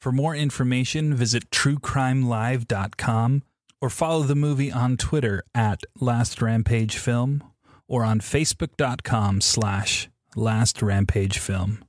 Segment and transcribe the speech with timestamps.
[0.00, 3.42] For more information, visit truecrimelive.com
[3.80, 7.42] or follow the movie on Twitter at Last Rampage Film
[7.88, 11.84] or on facebook.com slash Last Rampage Film.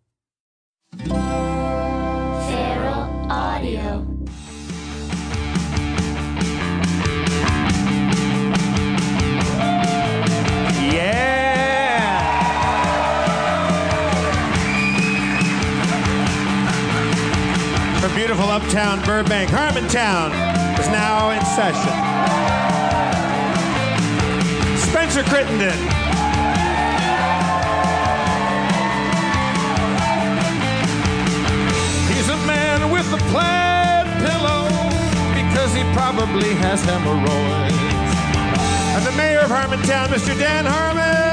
[0.98, 1.22] Feral
[3.30, 4.08] Audio.
[18.20, 20.32] Beautiful uptown Burbank, Harmontown
[20.78, 21.96] is now in session.
[24.78, 25.80] Spencer Crittenden.
[32.12, 34.68] He's a man with a plaid pillow
[35.34, 37.74] because he probably has hemorrhoids.
[38.98, 40.38] And the mayor of Harmontown, Mr.
[40.38, 41.30] Dan Harmon.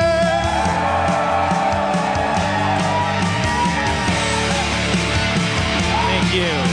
[6.06, 6.42] Thank you.
[6.42, 6.65] Thank you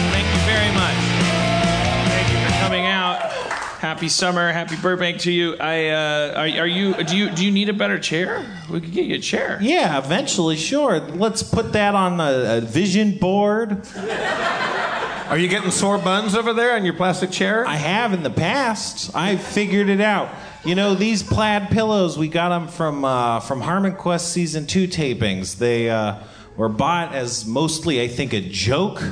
[3.83, 4.49] Happy summer.
[4.53, 5.57] Happy Burbank to you.
[5.57, 8.45] I uh, are, are you do you do you need a better chair?
[8.69, 9.59] We could get you a chair.
[9.61, 11.01] Yeah, eventually, sure.
[11.01, 13.85] Let's put that on a, a vision board.
[13.97, 17.67] Are you getting sore buns over there on your plastic chair?
[17.67, 19.13] I have in the past.
[19.13, 20.29] I figured it out.
[20.63, 24.87] You know, these plaid pillows, we got them from uh, from Harmon Quest season two
[24.87, 25.57] tapings.
[25.57, 26.23] They uh,
[26.55, 29.03] were bought as mostly, I think, a joke.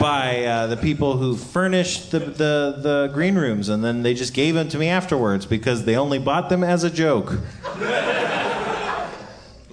[0.00, 4.34] By uh, the people who furnished the, the the green rooms, and then they just
[4.34, 7.34] gave them to me afterwards because they only bought them as a joke.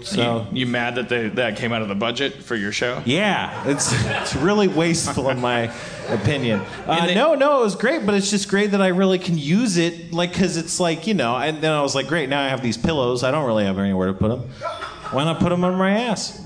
[0.02, 3.02] So You mad that they, that came out of the budget for your show?
[3.06, 5.72] yeah, it's it's really wasteful in my
[6.10, 6.60] opinion.
[6.86, 9.38] Uh, they- no, no, it was great, but it's just great that I really can
[9.38, 11.38] use it, like because it's like you know.
[11.38, 13.24] And then I was like, great, now I have these pillows.
[13.24, 14.42] I don't really have anywhere to put them.
[15.12, 16.38] Why not put them on my ass?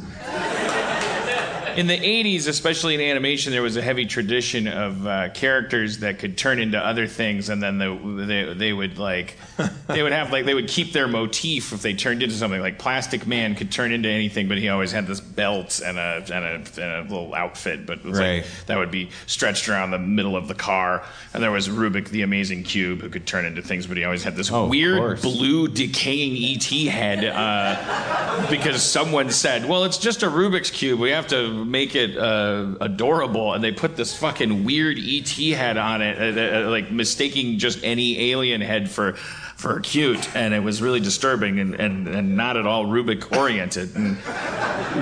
[1.77, 6.17] In the 80s, especially in animation, there was a heavy tradition of uh, characters that
[6.17, 9.37] could turn into other things, and then the, they, they would like
[9.87, 12.59] they would have like they would keep their motif if they turned into something.
[12.59, 16.25] Like Plastic Man could turn into anything, but he always had this belt and a
[16.33, 18.41] and a, and a little outfit, but it was Right.
[18.41, 21.03] like that would be stretched around the middle of the car.
[21.35, 24.23] And there was Rubik, the Amazing Cube, who could turn into things, but he always
[24.23, 27.23] had this Oh, weird blue decaying ET head.
[27.23, 30.99] Uh, because someone said, "Well, it's just a Rubik's cube.
[30.99, 35.77] We have to make it uh, adorable," and they put this fucking weird ET head
[35.77, 39.13] on it, uh, uh, like mistaking just any alien head for
[39.57, 43.95] for cute, and it was really disturbing and, and, and not at all Rubik oriented,
[43.95, 44.17] and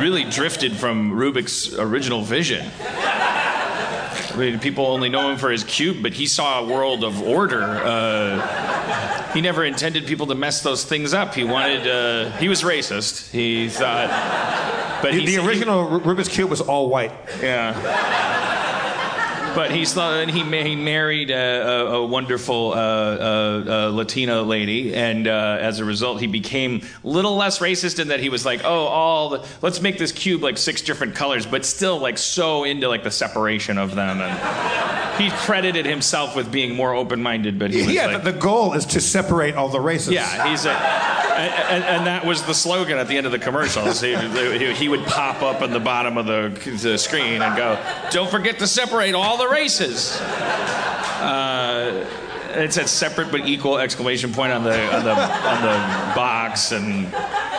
[0.01, 2.65] really drifted from Rubik's original vision.
[4.35, 7.21] I mean, people only know him for his cube, but he saw a world of
[7.21, 7.63] order.
[7.63, 11.35] Uh, he never intended people to mess those things up.
[11.35, 11.85] He wanted.
[11.87, 13.29] Uh, he was racist.
[13.31, 14.09] He thought.
[15.03, 17.11] But The, he, the original Ru- Rubik's Cube was all white.
[17.41, 18.34] yeah.
[19.55, 25.27] But he's and he he married a, a, wonderful uh, uh, uh, Latina lady, and
[25.27, 28.61] uh, as a result, he became a little less racist in that he was like,
[28.63, 32.63] oh, all the, let's make this cube like six different colors, but still like so
[32.63, 37.71] into like the separation of them, and he credited himself with being more open-minded, but
[37.71, 40.13] he was Yeah, like, the, the goal is to separate all the races.
[40.13, 43.39] yeah, he's a, and, and, and that was the slogan at the end of the
[43.39, 43.99] commercials.
[44.01, 47.77] He, he, he would pop up in the bottom of the, the screen and go,
[48.11, 52.05] "Don't forget to separate all the races." Uh,
[52.55, 57.07] it said "separate but equal!" exclamation point on the on the on the box, and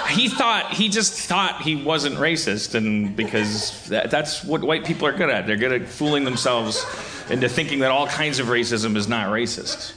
[0.09, 5.07] he thought he just thought he wasn't racist, and because that, that's what white people
[5.07, 5.47] are good at.
[5.47, 6.85] They're good at fooling themselves
[7.29, 9.93] into thinking that all kinds of racism is not racist.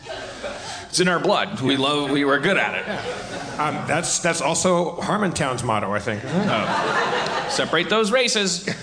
[0.89, 1.61] It's in our blood.
[1.61, 2.09] We love.
[2.09, 3.59] We were good at it.
[3.59, 6.21] Um, that's that's also Harmontown's motto, I think.
[7.51, 8.67] Separate those races.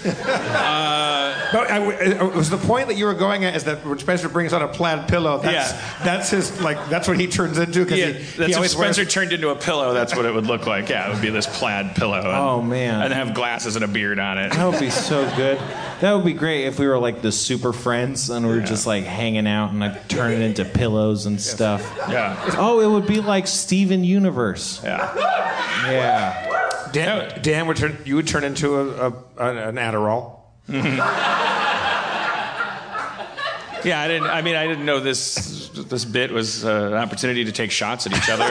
[1.52, 4.28] But I, it was the point that you were going at is that when Spencer
[4.28, 6.04] brings out a plaid pillow, that's Yeah.
[6.04, 9.02] that's his like that's what he turns into because Yeah, he, that's he if Spencer
[9.02, 9.12] wears.
[9.14, 9.94] turned into a pillow.
[9.94, 10.88] That's what it would look like.
[10.88, 12.16] Yeah, it would be this plaid pillow.
[12.18, 13.00] And, Oh, man.
[13.00, 14.52] and have glasses and a beard on it.
[14.54, 15.58] That would be so good.
[16.00, 18.84] That would be great if we were like the super friends and we were just
[18.86, 21.95] like hanging out and like turning into pillows and stuff.
[22.08, 24.81] Yeah, Oh, it would be like Steven Universe.
[24.84, 25.14] yeah.
[25.90, 26.88] Yeah.
[26.93, 30.40] Dan, Dan would turn you would turn into a, a, an Adderall.
[33.84, 34.28] Yeah, I didn't.
[34.28, 35.69] I mean, I didn't know this.
[35.69, 38.42] This bit was uh, an opportunity to take shots at each other.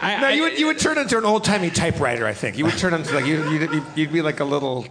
[0.00, 2.26] I, No, I- you would you would turn into an old timey typewriter.
[2.26, 4.86] I think you would turn into like you you'd, you'd, you'd be like a little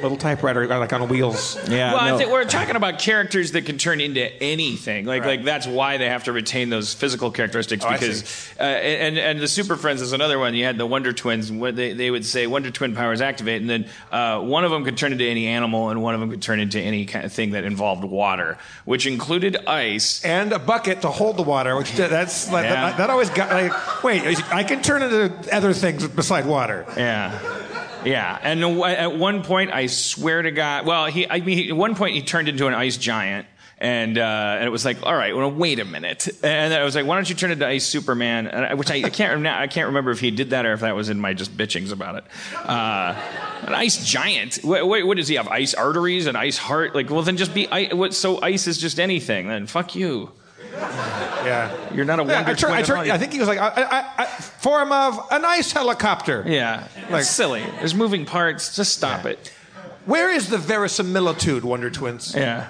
[0.00, 1.56] little typewriter like on wheels.
[1.68, 1.92] Yeah.
[1.94, 2.14] Well, no.
[2.14, 5.06] I think we're talking about characters that can turn into anything.
[5.06, 8.62] Like, like that's why they have to retain those physical characteristics Oh, I because, uh,
[8.62, 10.54] and and the Super Friends is another one.
[10.54, 11.50] You had the Wonder Twins.
[11.50, 14.96] They they would say Wonder Twin powers activate, and then uh, one of them could
[14.96, 17.50] turn into any animal, and one of them could turn into any kind of thing
[17.52, 20.24] that involved water, which included ice.
[20.24, 22.90] And a bucket to hold the water, which that's like, Yeah.
[22.90, 24.22] that, that always got like wait
[24.52, 26.84] I can turn into other things beside water.
[26.96, 27.38] Yeah.
[28.06, 31.96] Yeah, and at one point, I swear to God, well, he, I mean, at one
[31.96, 33.48] point, he turned into an ice giant,
[33.78, 36.94] and uh, and it was like, all right, well, wait a minute, and I was
[36.94, 38.46] like, why don't you turn into Ice Superman?
[38.46, 40.80] And I, which I, I can't I can't remember if he did that or if
[40.80, 42.24] that was in my just bitchings about it.
[42.54, 43.20] Uh,
[43.62, 45.48] an ice giant, what, what, what does he have?
[45.48, 46.94] Ice arteries and ice heart?
[46.94, 47.66] Like, well, then just be,
[48.12, 49.48] so ice is just anything.
[49.48, 50.30] Then fuck you.
[50.76, 51.94] Yeah.
[51.94, 53.10] You're not a Yeah, wonder I, twin I, all.
[53.12, 56.44] I think he was like I, I, I, form of an ice helicopter.
[56.46, 57.62] Yeah, Like- it's silly.
[57.78, 58.74] There's moving parts.
[58.76, 59.52] Just stop it.
[60.04, 62.34] Where is the verisimilitude, Wonder Twins?
[62.34, 62.68] Yeah.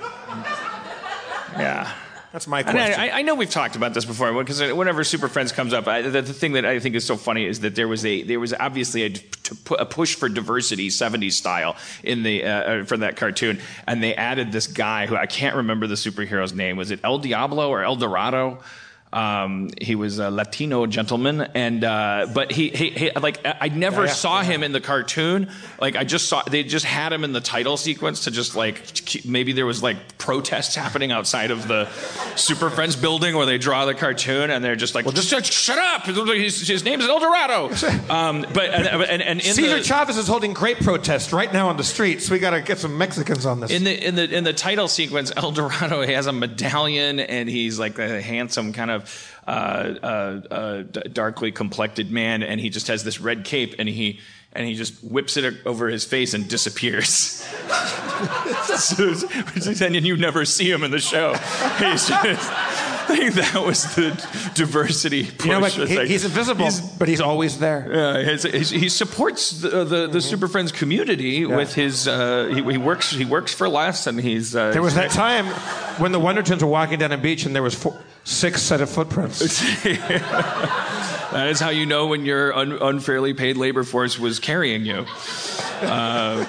[1.59, 1.93] Yeah.
[2.37, 3.01] That's my question.
[3.01, 6.03] I, I know we've talked about this before because whenever Super Friends comes up, I,
[6.03, 8.39] the, the thing that I think is so funny is that there was a there
[8.39, 9.15] was obviously a,
[9.79, 14.15] a push for diversity, '70s style, in the uh, uh, for that cartoon, and they
[14.15, 16.77] added this guy who I can't remember the superhero's name.
[16.77, 18.59] Was it El Diablo or El Dorado?
[19.17, 24.03] Um, he was a Latino gentleman, and uh, but he, he, he like I never
[24.03, 24.13] Yeah, yeah.
[24.13, 25.49] saw him in the cartoon.
[25.81, 28.83] Like I just saw they just had him in the title sequence to just like
[29.25, 31.89] maybe there was like protests happening outside of the
[32.37, 35.79] Super Friends building where they draw the cartoon, and they're just like, just, just shut
[35.79, 36.05] up.
[36.05, 37.71] His, his name is El Dorado.
[38.13, 41.69] Um, but and, and, and in Cesar the, Chavez is holding great protest right now
[41.71, 42.29] on the streets.
[42.31, 43.71] We got to get some Mexicans on this.
[43.71, 47.49] in the in the in the title sequence, El Dorado he has a medallion and
[47.49, 49.06] he's like a handsome kind of
[49.47, 50.07] uh, uh,
[50.51, 50.83] uh,
[51.13, 54.21] darkly complected man, and he just has this red cape and he
[54.53, 57.09] and he just whips it over his face and disappears.
[58.77, 61.35] so, and you never see him in the show.
[61.35, 64.11] He's just, I think that was the
[64.55, 65.45] diversity push.
[65.47, 68.23] you know, like, he- like- he's invisible, he's- but he's always there.
[68.25, 72.09] yeah, he supports the the, the Super Friends community with his.
[72.09, 74.57] Uh, he, he works he works for less, and he's.
[74.57, 75.47] Uh, There was that time
[76.01, 78.81] when the Wonder Twins were walking down a beach and there was four, six set
[78.81, 79.39] of footprints.
[79.83, 85.07] that is how you know when your un, unfairly paid labor force was carrying you.
[85.81, 86.45] Uh,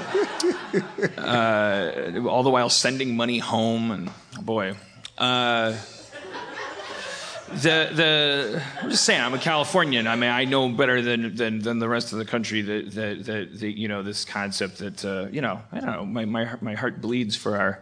[1.18, 4.76] uh, all the while sending money home, and boy.
[5.18, 5.78] Uh,
[7.50, 10.08] the the I'm just saying I'm a Californian.
[10.08, 13.26] I mean I know better than than, than the rest of the country that that,
[13.26, 16.50] that, that you know this concept that uh, you know I don't know my, my
[16.60, 17.82] my heart bleeds for our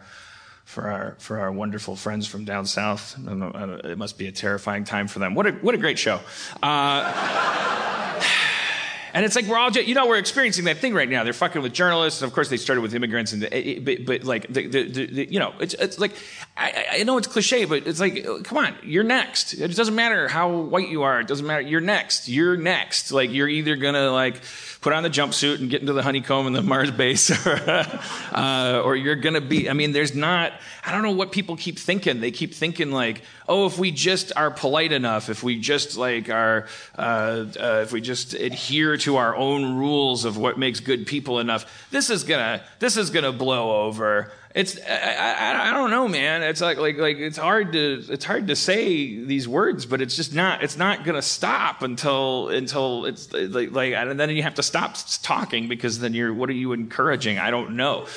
[0.76, 3.16] for our for our wonderful friends from down south.
[3.18, 5.34] It must be a terrifying time for them.
[5.34, 6.20] What a what a great show.
[6.62, 8.22] Uh,
[9.14, 11.24] and it's like we're all, ju- you know, we're experiencing that thing right now.
[11.24, 14.06] They're fucking with journalists, and of course they started with immigrants, and the, it, but,
[14.06, 16.12] but like, the, the, the, you know, it's it's like,
[16.58, 19.54] I, I know it's cliche, but it's like, uh, come on, you're next.
[19.54, 21.22] It doesn't matter how white you are.
[21.22, 21.62] It doesn't matter.
[21.62, 22.28] You're next.
[22.28, 23.14] You're next.
[23.14, 24.44] Like you're either gonna like
[24.86, 28.00] put on the jumpsuit and get into the honeycomb and the Mars base, or,
[28.32, 29.68] uh, or you're gonna be.
[29.68, 30.54] I mean, there's not.
[30.86, 32.22] I don't know what people keep thinking.
[32.22, 36.30] They keep thinking like, oh, if we just are polite enough, if we just like
[36.30, 36.68] are,
[37.00, 41.40] uh, uh, if we just adhere to our own rules of what makes good people
[41.40, 44.32] enough, this is gonna, this is gonna blow over.
[44.56, 46.42] It's, I, I, I don't know, man.
[46.42, 50.16] It's like, like, like, it's hard to, it's hard to say these words, but it's
[50.16, 54.56] just not, it's not gonna stop until, until it's like, like, and then you have
[54.56, 57.38] to stop talking because then you're, what are you encouraging?
[57.38, 58.08] I don't know.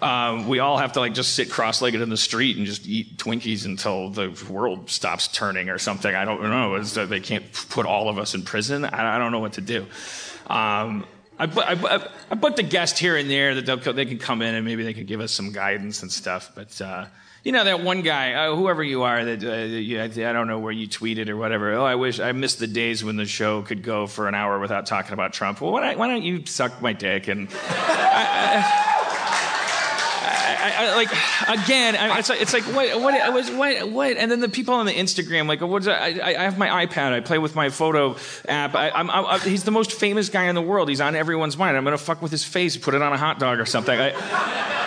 [0.00, 3.18] Um, we all have to like just sit cross-legged in the street and just eat
[3.18, 6.12] Twinkies until the world stops turning or something.
[6.12, 6.76] I don't know.
[6.76, 8.86] Is that they can't put all of us in prison?
[8.86, 9.86] I, I don't know what to do.
[10.46, 11.04] Um,
[11.42, 14.54] I, put, I, I booked a guest here and there that they can come in
[14.54, 16.52] and maybe they can give us some guidance and stuff.
[16.54, 17.06] But uh,
[17.42, 20.60] you know that one guy, uh, whoever you are, that uh, you, I don't know
[20.60, 21.72] where you tweeted or whatever.
[21.72, 24.60] Oh, I wish I missed the days when the show could go for an hour
[24.60, 25.60] without talking about Trump.
[25.60, 28.91] Well, why don't, why don't you suck my dick and I,
[30.62, 31.10] I, like
[31.48, 34.74] again, I, it's like it's like what what I what what, and then the people
[34.74, 37.70] on the Instagram like what's I, I I have my iPad, I play with my
[37.70, 38.16] photo
[38.48, 38.74] app.
[38.74, 40.88] I, I'm, I, he's the most famous guy in the world.
[40.88, 41.76] He's on everyone's mind.
[41.76, 43.98] I'm gonna fuck with his face, put it on a hot dog or something.
[43.98, 44.12] I,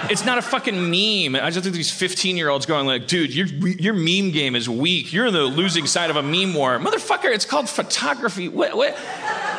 [0.10, 1.36] it's not a fucking meme.
[1.42, 4.70] I just think these 15 year olds going like, dude, your your meme game is
[4.70, 5.14] weak.
[5.14, 7.34] You're the losing side of a meme war, motherfucker.
[7.34, 8.48] It's called photography.
[8.48, 8.98] What what?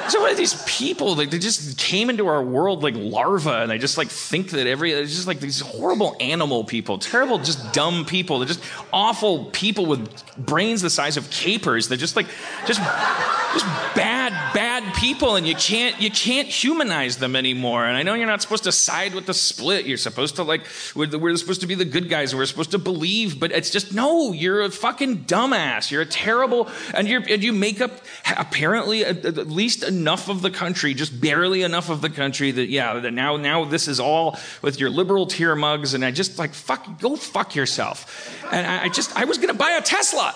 [0.09, 1.17] So what are these people?
[1.17, 4.67] Like they just came into our world like larvae, and they just like think that
[4.67, 8.39] every it's just like these horrible animal people, terrible, just dumb people.
[8.39, 11.89] They're just awful people with brains the size of capers.
[11.89, 12.27] They're just like
[12.67, 17.85] just just bad, bad people, and you can't you can't humanize them anymore.
[17.87, 19.87] And I know you're not supposed to side with the split.
[19.87, 22.35] You're supposed to like we're, we're supposed to be the good guys.
[22.35, 24.33] We're supposed to believe, but it's just no.
[24.33, 25.91] You're a fucking dumbass.
[25.91, 27.93] You're a terrible, and you and you make up
[28.37, 32.99] apparently at, least enough of the country, just barely enough of the country that yeah,
[33.01, 36.55] that now now this is all with your liberal tier mugs, and I just like
[36.55, 38.33] fuck, go fuck yourself.
[38.53, 40.35] And I, I just I was gonna buy a Tesla.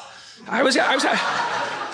[0.48, 1.04] I was I was.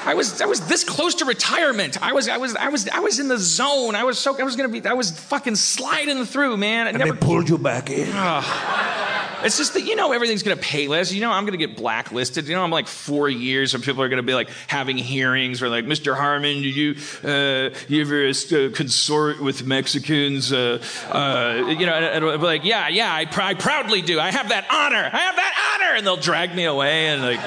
[0.07, 2.01] I was I was this close to retirement.
[2.01, 3.97] I was I was I was I was in the zone.
[3.97, 6.87] I was so I was gonna be I was fucking sliding through, man.
[6.87, 8.09] I And never they pulled you back in.
[8.13, 9.26] Ah.
[9.45, 11.13] It's just that you know everything's gonna pay less.
[11.13, 12.49] You know I'm gonna get blacklisted.
[12.49, 15.71] You know I'm like four years, and people are gonna be like having hearings where
[15.71, 16.17] like Mr.
[16.17, 20.53] Harmon, did you uh, you ever uh, consort with Mexicans?
[20.53, 24.19] Uh, uh, you know, and, and like yeah, yeah, I, pr- I proudly do.
[24.19, 25.11] I have that honor.
[25.13, 27.41] I have that honor, and they'll drag me away and like.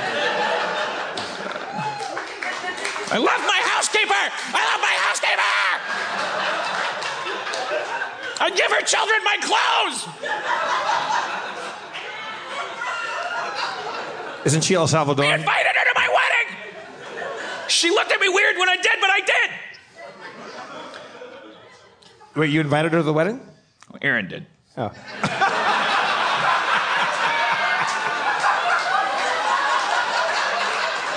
[3.12, 4.14] I love my housekeeper.
[4.14, 5.40] I love my housekeeper.
[8.42, 10.19] I give her children my clothes.
[14.46, 15.26] Isn't she El I Salvador?
[15.26, 16.56] invited her to my wedding.
[17.68, 19.50] She looked at me weird when I did, but I did.
[22.36, 23.42] Wait, you invited her to the wedding?
[24.02, 24.46] Erin did.
[24.78, 24.92] Oh.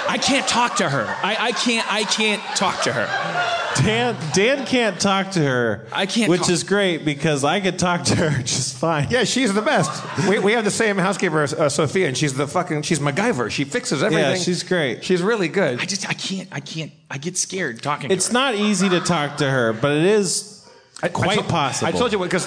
[0.09, 1.07] I can't talk to her.
[1.23, 1.91] I, I can't.
[1.91, 3.62] I can't talk to her.
[3.77, 5.87] Dan Dan can't talk to her.
[5.93, 9.09] I can't which talk- is great because I could talk to her just fine.
[9.11, 9.91] Yeah, she's the best.
[10.29, 13.51] We, we have the same housekeeper, uh, Sophia, and she's the fucking she's MacGyver.
[13.51, 14.33] She fixes everything.
[14.33, 15.05] Yeah, she's great.
[15.05, 15.81] She's really good.
[15.81, 16.09] I just.
[16.09, 16.49] I can't.
[16.53, 16.93] I can't.
[17.11, 18.11] I get scared talking.
[18.11, 18.49] It's to her.
[18.51, 20.69] It's not easy to talk to her, but it is
[21.01, 21.89] quite I told- possible.
[21.89, 22.47] I told you because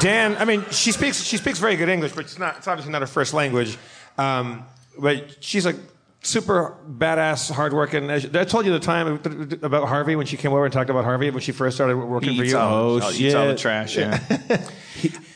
[0.00, 0.36] Dan.
[0.36, 2.58] I mean, she speaks she speaks very good English, but it's not.
[2.58, 3.78] It's obviously not her first language.
[4.16, 4.64] Um,
[4.98, 5.74] but she's a
[6.28, 8.10] super badass, hardworking.
[8.10, 9.20] I told you the time
[9.62, 12.30] about Harvey when she came over and talked about Harvey when she first started working
[12.32, 12.58] He for you.
[12.58, 13.96] all, Oh, all- eats all the trash.
[13.96, 14.20] Yeah.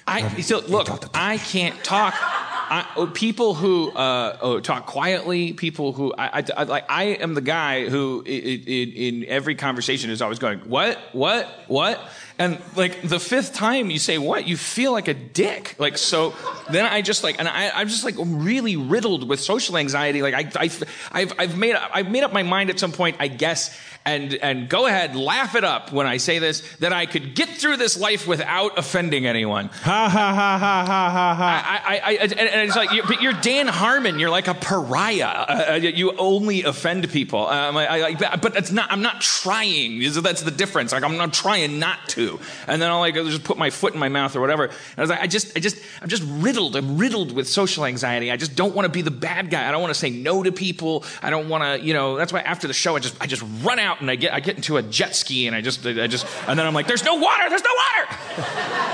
[0.07, 0.89] I so look.
[1.15, 2.15] I can't talk.
[2.19, 6.85] I, oh, people who uh, oh, talk quietly, people who I, I, I like.
[6.89, 10.99] I am the guy who i i in, in every conversation is always going, "What?
[11.13, 11.47] What?
[11.69, 12.01] What?"
[12.43, 15.77] And like the fifth time you say "what," you feel like a dick.
[15.79, 16.35] Like so,
[16.73, 20.23] then I just like, and I, I'm just like really riddled with social anxiety.
[20.23, 20.71] Like I, I,
[21.13, 24.69] I've, I've made, I've made up my mind at some point, I guess, and and
[24.69, 27.99] go ahead, laugh it up when I say this, that I could get through this
[27.99, 29.69] life without offending anyone.
[29.69, 31.83] ha ha ha ha ha ha ha.
[31.87, 34.19] I, I, I, and, and it's like, you're, but you're Dan Harmon.
[34.19, 35.27] You're like a pariah.
[35.27, 37.47] Uh, uh, you only offend people.
[37.47, 38.91] Um, I, I, but it's not.
[38.91, 40.01] I'm not trying.
[40.01, 40.93] That's the difference.
[40.93, 42.41] Like I'm not trying not to.
[42.67, 44.65] And then I'll like just put my foot in my mouth or whatever.
[44.65, 46.77] And I was like, I just, I just, I'm just riddled.
[46.77, 48.31] I'm riddled with social anxiety.
[48.31, 49.69] I just don't want to be the bad guy.
[49.69, 51.05] I don't want to say no to people.
[51.23, 52.17] I don't want to, you know.
[52.17, 54.41] That's why after the show, I just, I just run out and I get, I
[54.41, 57.05] get into a jet ski and I just, I just, and then I'm like, there's
[57.05, 57.49] no water.
[57.49, 58.19] There's no water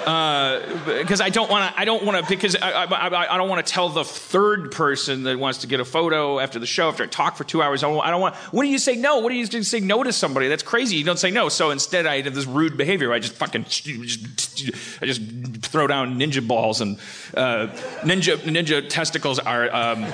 [0.00, 1.80] because I don't want to.
[1.80, 5.24] I don't want to because I, I, I, don't want to tell the third person
[5.24, 7.84] that wants to get a photo after the show after I talk for two hours.
[7.84, 8.34] I don't, I don't want.
[8.36, 9.18] What do you say no?
[9.18, 10.48] What do you say no to somebody?
[10.48, 10.96] That's crazy.
[10.96, 11.48] You don't say no.
[11.48, 13.12] So instead, I have this rude behavior.
[13.12, 15.22] I just fucking I just
[15.62, 16.96] throw down ninja balls and
[17.34, 17.68] uh,
[18.02, 19.74] ninja ninja testicles are.
[19.74, 20.06] Um,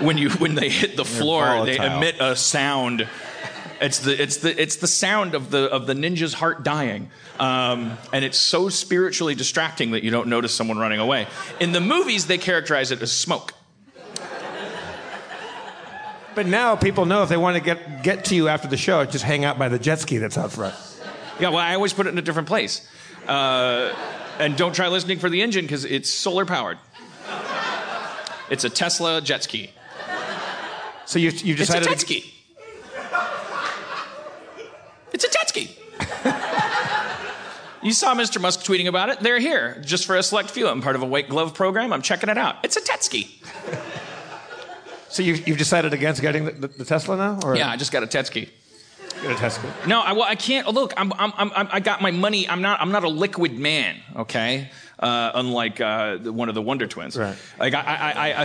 [0.00, 3.08] when you when they hit the floor, they emit a sound.
[3.80, 7.98] It's the it's the it's the sound of the of the ninja's heart dying, um,
[8.12, 11.26] and it's so spiritually distracting that you don't notice someone running away.
[11.60, 13.52] In the movies, they characterize it as smoke.
[16.34, 19.04] But now people know if they want to get get to you after the show,
[19.04, 20.74] just hang out by the jet ski that's out front.
[21.38, 22.88] Yeah, well, I always put it in a different place,
[23.26, 23.92] uh,
[24.38, 26.78] and don't try listening for the engine because it's solar powered.
[28.50, 29.72] It's a Tesla jet ski.
[31.06, 32.34] So you you It's a decided jet ski.
[35.12, 35.76] It's a jet ski.
[37.82, 38.40] you saw Mr.
[38.40, 39.20] Musk tweeting about it.
[39.20, 40.66] They're here just for a select few.
[40.68, 41.92] I'm part of a white glove program.
[41.92, 42.56] I'm checking it out.
[42.64, 43.38] It's a jet ski.
[45.08, 47.92] So you you've decided against getting the, the, the Tesla now, or Yeah, I just
[47.92, 48.48] got a jet ski.
[49.22, 49.72] get a Tesla?
[49.86, 50.66] No, I, well, I can't.
[50.66, 52.48] Look, I'm, I'm, I'm, I got my money.
[52.48, 54.00] I'm not, I'm not a liquid man.
[54.16, 57.16] Okay, uh, unlike uh, one of the Wonder Twins.
[57.16, 57.36] Right.
[57.58, 58.42] Like I, I, I,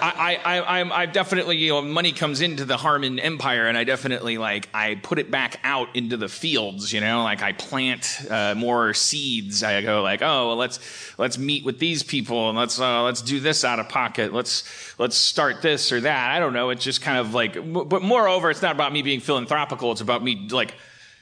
[0.00, 3.76] I, I, I, I'm, I definitely, you know, money comes into the Harmon Empire, and
[3.76, 6.92] I definitely like I put it back out into the fields.
[6.92, 9.62] You know, like I plant uh, more seeds.
[9.62, 10.80] I go like, oh, well, let's
[11.18, 14.32] let's meet with these people, and let's uh, let's do this out of pocket.
[14.32, 14.64] Let's
[14.98, 16.30] let's start this or that.
[16.30, 16.70] I don't know.
[16.70, 19.92] It's just kind of like, but moreover, it's not about me being philanthropical.
[19.92, 20.74] It's about me like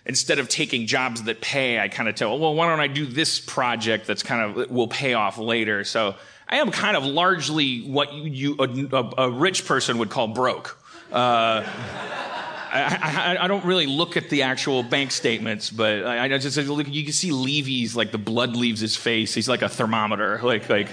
[0.07, 3.07] instead of taking jobs that pay, I kind of tell, well, why don't I do
[3.07, 5.85] this project that's kind of will pay off later?
[5.85, 6.15] So
[6.49, 10.79] I am kind of largely what you, a, a, a rich person would call broke.
[11.13, 11.65] Uh,
[12.75, 16.57] I, I, I don't really look at the actual bank statements, but I, I just
[16.57, 16.89] look.
[16.89, 19.33] You can see Levy's like the blood leaves his face.
[19.33, 20.41] He's like a thermometer.
[20.45, 20.89] Like like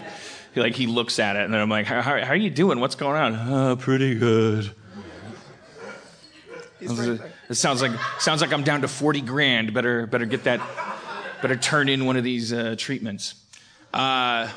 [0.55, 2.79] like he looks at it, and then I'm like, how, how, how are you doing?
[2.79, 3.35] What's going on?
[3.35, 4.71] Uh, pretty good.
[7.51, 9.73] It sounds like sounds like I'm down to forty grand.
[9.73, 10.61] Better better get that.
[11.41, 13.33] Better turn in one of these uh, treatments.
[13.93, 14.47] Uh,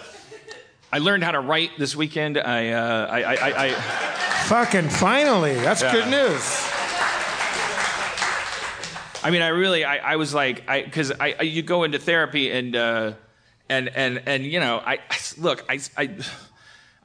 [0.92, 2.38] I learned how to write this weekend.
[2.38, 3.70] I uh, I, I, I, I
[4.44, 5.92] Fucking finally, that's Yeah.
[5.92, 6.70] good news.
[9.24, 11.98] I mean, I really, I, I was like, I, because I, I, you go into
[11.98, 13.12] therapy and, uh,
[13.70, 14.98] and, and, and, you know, I,
[15.38, 16.10] look, I, I,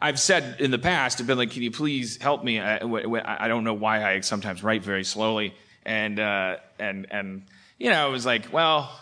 [0.02, 2.60] I've said in the past, I've been like, can you please help me?
[2.60, 5.54] I, I I don't know why I sometimes write very slowly.
[5.90, 7.48] And, uh, and, and,
[7.80, 8.96] you know, it was like, well,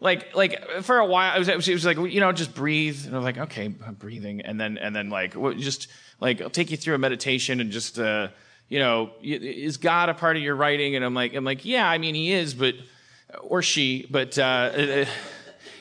[0.00, 2.54] like, like for a while, I was, it was, it was like, you know, just
[2.54, 3.04] breathe.
[3.04, 4.40] And I was like, okay, I'm breathing.
[4.40, 5.88] And then, and then like, just
[6.20, 8.28] like, I'll take you through a meditation and just, uh,
[8.70, 10.96] you know, is God a part of your writing?
[10.96, 12.76] And I'm like, I'm like, yeah, I mean, he is, but,
[13.42, 15.06] or she, but, uh, it,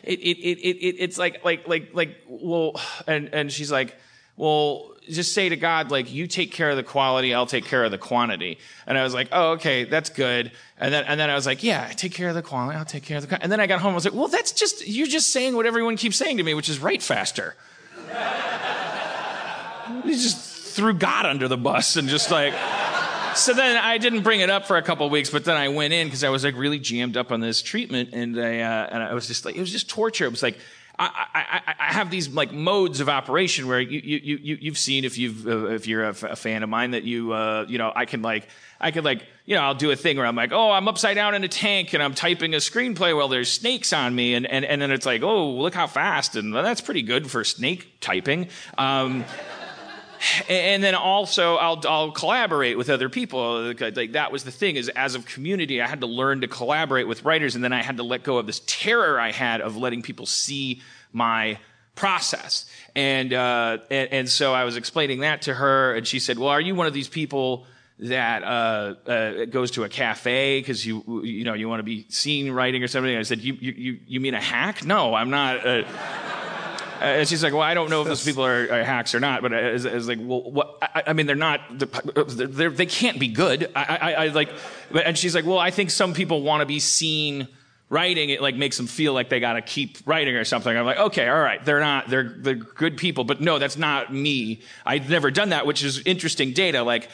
[0.04, 2.74] it, it, it, it's like, like, like, like, well,
[3.08, 3.96] and, and she's like,
[4.36, 7.84] well, just say to God, like, you take care of the quality, I'll take care
[7.84, 8.58] of the quantity.
[8.88, 10.52] And I was like, oh, okay, that's good.
[10.78, 12.86] And then, and then I was like, yeah, I take care of the quality, I'll
[12.86, 13.43] take care of the quantity.
[13.43, 15.65] And then I got home, I was like, well, that's just, you're just saying what
[15.65, 17.56] everyone keeps saying to me, which is write faster.
[20.06, 22.54] you just threw God under the bus and just like.
[23.36, 25.93] So then I didn't bring it up for a couple weeks, but then I went
[25.93, 29.04] in because I was like really jammed up on this treatment, and I uh, and
[29.04, 30.26] I was just like it was just torture.
[30.26, 30.58] It was like.
[30.99, 35.06] I, I, I have these like modes of operation where you, you, you, you've seen
[35.06, 37.79] if you've, uh, if you're a, f- a fan of mine that you, uh, you
[37.79, 38.47] know, I can like,
[38.79, 41.15] I could like, you know, I'll do a thing where I'm like, oh, I'm upside
[41.15, 44.36] down in a tank and I'm typing a screenplay while there's snakes on me.
[44.36, 46.36] And, and, and then it's like, oh, look how fast.
[46.36, 48.49] And well, that's pretty good for snake typing.
[48.77, 49.25] Um,
[50.50, 54.90] and then also I'll, I'll collaborate with other people like that was the thing is
[54.90, 57.98] as a community i had to learn to collaborate with writers and then i had
[57.98, 60.82] to let go of this terror i had of letting people see
[61.12, 61.58] my
[61.96, 66.38] process and, uh, and, and so i was explaining that to her and she said
[66.38, 67.66] well are you one of these people
[68.00, 72.06] that uh, uh, goes to a cafe because you you know you want to be
[72.10, 73.16] seen writing or something.
[73.16, 74.84] I said, you you you mean a hack?
[74.84, 75.66] No, I'm not.
[75.66, 75.84] Uh,
[77.01, 79.19] Uh, and she's like, well, I don't know if those people are, are hacks or
[79.19, 80.77] not, but uh, I was, I was like, well, what?
[80.82, 81.62] I, I mean, they're not.
[81.82, 83.71] Uh, they're, they're, they can't be good.
[83.75, 84.49] I, I, I like,
[84.93, 87.47] and she's like, well, I think some people want to be seen
[87.89, 88.29] writing.
[88.29, 90.75] It like makes them feel like they got to keep writing or something.
[90.75, 92.10] I'm like, okay, all right, they're not.
[92.10, 94.62] They're they're good people, but no, that's not me.
[94.86, 96.84] I've never done that, which is interesting data.
[96.84, 97.10] Like,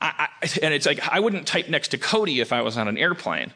[0.00, 0.28] I,
[0.62, 3.52] and it's like I wouldn't type next to Cody if I was on an airplane,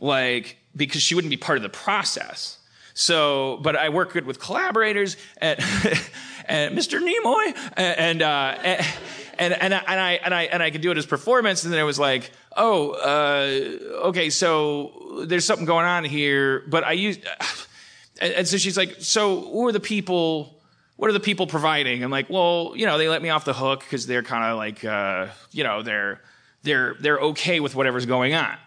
[0.00, 2.58] like because she wouldn't be part of the process.
[3.00, 5.58] So, but I work good with collaborators and,
[6.44, 7.00] and Mr.
[7.00, 8.86] Nimoy and, uh, and,
[9.38, 11.64] and, and, I, and I, and I, and I could do it as performance.
[11.64, 16.84] And then it was like, oh, uh, okay, so there's something going on here, but
[16.84, 17.16] I use,
[18.20, 20.60] and, and so she's like, so who are the people,
[20.96, 22.04] what are the people providing?
[22.04, 24.58] I'm like, well, you know, they let me off the hook because they're kind of
[24.58, 26.20] like, uh, you know, they're,
[26.64, 28.58] they're, they're okay with whatever's going on.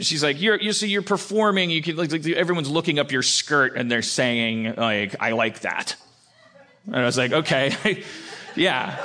[0.00, 1.68] And she's like, "You're you see, you're performing.
[1.68, 5.60] You can like, like everyone's looking up your skirt and they're saying like, I like
[5.60, 5.94] that."
[6.86, 8.02] And I was like, "Okay,
[8.56, 8.96] yeah."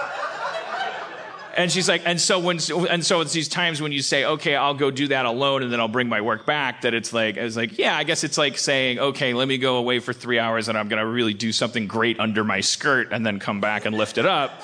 [1.57, 4.55] And she's like, and so when and so it's these times when you say, "Okay,
[4.55, 7.37] I'll go do that alone, and then I'll bring my work back." That it's like,
[7.37, 10.13] I was like, yeah, I guess it's like saying, "Okay, let me go away for
[10.13, 13.59] three hours, and I'm gonna really do something great under my skirt, and then come
[13.59, 14.61] back and lift it up."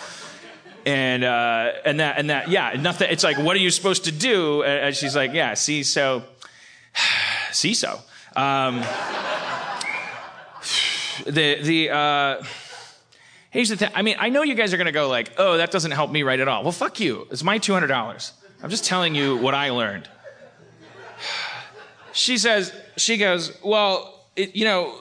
[0.85, 4.11] And uh, and that and that yeah nothing it's like what are you supposed to
[4.11, 4.63] do?
[4.63, 6.23] And she's like yeah see so
[7.51, 7.99] see so
[8.35, 8.79] um,
[11.25, 12.43] the the uh,
[13.49, 15.71] here's the thing i mean i know you guys are gonna go like oh that
[15.71, 16.63] doesn't help me write at all.
[16.63, 18.31] Well fuck you it's my $200
[18.63, 20.09] i'm just telling you what i learned.
[22.13, 24.99] She says she goes well it, you know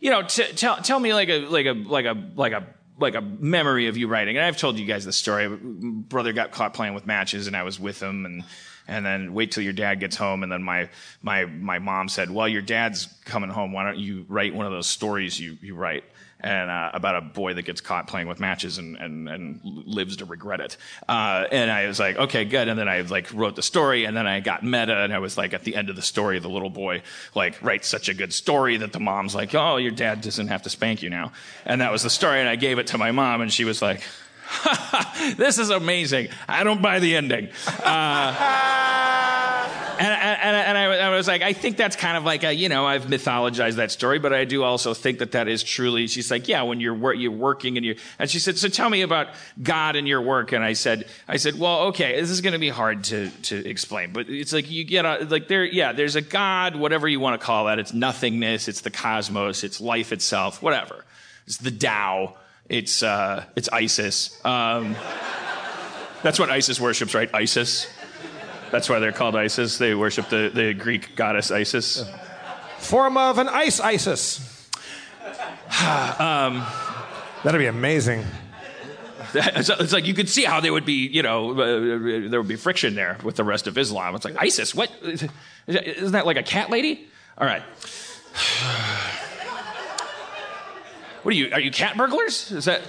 [0.00, 2.64] you know t- tell tell me like a like a like a like a
[2.98, 4.36] like a memory of you writing.
[4.36, 5.48] And I've told you guys the story.
[5.48, 8.44] Brother got caught playing with matches, and I was with him, and
[8.86, 10.42] and then wait till your dad gets home.
[10.42, 10.88] And then my
[11.22, 13.72] my my mom said, "Well, your dad's coming home.
[13.72, 16.04] Why don't you write one of those stories you you write?"
[16.44, 20.18] And uh, about a boy that gets caught playing with matches and, and, and lives
[20.18, 20.76] to regret it.
[21.08, 22.68] Uh, and I was like, okay, good.
[22.68, 25.38] And then I like wrote the story, and then I got meta, and I was
[25.38, 27.00] like, at the end of the story, the little boy
[27.34, 30.62] like writes such a good story that the mom's like, oh, your dad doesn't have
[30.64, 31.32] to spank you now.
[31.64, 33.80] And that was the story, and I gave it to my mom, and she was
[33.80, 34.02] like,
[35.36, 36.28] this is amazing.
[36.46, 37.48] I don't buy the ending.
[37.82, 39.30] Uh,
[39.98, 42.68] and, and, and I, I, was like, I think that's kind of like a, you
[42.68, 46.06] know, I've mythologized that story, but I do also think that that is truly.
[46.06, 49.02] She's like, yeah, when you're you're working and you, and she said, so tell me
[49.02, 49.28] about
[49.62, 50.52] God and your work.
[50.52, 53.68] And I said, I said, well, okay, this is going to be hard to to
[53.68, 57.20] explain, but it's like you get a, like there, yeah, there's a God, whatever you
[57.20, 57.78] want to call that.
[57.78, 61.04] It's nothingness, it's the cosmos, it's life itself, whatever.
[61.46, 62.34] It's the Tao.
[62.68, 64.40] It's uh, it's Isis.
[64.44, 64.96] Um,
[66.22, 67.28] that's what ISIS worships, right?
[67.34, 67.86] Isis.
[68.70, 69.78] That's why they're called Isis.
[69.78, 72.04] They worship the, the Greek goddess Isis.
[72.78, 74.68] Form of an ice ISIS.
[76.18, 76.64] um,
[77.44, 78.24] That'd be amazing.
[79.36, 82.54] It's like you could see how there would be, you know, uh, there would be
[82.54, 84.14] friction there with the rest of Islam.
[84.14, 84.76] It's like ISIS.
[84.76, 84.92] What?
[85.02, 87.08] Isn't that like a cat lady?
[87.36, 87.62] All right.
[91.22, 91.50] What are you?
[91.52, 92.52] Are you cat burglars?
[92.52, 92.82] Is that?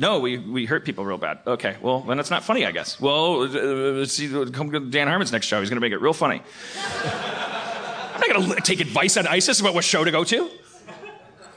[0.00, 1.40] No, we, we hurt people real bad.
[1.46, 2.98] Okay, well, then it's not funny, I guess.
[2.98, 5.60] Well, uh, see, come to Dan Harmon's next show.
[5.60, 6.40] He's going to make it real funny.
[6.78, 10.50] I'm not going to take advice on ISIS about what show to go to.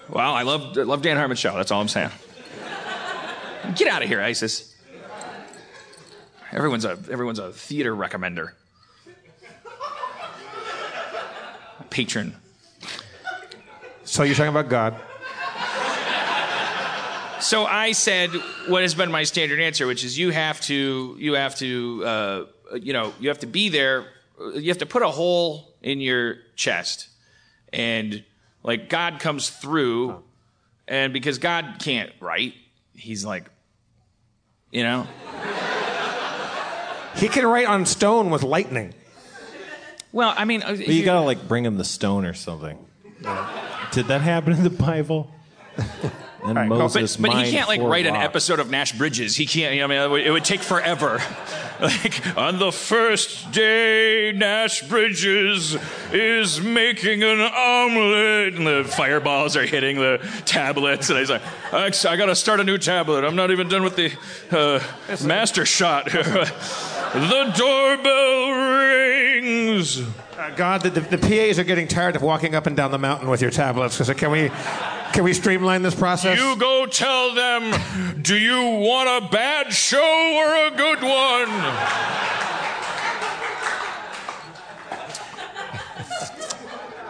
[0.10, 1.56] Well, I love, love Dan Harmon's show.
[1.56, 2.10] That's all I'm saying.
[3.78, 4.76] Get out of here, ISIS.
[6.52, 8.52] Everyone's a, everyone's a theater recommender.
[11.90, 12.36] Patron.
[14.04, 15.00] So you're talking about God.
[17.44, 18.32] So I said
[18.68, 22.46] what has been my standard answer, which is you have to you have to uh,
[22.82, 24.06] you know you have to be there.
[24.40, 27.10] You have to put a hole in your chest,
[27.74, 28.24] and
[28.64, 30.24] like God comes through,
[30.88, 32.54] and because God can't write,
[32.96, 33.50] He's like
[34.72, 35.08] You know?
[37.16, 38.94] He can write on stone with lightning.
[40.14, 42.78] Well, I mean, uh, But you gotta like bring him the stone or something.
[43.92, 45.30] Did that happen in the Bible?
[46.46, 46.78] and right, go.
[46.78, 49.36] Moses but, but he can't like four write an episode of Nash Bridges.
[49.36, 49.82] He can't.
[49.82, 51.22] I mean, it would, it would take forever.
[51.82, 55.78] like on the first day, Nash Bridges
[56.12, 61.92] is making an omelet, and the fireballs are hitting the tablets, and he's like, "I,
[62.08, 63.24] I got to start a new tablet.
[63.24, 64.14] I'm not even done with the
[64.52, 64.80] uh,
[65.26, 66.06] master shot."
[67.14, 70.02] the doorbell rings.
[70.38, 72.98] Uh, God, the, the, the PAs are getting tired of walking up and down the
[72.98, 73.96] mountain with your tablets.
[73.96, 74.50] So can we,
[75.14, 76.40] can we streamline this process?
[76.40, 82.44] You go tell them, do you want a bad show or a good one?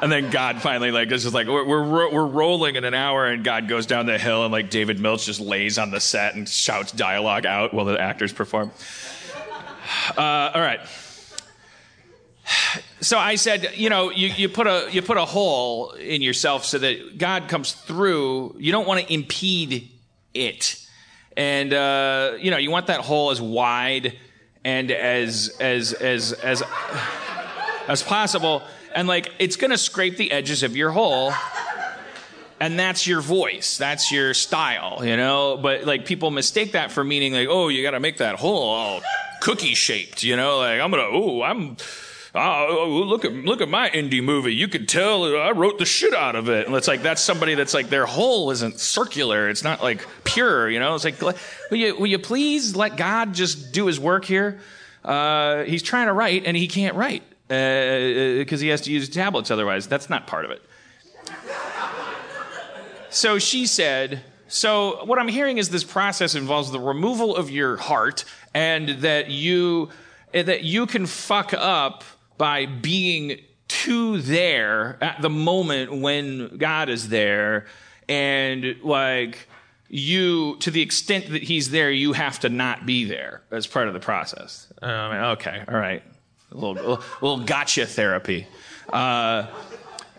[0.02, 2.94] And then God finally like this is just like we're, we're we're rolling in an
[2.94, 6.02] hour, and God goes down the hill, and like David Milch just lays on the
[6.02, 8.72] set and shouts dialogue out while the actors perform.
[10.18, 10.80] Uh, all right.
[13.02, 16.66] So I said, you know, you, you put a you put a hole in yourself
[16.66, 18.56] so that God comes through.
[18.60, 19.92] You don't want to impede
[20.34, 20.86] it,
[21.38, 24.18] and uh, you know, you want that hole as wide
[24.64, 26.64] and as as as as
[27.88, 28.64] as possible.
[28.96, 31.34] And like, it's gonna scrape the edges of your hole,
[32.60, 35.58] and that's your voice, that's your style, you know.
[35.58, 38.70] But like, people mistake that for meaning like, oh, you got to make that hole
[38.70, 39.02] all
[39.42, 40.60] cookie shaped, you know.
[40.60, 41.78] Like, I'm gonna, oh, I'm.
[42.36, 44.56] Ah, oh, oh look at look at my indie movie.
[44.56, 46.66] You could tell I wrote the shit out of it.
[46.66, 49.50] And it's like that's somebody that's like their hole isn't circular.
[49.50, 50.96] It's not like pure, you know.
[50.96, 54.60] It's like will you will you please let God just do His work here?
[55.04, 58.92] Uh, he's trying to write and he can't write uh, uh, because he has to
[58.92, 59.88] use tablets otherwise.
[59.88, 60.62] That's not part of it.
[63.10, 67.78] So she said, so what I'm hearing is this process involves the removal of your
[67.78, 69.90] heart and that you
[70.32, 72.04] that you can fuck up
[72.38, 77.66] by being too there at the moment when God is there
[78.08, 79.48] and like
[79.90, 83.88] you to the extent that he's there you have to not be there as part
[83.88, 84.72] of the process.
[84.82, 86.04] Um, okay, all right.
[86.52, 88.48] A little, a little gotcha therapy.
[88.92, 89.48] Uh,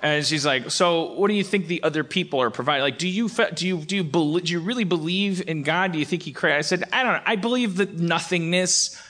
[0.03, 2.83] and she's like, "So, what do you think the other people are providing?
[2.83, 5.93] Like, do you do you do you do you really believe in God?
[5.93, 7.23] Do you think He created?" I said, "I don't know.
[7.25, 9.01] I believe that nothingness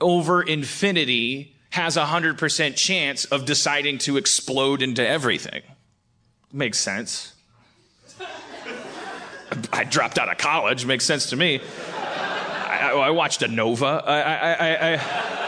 [0.00, 5.62] over infinity has a hundred percent chance of deciding to explode into everything.
[6.52, 7.34] Makes sense.
[9.72, 10.86] I dropped out of college.
[10.86, 11.60] Makes sense to me.
[11.96, 14.02] I, I watched a Nova.
[14.06, 15.40] I, I, I, I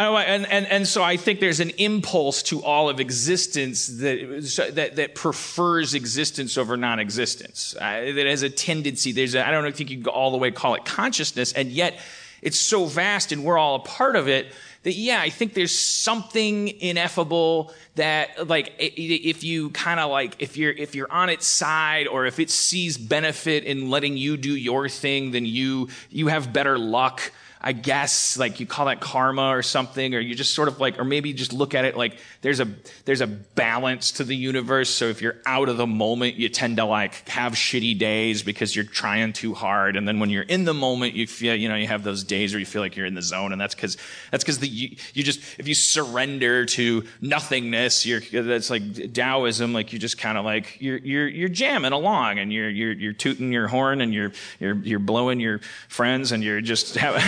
[0.00, 4.70] Oh, and, and, and so I think there's an impulse to all of existence that,
[4.76, 7.74] that, that prefers existence over non existence.
[7.76, 10.76] That has a tendency, there's a, I don't think you can all the way call
[10.76, 11.98] it consciousness, and yet
[12.42, 14.52] it's so vast and we're all a part of it
[14.88, 20.56] that, yeah, I think there's something ineffable that, like, if you kind of like, if
[20.56, 24.56] you're, if you're on its side or if it sees benefit in letting you do
[24.56, 27.32] your thing, then you, you have better luck.
[27.68, 30.98] I guess like you call that karma or something, or you just sort of like,
[30.98, 32.68] or maybe just look at it like there's a
[33.04, 34.88] there's a balance to the universe.
[34.88, 38.74] So if you're out of the moment, you tend to like have shitty days because
[38.74, 41.74] you're trying too hard, and then when you're in the moment, you feel you know
[41.74, 43.98] you have those days where you feel like you're in the zone, and that's because
[44.30, 49.74] that's because the you, you just if you surrender to nothingness, you're that's like Taoism,
[49.74, 53.12] like you just kind of like you're you're you're jamming along, and you're you're you're
[53.12, 57.20] tooting your horn, and you're you're you're blowing your friends, and you're just having.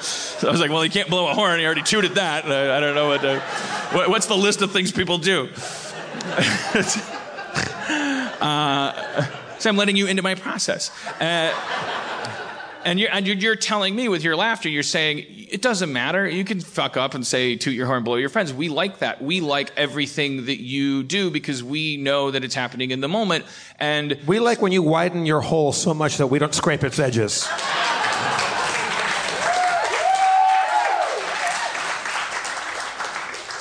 [0.00, 1.58] So I was like, well, he can't blow a horn.
[1.58, 2.46] He already chewed at that.
[2.46, 3.40] I, I don't know what, uh,
[3.92, 5.48] what, What's the list of things people do?
[8.40, 9.26] uh,
[9.58, 10.90] so I'm letting you into my process.
[11.20, 11.52] Uh,
[12.84, 16.28] and you're, and you're telling me with your laughter, you're saying it doesn't matter.
[16.28, 18.52] You can fuck up and say toot your horn, blow your friends.
[18.52, 19.22] We like that.
[19.22, 23.44] We like everything that you do because we know that it's happening in the moment.
[23.78, 26.98] And we like when you widen your hole so much that we don't scrape its
[26.98, 27.48] edges.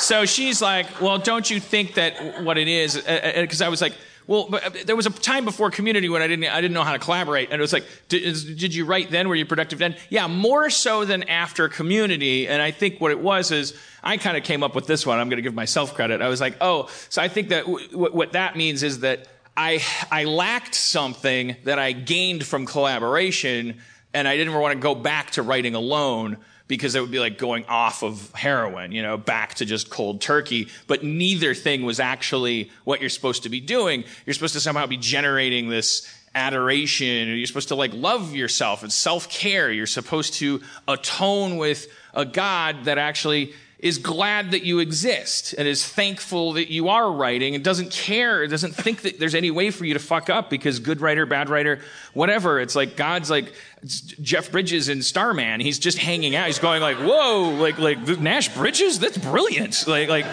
[0.10, 2.98] So she's like, well, don't you think that what it is?
[2.98, 3.94] Uh, uh, uh, because I was like,
[4.30, 6.84] well, but uh, there was a time before community when I didn't, I didn't know
[6.84, 7.50] how to collaborate.
[7.50, 8.22] And it was like, did,
[8.60, 9.28] did you write then?
[9.28, 9.96] Were you productive then?
[10.12, 12.48] Yeah, more so than after community.
[12.48, 15.18] And I think what it was is I kind of came up with this one.
[15.18, 16.22] I'm going to give myself credit.
[16.22, 19.26] I was like, oh, so I think that w- what that means is that
[19.58, 23.80] I, I lacked something that I gained from collaboration
[24.14, 26.38] and I didn't want to go back to writing alone
[26.70, 30.22] because it would be like going off of heroin, you know, back to just cold
[30.22, 30.70] turkey.
[30.88, 34.06] But neither thing was actually what you're supposed to be doing.
[34.26, 37.28] You're supposed to somehow be generating this adoration.
[37.28, 38.84] You're supposed to like love yourself.
[38.84, 39.72] It's self care.
[39.72, 45.66] You're supposed to atone with a God that actually is glad that you exist and
[45.66, 49.72] is thankful that you are writing and doesn't care, doesn't think that there's any way
[49.72, 51.80] for you to fuck up because good writer, bad writer,
[52.14, 52.60] whatever.
[52.60, 53.54] It's like God's like
[53.86, 55.60] Jeff Bridges in Starman.
[55.60, 56.48] He's just hanging out.
[56.48, 59.00] He's going like, whoa, like, like Nash Bridges?
[59.00, 59.88] That's brilliant.
[59.88, 60.26] Like, like,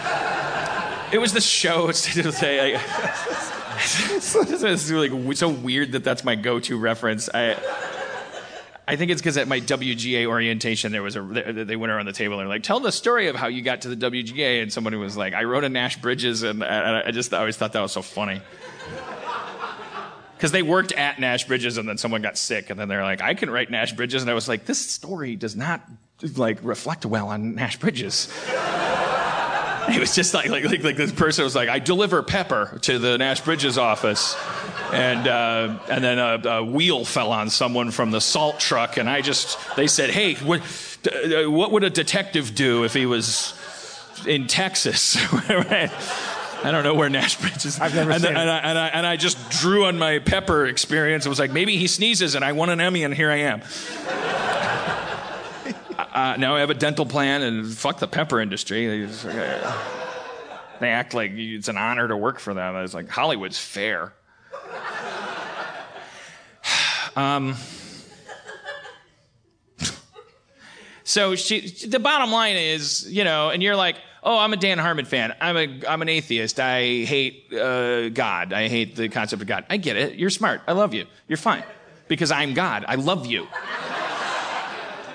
[1.13, 1.87] it was the show.
[1.87, 1.93] To
[2.31, 2.73] say,
[3.77, 7.29] like, it's like so weird that that's my go-to reference.
[7.33, 7.55] I,
[8.87, 12.13] I think it's because at my WGA orientation, there was a they went around the
[12.13, 14.95] table and like, "Tell the story of how you got to the WGA." And somebody
[14.95, 17.91] was like, "I wrote a Nash Bridges," and I just I always thought that was
[17.91, 18.41] so funny.
[20.37, 23.21] Because they worked at Nash Bridges, and then someone got sick, and then they're like,
[23.21, 25.81] "I can write Nash Bridges," and I was like, "This story does not
[26.35, 28.31] like reflect well on Nash Bridges."
[29.89, 32.99] It was just like, like, like, like this person was like, I deliver pepper to
[32.99, 34.35] the Nash Bridges office.
[34.91, 38.97] And, uh, and then a, a, wheel fell on someone from the salt truck.
[38.97, 40.61] And I just, they said, hey, what,
[41.09, 43.53] uh, what would a detective do if he was
[44.25, 45.15] in Texas?
[46.63, 47.79] I don't know where Nash Bridges.
[47.79, 48.51] I've never and, seen and, it.
[48.51, 51.25] I, and, I, and I just drew on my pepper experience.
[51.25, 53.61] It was like maybe he sneezes and I won an Emmy and here I am.
[56.17, 58.87] Uh, now I have a dental plan, and fuck the pepper industry.
[58.87, 59.77] They, just, uh,
[60.79, 62.75] they act like it's an honor to work for them.
[62.77, 64.13] It's like Hollywood's fair.
[67.15, 67.55] um,
[71.03, 74.77] so she, the bottom line is, you know, and you're like, oh, I'm a Dan
[74.77, 75.33] Harmon fan.
[75.39, 76.59] I'm a I'm an atheist.
[76.59, 78.51] I hate uh, God.
[78.51, 79.65] I hate the concept of God.
[79.69, 80.15] I get it.
[80.15, 80.61] You're smart.
[80.67, 81.05] I love you.
[81.27, 81.63] You're fine
[82.07, 82.83] because I'm God.
[82.87, 83.47] I love you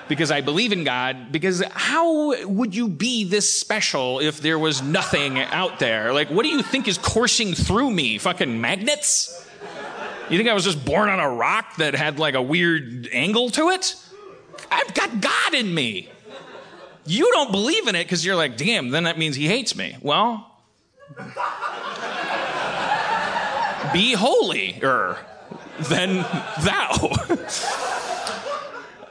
[0.07, 1.31] because I believe in God.
[1.31, 6.11] Because how would you be this special if there was nothing out there?
[6.11, 8.17] Like, what do you think is coursing through me?
[8.17, 9.47] Fucking magnets?
[10.29, 13.51] You think I was just born on a rock that had like a weird angle
[13.51, 13.95] to it?
[14.71, 16.09] I've got God in me.
[17.05, 19.97] You don't believe in it because you're like, damn, then that means he hates me.
[20.01, 20.49] Well,
[23.93, 25.17] be holy, holier
[25.89, 26.17] than
[26.63, 27.09] thou.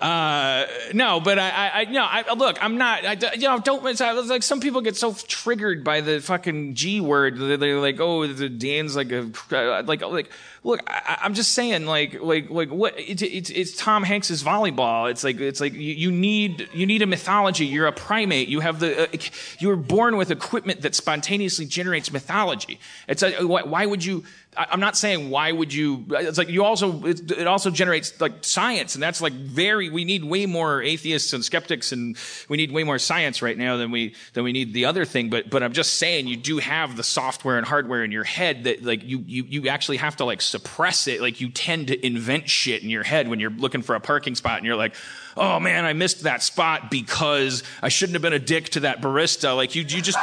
[0.03, 3.87] Uh, no, but I, I, I no, I, look, I'm not, I, you know, don't,
[3.87, 7.39] it's like some people get so triggered by the fucking G word.
[7.39, 9.31] They're, they're like, oh, the Dan's like a,
[9.85, 10.33] like, like,
[10.65, 12.95] look, I, I'm just saying, like, like, like, what?
[12.99, 15.11] It's, it's, it's Tom Hanks's volleyball.
[15.11, 17.67] It's like, it's like you, you need, you need a mythology.
[17.67, 18.49] You're a primate.
[18.49, 19.19] You have the, uh,
[19.59, 22.79] you were born with equipment that spontaneously generates mythology.
[23.09, 24.25] It's like, why, why would you?
[24.55, 26.05] I'm not saying why would you.
[26.11, 29.89] It's like you also it, it, also generates like science, and that's like very.
[29.89, 32.19] We need way more atheists and skeptics, and
[32.51, 35.31] we need way more science right now than we than we need the other thing.
[35.31, 38.65] But but I'm just saying you do have the software and hardware in your head
[38.65, 41.21] that like you you you actually have to like suppress it.
[41.21, 44.37] Like you tend to invent shit in your head when you're looking for a parking
[44.37, 44.95] spot, and you're like.
[45.37, 49.01] Oh man, I missed that spot because I shouldn't have been a dick to that
[49.01, 49.57] barista.
[49.57, 50.19] Like you, you just,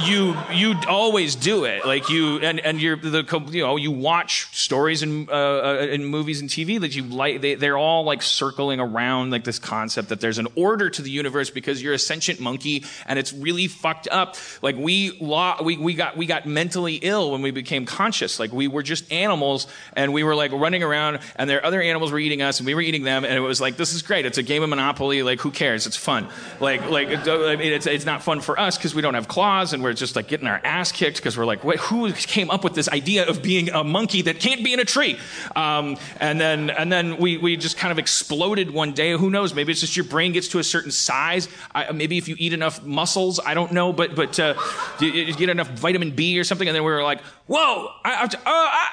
[0.00, 1.84] you you always do it.
[1.84, 6.04] Like you and and you're the you know you watch stories in uh, uh, in
[6.04, 7.40] movies and TV that you like.
[7.40, 11.10] They they're all like circling around like this concept that there's an order to the
[11.10, 14.36] universe because you're a sentient monkey and it's really fucked up.
[14.60, 18.40] Like we lo- we we got we got mentally ill when we became conscious.
[18.40, 22.12] Like we were just animals and we were like running around and there other animals
[22.12, 24.26] were eating us and we were eating them and it was like this is great
[24.32, 26.28] it's a game of monopoly like who cares it's fun
[26.60, 29.72] like like I mean, it's it's not fun for us because we don't have claws
[29.72, 32.64] and we're just like getting our ass kicked because we're like, wait, who came up
[32.64, 35.18] with this idea of being a monkey that can't be in a tree?
[35.56, 39.12] Um, and then and then we we just kind of exploded one day.
[39.12, 39.54] Who knows?
[39.54, 41.48] Maybe it's just your brain gets to a certain size.
[41.74, 44.54] I, maybe if you eat enough mussels, I don't know, but but uh,
[45.00, 48.24] you, you get enough vitamin B or something, and then we were like, whoa, I,
[48.24, 48.88] uh, I,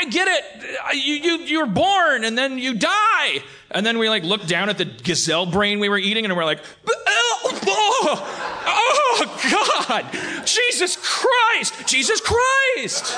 [0.00, 0.96] I get it.
[0.96, 3.42] You you you're born and then you die.
[3.70, 6.44] And then we like looked down at the gazelle brain we were eating, and we're
[6.44, 7.50] like, oh,
[8.66, 10.06] oh God,
[10.46, 13.16] Jesus Christ, Jesus Christ.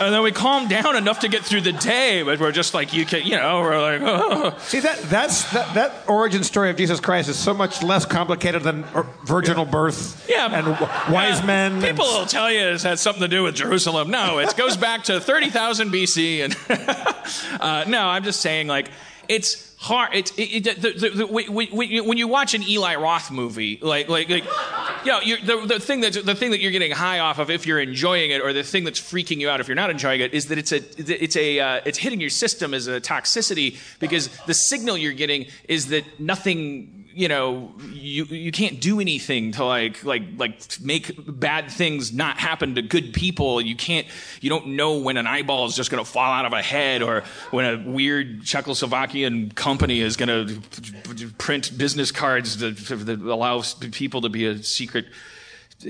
[0.00, 2.92] And then we calm down enough to get through the day, but we're just like
[2.92, 4.56] you can, you know, we're like, oh.
[4.58, 8.62] See that that's that, that origin story of Jesus Christ is so much less complicated
[8.62, 8.84] than
[9.24, 10.26] virginal birth.
[10.28, 11.72] Yeah, and w- wise yeah, men.
[11.74, 14.10] and- People will tell you it has something to do with Jerusalem.
[14.10, 16.44] No, it goes back to 30,000 BC.
[16.44, 16.56] And
[17.60, 18.90] uh, no, I'm just saying, like,
[19.28, 20.14] it's hard.
[20.14, 24.30] It's it, it, the, the, the, when, you watch an Eli Roth movie, like like
[24.30, 24.44] like,
[25.04, 27.66] you know, the the thing that the thing that you're getting high off of if
[27.66, 30.32] you're enjoying it, or the thing that's freaking you out if you're not enjoying it,
[30.32, 34.28] is that it's a it's a uh, it's hitting your system as a toxicity because
[34.46, 39.64] the signal you're getting is that nothing you know you you can't do anything to
[39.64, 44.06] like like like make bad things not happen to good people you can't
[44.40, 47.02] you don't know when an eyeball is just going to fall out of a head
[47.02, 53.74] or when a weird czechoslovakian company is going to print business cards that, that allows
[53.74, 55.06] people to be a secret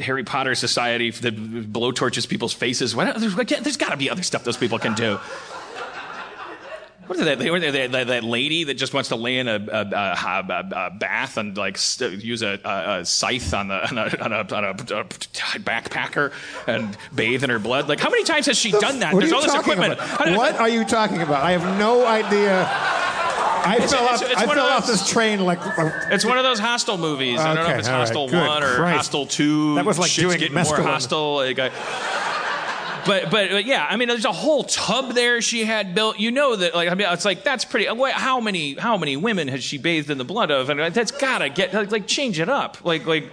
[0.00, 1.36] Harry Potter society that
[1.70, 2.96] blowtorches people's faces.
[2.96, 5.20] Why not- There's, there's got to be other stuff those people can do.
[7.12, 7.38] What is that?
[7.38, 10.90] They, that, that, that lady that just wants to lay in a, a, a, a,
[10.98, 14.74] bath and like st- use a, scythe on, the, on, a, on, on a,
[15.60, 16.32] backpacker
[16.66, 17.86] and bathe in her blood.
[17.88, 19.12] Like, how many times has she done that?
[19.12, 20.00] What There's are all you this talking equipment.
[20.00, 20.36] about?
[20.36, 21.42] What are you talking about?
[21.42, 22.66] I have no idea.
[23.64, 24.30] I It's- fell it's- off.
[24.32, 25.60] it's I one fell of off those- this train like.
[25.64, 27.38] uh, It's one of those Hostel movies.
[27.38, 27.94] I don't know Okay, if it's right.
[27.98, 28.96] Hostel Good One or Christ.
[28.96, 29.76] Hostel Two.
[29.76, 31.36] That was like Shit's doing getting more hostile.
[31.36, 31.70] Like, I-
[33.06, 36.18] but, but but yeah, I mean, there's a whole tub there she had built.
[36.18, 37.88] You know that, like, I mean, it's like that's pretty.
[37.88, 40.70] Uh, wait, How many how many women has she bathed in the blood of?
[40.70, 42.84] And that's gotta get like, like change it up.
[42.84, 43.30] Like like.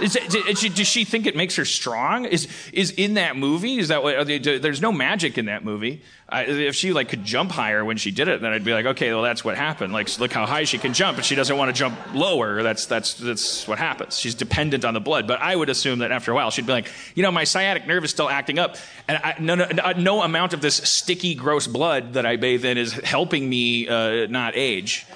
[0.00, 2.24] Is does she think it makes her strong?
[2.24, 3.78] Is is in that movie?
[3.78, 4.26] Is that what?
[4.26, 6.02] They, there's no magic in that movie.
[6.32, 9.12] If she like could jump higher when she did it, then I'd be like, okay,
[9.12, 9.92] well that's what happened.
[9.92, 12.62] Like look how high she can jump, but she doesn't want to jump lower.
[12.64, 14.18] That's that's that's what happens.
[14.18, 15.28] She's dependent on the blood.
[15.28, 17.86] But I would assume that after a while she'd be like, you know, my sciatic
[17.86, 18.76] nerve is still acting up,
[19.06, 22.78] and I, no, no no amount of this sticky, gross blood that I bathe in
[22.78, 25.06] is helping me uh, not age.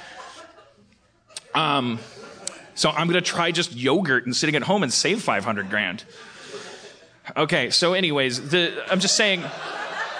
[1.53, 1.99] Um.
[2.79, 6.05] So I'm going to try just yogurt and sitting at home and save 500 grand.
[7.37, 9.43] Okay, so anyways, the I'm just saying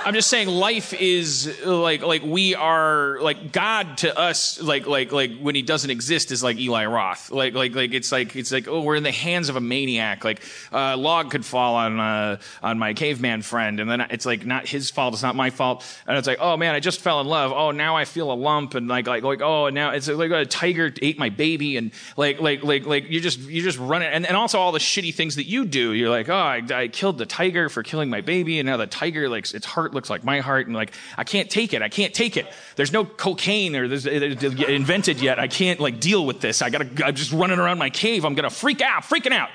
[0.05, 5.13] I'm just saying life is like like we are like God to us like like
[5.13, 7.31] like when he doesn't exist is like Eli Roth.
[7.31, 10.25] Like like like it's like it's like oh we're in the hands of a maniac.
[10.25, 10.43] Like
[10.73, 14.69] a log could fall on uh, on my caveman friend and then it's like not
[14.69, 15.85] his fault, it's not my fault.
[16.07, 17.53] And it's like oh man, I just fell in love.
[17.53, 20.47] Oh now I feel a lump and like like like oh now it's like a
[20.47, 24.11] tiger ate my baby and like like like like you just you just run it
[24.13, 25.93] and, and also all the shitty things that you do.
[25.93, 28.87] You're like oh I, I killed the tiger for killing my baby and now the
[28.87, 31.83] tiger like its heart looks like my heart and like I can't take it.
[31.83, 32.47] I can't take it.
[32.77, 35.39] There's no cocaine or there's invented yet.
[35.39, 36.63] I can't like deal with this.
[36.63, 36.89] I gotta.
[37.05, 38.25] I'm just running around my cave.
[38.25, 39.03] I'm gonna freak out.
[39.03, 39.51] Freaking out.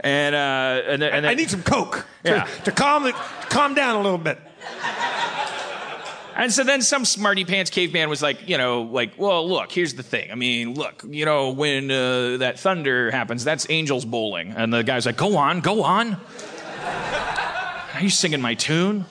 [0.00, 2.44] And uh, and, then- and I need some coke to, Yeah.
[2.64, 4.38] to calm the, to calm down a little bit.
[6.34, 9.92] And so then some smarty pants caveman was like, you know, like, well, look, here's
[9.94, 10.32] the thing.
[10.32, 14.52] I mean, look, you know, when uh, that thunder happens, that's angels bowling.
[14.56, 16.14] And the guy's like, go on, go on.
[17.94, 19.04] Are you singing my tune?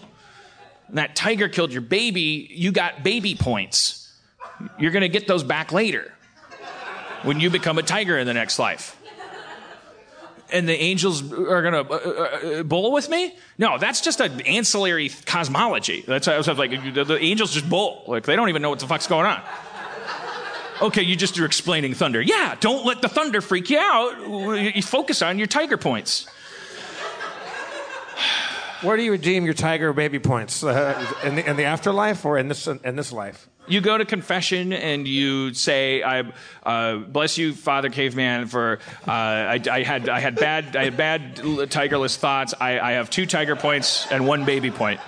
[0.92, 2.48] That tiger killed your baby.
[2.52, 4.12] You got baby points.
[4.78, 6.12] You're going to get those back later
[7.24, 8.98] when you become a tiger in the next life.
[10.52, 13.34] And the angels are going to uh, uh, bowl with me?
[13.58, 16.04] No, that's just an ancillary cosmology.
[16.06, 18.04] That's I was like, the, the angels just bowl.
[18.06, 19.42] Like they don't even know what the fuck's going on.
[20.82, 22.22] Okay, you just are explaining thunder.
[22.22, 24.76] Yeah, don't let the thunder freak you out.
[24.76, 26.28] You focus on your tiger points.
[28.82, 30.64] Where do you redeem your tiger baby points?
[30.64, 33.48] Uh, in, the, in the afterlife or in this in this life?
[33.68, 36.24] You go to confession and you say, "I
[36.64, 40.98] uh, bless you, Father Caveman, for uh, I, I had I had bad I had
[40.98, 42.56] bad tigerless thoughts.
[42.60, 45.00] I, I have two tiger points and one baby point."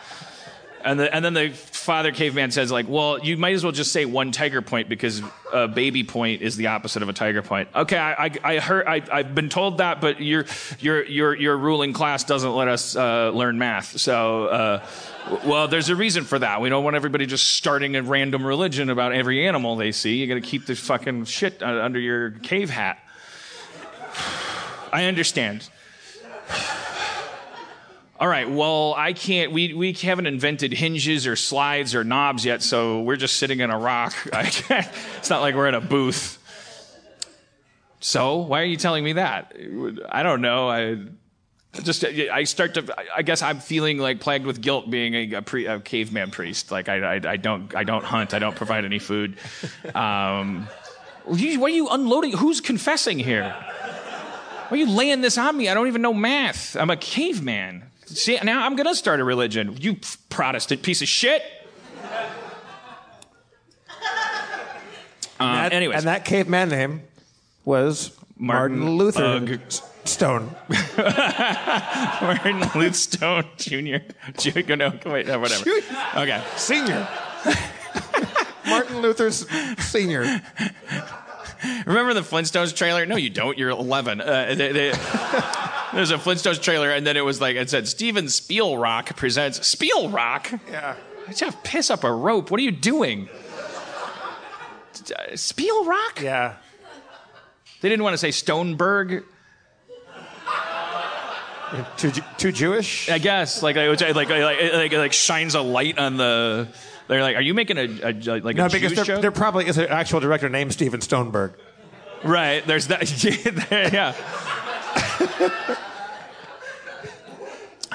[0.84, 3.94] And, the, and then the father caveman says, like, well, you might as well just
[3.94, 5.22] say one tiger point because
[5.54, 7.70] a baby point is the opposite of a tiger point.
[7.74, 10.46] Okay, I, I, I heard, I, I've been told that, but your,
[10.80, 13.98] your, your, your ruling class doesn't let us uh, learn math.
[13.98, 14.86] So, uh,
[15.46, 16.60] well, there's a reason for that.
[16.60, 20.18] We don't want everybody just starting a random religion about every animal they see.
[20.18, 23.00] You got to keep the fucking shit uh, under your cave hat.
[24.92, 25.70] I understand.
[28.24, 28.50] All right.
[28.50, 29.52] Well, I can't.
[29.52, 33.70] We we haven't invented hinges or slides or knobs yet, so we're just sitting in
[33.70, 34.16] a rock.
[34.32, 36.40] It's not like we're in a booth.
[38.00, 39.54] So why are you telling me that?
[40.08, 40.70] I don't know.
[40.70, 41.00] I
[41.82, 42.96] just I start to.
[43.14, 46.72] I guess I'm feeling like plagued with guilt being a, pre, a caveman priest.
[46.72, 48.34] Like I, I I don't I don't hunt.
[48.34, 49.38] I don't provide any food.
[49.94, 50.70] Um,
[51.26, 52.32] why are you unloading?
[52.32, 53.54] Who's confessing here?
[54.70, 55.68] Why are you laying this on me?
[55.68, 56.78] I don't even know math.
[56.78, 57.90] I'm a caveman.
[58.16, 59.78] See, now I'm going to start a religion.
[59.80, 59.98] You
[60.30, 61.42] Protestant piece of shit.
[65.40, 67.02] Um, That- anyways, and that caveman name
[67.66, 69.60] was Martin, Martin Luther.
[69.68, 70.54] S- Stone.
[70.98, 73.98] Martin Luther Stone Jr.
[74.38, 74.76] Jr.
[74.76, 75.70] No, wait, no, whatever.
[76.18, 76.44] Okay.
[76.58, 77.08] Senior.
[78.68, 80.42] Martin Luther Senior.
[81.86, 83.06] Remember the Flintstones trailer?
[83.06, 83.58] No, you don't.
[83.58, 84.20] You're 11.
[84.22, 84.92] Uh, they, they,
[85.94, 90.60] there's a Flintstones trailer, and then it was like, it said, Steven Spielrock presents Spielrock?
[90.70, 90.96] Yeah.
[91.28, 92.52] I Jeff, piss up a rope.
[92.52, 93.30] What are you doing?
[95.34, 96.22] Spielrock?
[96.22, 96.56] Yeah.
[97.82, 99.24] They didn't want to say Stoneberg.
[101.98, 103.10] Too, too Jewish?
[103.10, 106.68] I guess like like like like like, shines a light on the.
[107.08, 109.22] They're like, are you making a, a like No, a because Jews there, joke?
[109.22, 111.56] there probably is an actual director named Steven Stoneberg.
[112.24, 112.66] Right.
[112.66, 113.12] There's that.
[113.92, 114.14] yeah.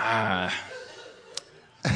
[0.01, 0.55] Ah.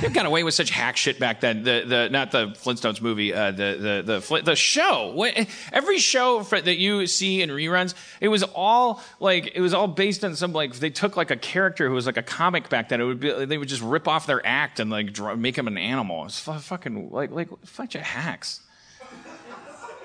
[0.00, 1.62] they got away with such hack shit back then.
[1.62, 5.12] The the not the Flintstones movie, uh, the the the the show.
[5.14, 5.34] What,
[5.72, 9.88] every show for, that you see in reruns, it was all like it was all
[9.88, 12.88] based on some like they took like a character who was like a comic back
[12.88, 13.00] then.
[13.00, 15.66] It would be they would just rip off their act and like draw, make him
[15.66, 16.24] an animal.
[16.26, 18.60] It's fu- fucking like like bunch of hacks.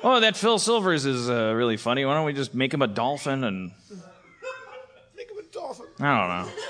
[0.04, 2.06] Oh, that Phil Silvers is uh, really funny.
[2.06, 3.72] Why don't we just make him a dolphin and?
[5.58, 5.86] Make him a dolphin.
[6.00, 6.62] I don't know.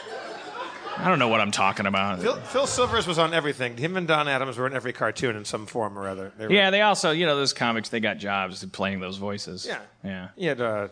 [1.00, 2.20] I don't know what I'm talking about.
[2.22, 3.78] Phil, Phil Silvers was on everything.
[3.78, 6.32] Him and Don Adams were in every cartoon in some form or other.
[6.38, 9.66] They were- Yeah, they also, you know, those comics, they got jobs playing those voices.
[9.68, 9.80] Yeah.
[10.04, 10.30] Yeah.
[10.36, 10.88] He had, uh,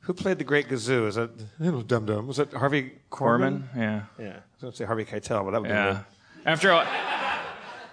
[0.00, 1.06] who played the Great Gazoo?
[1.06, 2.26] Is that, it was Dum Dum.
[2.26, 3.10] Was that Harvey Korman?
[3.10, 3.68] Corman?
[3.74, 4.02] Yeah.
[4.18, 4.26] Yeah.
[4.26, 5.84] I was going to say Harvey Keitel, but that would be Yeah.
[5.92, 6.04] weird.
[6.44, 6.86] After a,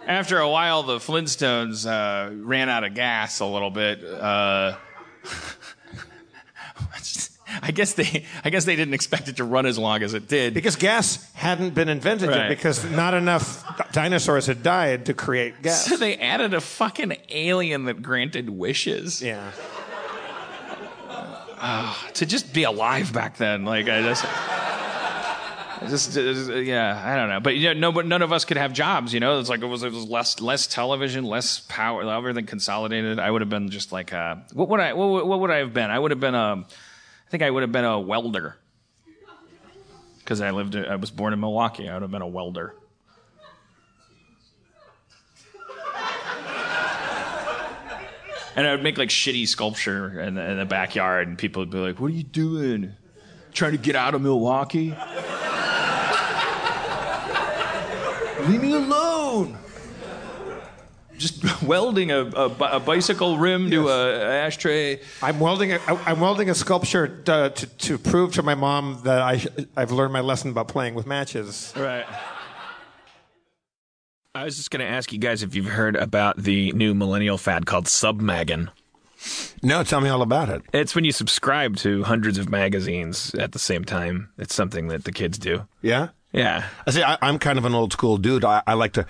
[0.06, 4.04] after a while, the Flintstones uh, ran out of gas a little bit.
[4.04, 4.76] Uh,
[7.62, 10.28] I guess they, I guess they didn't expect it to run as long as it
[10.28, 10.54] did.
[10.54, 12.38] Because gas hadn't been invented Right.
[12.38, 15.86] yet because not enough dinosaurs had died to create gas.
[15.86, 19.52] So they added a fucking alien that granted wishes yeah.
[22.14, 23.66] to just be alive back then.
[23.66, 24.26] Like I just,
[25.88, 27.40] just, uh, yeah, I don't know.
[27.40, 29.14] But you know, no, but none of us could have jobs.
[29.14, 33.20] You know, it's like it was, it was less, less television, less power, everything consolidated.
[33.20, 35.74] I would have been just like, uh, what would I, what, what would I have
[35.74, 35.90] been?
[35.90, 36.66] I would have been a,
[37.28, 38.56] I think I would have been a welder.
[40.20, 41.90] Because I lived, I was born in Milwaukee.
[41.90, 42.74] I would have been a welder.
[48.56, 51.70] And I would make like shitty sculpture in the, in the backyard, and people would
[51.70, 52.94] be like, "What are you doing?
[53.54, 54.90] Trying to get out of Milwaukee?
[58.48, 59.58] Leave me alone."
[61.18, 65.00] Just welding a, a, a bicycle rim to a, a ashtray.
[65.22, 69.22] I'm welding a, I'm welding a sculpture uh, to, to prove to my mom that
[69.22, 69.46] I,
[69.76, 71.74] I've learned my lesson about playing with matches.
[71.76, 72.06] Right.
[74.36, 77.40] I was just going to ask you guys if you've heard about the new millennial
[77.40, 78.70] fad called Submaggin.
[79.64, 80.62] No, tell me all about it.
[80.74, 84.30] It's when you subscribe to hundreds of magazines at the same time.
[84.38, 85.68] It's something that the kids do.
[85.82, 86.10] Yeah?
[86.32, 86.66] Yeah.
[86.86, 88.46] I say I, I'm kind of an old school dude.
[88.46, 89.08] I, I like to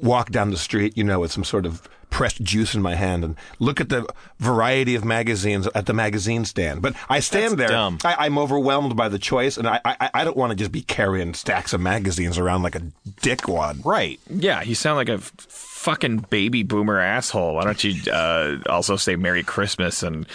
[0.00, 3.24] walk down the street, you know, with some sort of pressed juice in my hand
[3.24, 4.06] and look at the
[4.38, 6.80] variety of magazines at the magazine stand.
[6.80, 7.66] But I stand there.
[7.68, 7.98] dumb.
[8.04, 10.82] I, I'm overwhelmed by the choice, and I, I, I don't want to just be
[10.82, 12.82] carrying stacks of magazines around like a
[13.20, 13.84] dickwad.
[13.84, 14.20] Right.
[14.30, 17.56] Yeah, you sound like a fucking baby boomer asshole.
[17.56, 20.26] Why don't you uh, also say Merry Christmas and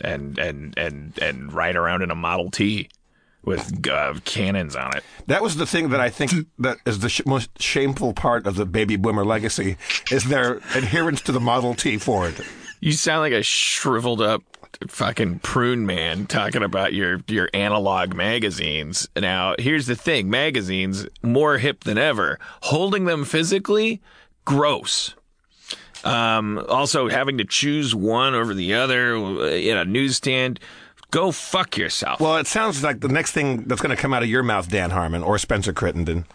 [0.00, 2.88] and and and and ride around in a Model T
[3.46, 5.04] with uh, cannons on it?
[5.26, 8.56] That was the thing that I think that is the sh- most shameful part of
[8.56, 9.76] the baby boomer legacy
[10.10, 12.34] is their adherence to the Model T Ford.
[12.80, 14.42] You sound like a shriveled up
[14.88, 19.08] fucking prune man talking about your your analog magazines.
[19.16, 22.38] Now, here's the thing, magazines more hip than ever.
[22.62, 24.02] Holding them physically
[24.44, 25.14] gross.
[26.04, 30.60] Um, also having to choose one over the other uh, in a newsstand,
[31.14, 32.20] go fuck yourself.
[32.20, 34.68] Well, it sounds like the next thing that's going to come out of your mouth,
[34.68, 36.26] Dan Harmon or Spencer Crittenden,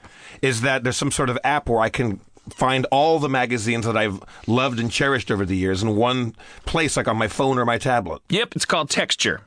[0.41, 2.19] is that there's some sort of app where I can
[2.49, 6.33] find all the magazines that I've loved and cherished over the years in one
[6.65, 8.21] place, like on my phone or my tablet.
[8.29, 9.41] yep, it's called Texture.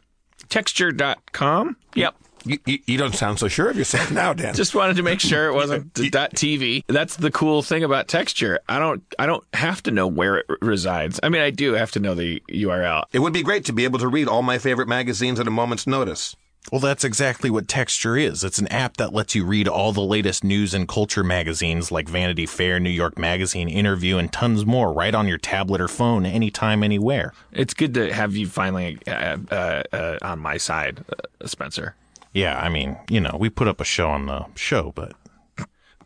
[0.49, 1.77] Texture.com.
[1.95, 2.15] Yep.
[2.45, 4.55] You, you, you don't sound so sure of yourself now, Dan.
[4.55, 6.85] Just wanted to make sure it wasn't the dot .tv.
[6.87, 8.59] That's the cool thing about texture.
[8.69, 11.21] I don't I don't have to know where it resides.
[11.23, 13.05] I mean, I do have to know the URL.
[13.13, 15.51] it would be great to be able to read all my favorite magazines at a
[15.51, 16.37] moment's notice.
[16.71, 18.45] Well, that's exactly what Texture is.
[18.45, 22.09] It's an app that lets you read all the latest news and culture magazines like
[22.09, 26.25] Vanity Fair, New York Magazine, Interview, and tons more right on your tablet or phone
[26.25, 27.33] anytime, anywhere.
[27.51, 31.97] It's good to have you finally uh, uh, uh, on my side, uh, Spencer.
[32.33, 35.13] Yeah, I mean, you know, we put up a show on the show, but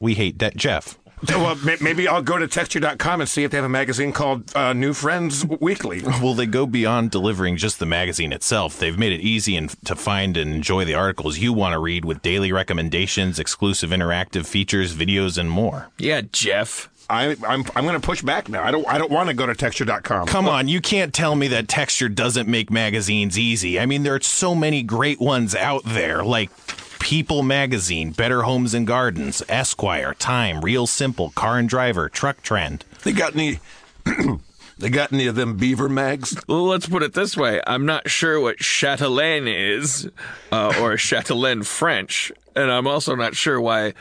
[0.01, 0.99] we hate De- Jeff.
[1.25, 4.13] So, well, may- maybe I'll go to texture.com and see if they have a magazine
[4.13, 6.03] called uh, New Friends Weekly.
[6.23, 8.79] Well, they go beyond delivering just the magazine itself.
[8.79, 12.05] They've made it easy and to find and enjoy the articles you want to read
[12.05, 15.89] with daily recommendations, exclusive interactive features, videos, and more.
[15.99, 16.91] Yeah, Jeff.
[17.09, 18.65] I, I'm, I'm going to push back now.
[18.65, 20.27] I don't, I don't want to go to texture.com.
[20.27, 23.79] Come on, you can't tell me that Texture doesn't make magazines easy.
[23.79, 26.51] I mean, there are so many great ones out there, like
[26.99, 32.85] People Magazine, Better Homes and Gardens, Esquire, Time, Real Simple, Car and Driver, Truck Trend.
[33.05, 33.61] They got any
[34.79, 36.37] They got any of them beaver mags?
[36.47, 37.63] Well, let's put it this way.
[37.67, 40.11] I'm not sure what Chatelaine is
[40.53, 43.95] uh, or Chatelaine French, and I'm also not sure why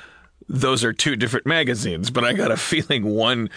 [0.47, 3.49] those are two different magazines, but I got a feeling one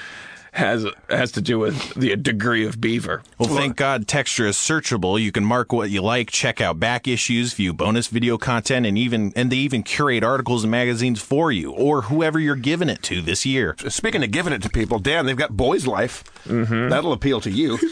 [0.53, 3.23] has has to do with the degree of beaver.
[3.39, 5.21] Well, thank God Texture is searchable.
[5.21, 8.97] You can mark what you like, check out back issues, view bonus video content, and
[8.97, 13.03] even and they even curate articles and magazines for you or whoever you're giving it
[13.05, 13.77] to this year.
[13.89, 16.25] Speaking of giving it to people, Dan, they've got Boys Life.
[16.45, 16.89] Mm-hmm.
[16.89, 17.79] That'll appeal to you.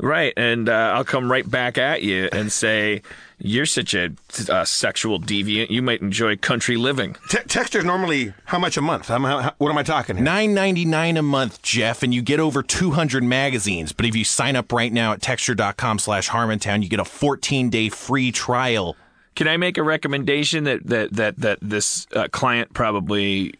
[0.00, 3.02] Right, and uh, I'll come right back at you and say,
[3.38, 4.10] You're such a
[4.48, 5.70] uh, sexual deviant.
[5.70, 7.16] You might enjoy country living.
[7.30, 9.08] Te- Texture's normally how much a month?
[9.08, 10.24] How, how, what am I talking here?
[10.24, 13.92] Nine ninety nine a month, Jeff, and you get over two hundred magazines.
[13.92, 17.68] But if you sign up right now at texture.com slash Harmontown, you get a fourteen
[17.68, 18.96] day free trial.
[19.34, 23.54] Can I make a recommendation that that that that this uh, client probably,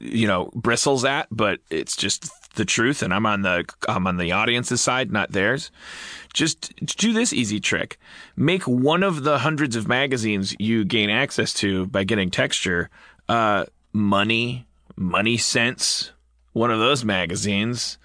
[0.00, 4.16] you know, bristles at, but it's just the truth, and I'm on the I'm on
[4.16, 5.70] the audience's side, not theirs.
[6.32, 7.98] Just do this easy trick:
[8.36, 12.90] make one of the hundreds of magazines you gain access to by getting texture,
[13.28, 16.12] uh, money, money sense,
[16.52, 17.98] one of those magazines.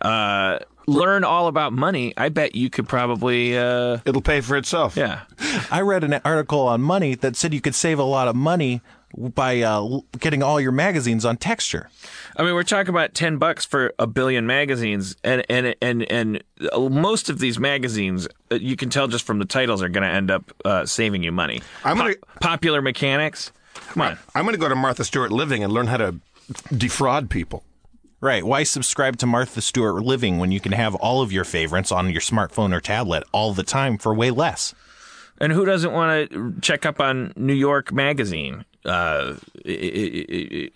[0.00, 2.12] Uh, learn all about money.
[2.16, 3.56] I bet you could probably.
[3.56, 4.96] Uh, It'll pay for itself.
[4.96, 5.22] yeah.
[5.70, 8.82] I read an article on money that said you could save a lot of money
[9.16, 11.88] by uh, getting all your magazines on texture.
[12.36, 16.42] I mean, we're talking about ten bucks for a billion magazines, and and and and
[16.90, 20.14] most of these magazines, uh, you can tell just from the titles, are going to
[20.14, 21.62] end up uh, saving you money.
[21.84, 23.52] I'm gonna- Popular Mechanics.
[23.88, 24.18] Come on.
[24.34, 26.16] I'm going to go to Martha Stewart Living and learn how to
[26.76, 27.64] defraud people.
[28.20, 28.44] Right.
[28.44, 32.10] Why subscribe to Martha Stewart Living when you can have all of your favorites on
[32.10, 34.74] your smartphone or tablet all the time for way less?
[35.38, 40.74] And who doesn't want to check up on New York Magazine uh, in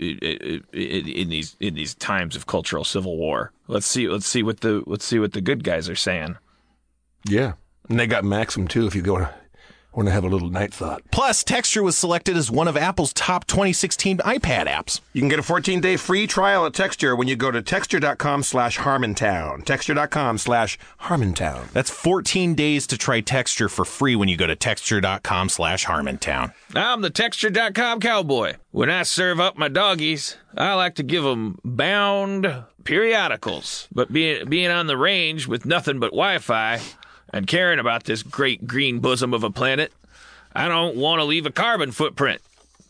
[1.28, 3.52] these in these times of cultural civil war?
[3.66, 4.09] Let's see.
[4.09, 6.36] Let's see what the let's see what the good guys are saying.
[7.24, 7.54] Yeah.
[7.88, 9.28] And they got Maxim too if you go
[9.99, 11.03] to want to have a little night thought.
[11.11, 15.01] Plus, Texture was selected as one of Apple's top 2016 iPad apps.
[15.12, 18.78] You can get a 14-day free trial at Texture when you go to texture.com slash
[18.78, 19.64] Harmontown.
[19.64, 21.70] Texture.com slash Harmontown.
[21.72, 26.53] That's 14 days to try Texture for free when you go to texture.com slash Harmontown.
[26.74, 28.55] I'm the Texture.com cowboy.
[28.70, 33.88] When I serve up my doggies, I like to give 'em bound periodicals.
[33.92, 36.80] But being being on the range with nothing but Wi-Fi
[37.32, 39.92] and caring about this great green bosom of a planet,
[40.54, 42.40] I don't want to leave a carbon footprint.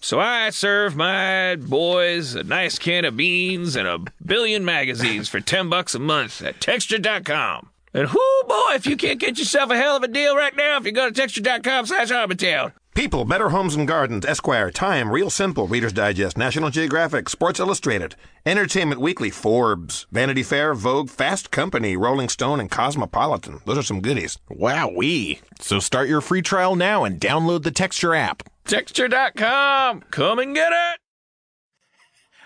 [0.00, 5.40] So I serve my boys a nice can of beans and a billion magazines for
[5.40, 7.70] 10 bucks a month at Texture.com.
[7.94, 10.76] And whoo boy, if you can't get yourself a hell of a deal right now,
[10.78, 12.72] if you go to Texture.com slash Harmontown.
[12.98, 18.16] People, Better Homes and Gardens, Esquire, Time, Real Simple, Reader's Digest, National Geographic, Sports Illustrated,
[18.44, 23.60] Entertainment Weekly, Forbes, Vanity Fair, Vogue, Fast Company, Rolling Stone, and Cosmopolitan.
[23.66, 24.38] Those are some goodies.
[24.50, 25.38] Wowee.
[25.60, 28.42] So start your free trial now and download the Texture app.
[28.64, 30.00] Texture.com.
[30.10, 30.98] Come and get it.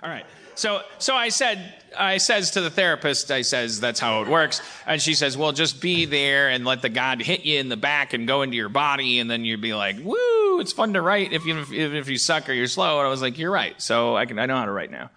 [0.03, 0.27] All right.
[0.55, 4.61] So so I said I says to the therapist, I says that's how it works.
[4.87, 7.77] And she says, Well, just be there and let the God hit you in the
[7.77, 11.03] back and go into your body and then you'd be like, Woo, it's fun to
[11.03, 12.99] write if you if, if you suck or you're slow.
[12.99, 13.81] And I was like, You're right.
[13.81, 15.11] So I can I know how to write now.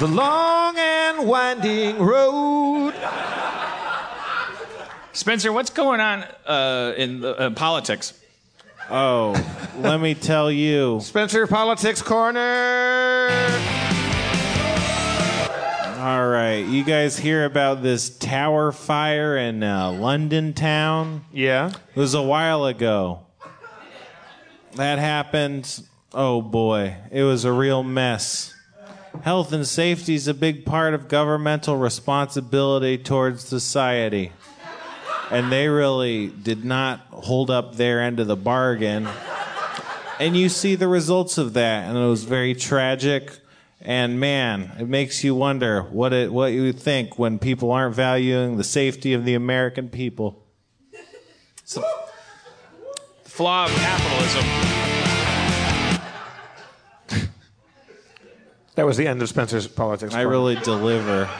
[0.00, 2.94] The long and winding road.
[5.12, 8.12] Spencer, what's going on uh, in the, uh, politics?
[8.90, 9.32] Oh,
[9.78, 10.98] let me tell you.
[11.00, 13.93] Spencer Politics Corner.
[16.04, 21.24] All right, you guys hear about this tower fire in uh, London town?
[21.32, 21.70] Yeah.
[21.70, 23.20] It was a while ago.
[24.74, 25.82] That happened.
[26.12, 28.52] Oh boy, it was a real mess.
[29.22, 34.30] Health and safety is a big part of governmental responsibility towards society.
[35.30, 39.08] And they really did not hold up their end of the bargain.
[40.20, 43.38] And you see the results of that, and it was very tragic.
[43.84, 48.56] And man, it makes you wonder what it what you think when people aren't valuing
[48.56, 50.42] the safety of the American people.
[50.90, 51.84] the
[53.24, 54.44] Flaw of capitalism.
[58.76, 60.30] That was the end of Spencer's Politics I Corner.
[60.30, 61.30] really deliver.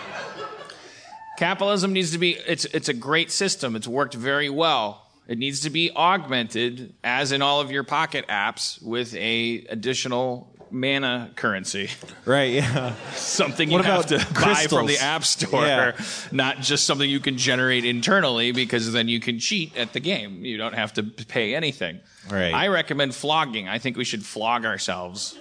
[1.37, 3.75] Capitalism needs to be it's it's a great system.
[3.75, 5.11] It's worked very well.
[5.27, 10.54] It needs to be augmented as in all of your pocket apps with a additional
[10.75, 11.89] mana currency.
[12.27, 12.95] Right, yeah.
[13.15, 15.93] Something you What have to about buy from the app store, Yeah.
[16.33, 20.45] not just something you can generate internally because then you can cheat at the game.
[20.45, 22.01] You don't have to pay anything.
[22.31, 22.53] Right.
[22.53, 23.69] I recommend flogging.
[23.69, 25.39] I think we should flog ourselves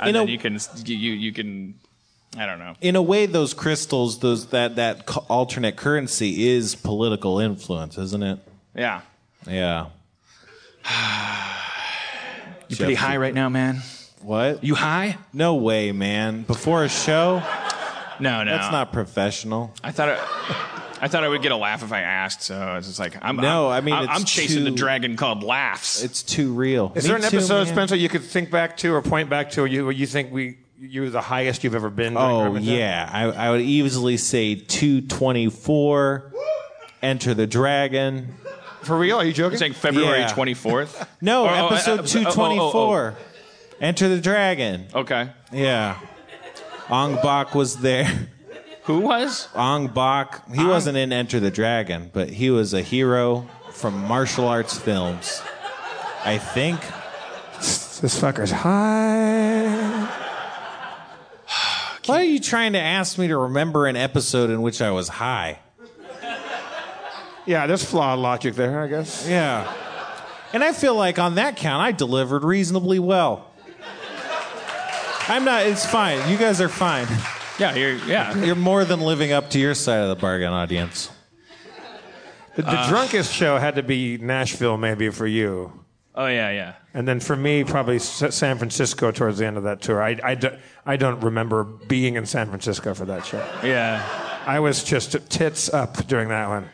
[0.00, 1.74] and In a- then you can you you you can
[2.36, 2.74] I don't know.
[2.80, 8.38] In a way, those crystals, those that that alternate currency is political influence, isn't it?
[8.74, 9.00] Yeah.
[9.48, 9.86] Yeah.
[12.68, 13.82] You're pretty high right now, man.
[14.24, 14.64] What?
[14.64, 15.18] You high?
[15.32, 16.42] No way, man.
[16.42, 17.42] Before a show?
[18.18, 18.50] No, no.
[18.56, 19.74] That's not professional.
[19.82, 20.08] I thought.
[20.08, 20.18] It,
[21.02, 23.36] I thought I would get a laugh if I asked, so it's just like I'm.
[23.36, 26.02] No, I'm, I mean, I'm, it's I'm chasing the dragon called laughs.
[26.02, 26.92] It's too real.
[26.94, 27.74] Is Me there an too, episode, man.
[27.74, 30.32] Spencer, you could think back to or point back to where you, where you think
[30.32, 32.14] we you're the highest you've ever been?
[32.14, 36.32] during Oh yeah, I, I would easily say 224.
[37.02, 38.34] Enter the Dragon.
[38.82, 39.18] For real?
[39.18, 39.52] Are you joking?
[39.52, 40.30] You're saying February Yeah.
[40.32, 41.06] 24th?
[41.20, 43.16] No, Oh, oh, episode uh, uh, 224.
[43.18, 43.33] oh,
[43.84, 44.86] Enter the Dragon.
[44.94, 45.28] Okay.
[45.52, 45.98] Yeah.
[46.88, 48.10] Ong Bak was there.
[48.84, 49.48] Who was?
[49.54, 50.48] Ong Bak.
[50.50, 55.42] He wasn't in Enter the Dragon, but he was a hero from martial arts films.
[56.24, 56.80] I think.
[57.58, 60.10] This fucker's high.
[62.06, 65.08] Why are you trying to ask me to remember an episode in which I was
[65.08, 65.58] high?
[67.44, 69.28] Yeah, there's flawed logic there, I guess.
[69.28, 69.70] Yeah.
[70.54, 73.50] And I feel like on that count, I delivered reasonably well.
[75.28, 76.28] I'm not, it's fine.
[76.30, 77.06] You guys are fine.
[77.58, 77.94] Yeah, you're.
[78.04, 78.36] Yeah.
[78.44, 81.10] You're more than living up to your side of the bargain, audience.
[82.56, 85.72] The, the drunkest show had to be Nashville, maybe for you,
[86.14, 86.74] Oh yeah, yeah.
[86.94, 90.00] and then for me, probably S- San Francisco towards the end of that tour.
[90.00, 90.50] I, I, do,
[90.86, 93.38] I don't remember being in San Francisco for that show.
[93.64, 94.00] Yeah.
[94.46, 96.68] I was just tits up during that one.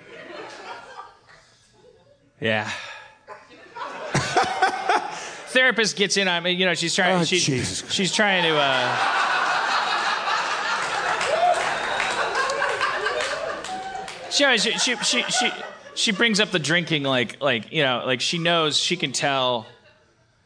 [2.41, 2.71] Yeah.
[5.51, 6.53] Therapist gets in on me.
[6.53, 7.21] You know, she's trying.
[7.21, 7.91] Oh, she, Jesus.
[7.93, 8.57] She's trying to.
[8.57, 8.97] Uh,
[14.31, 15.51] she, she, she, she, she,
[15.95, 19.67] she brings up the drinking, like, like you know, like she knows, she can tell.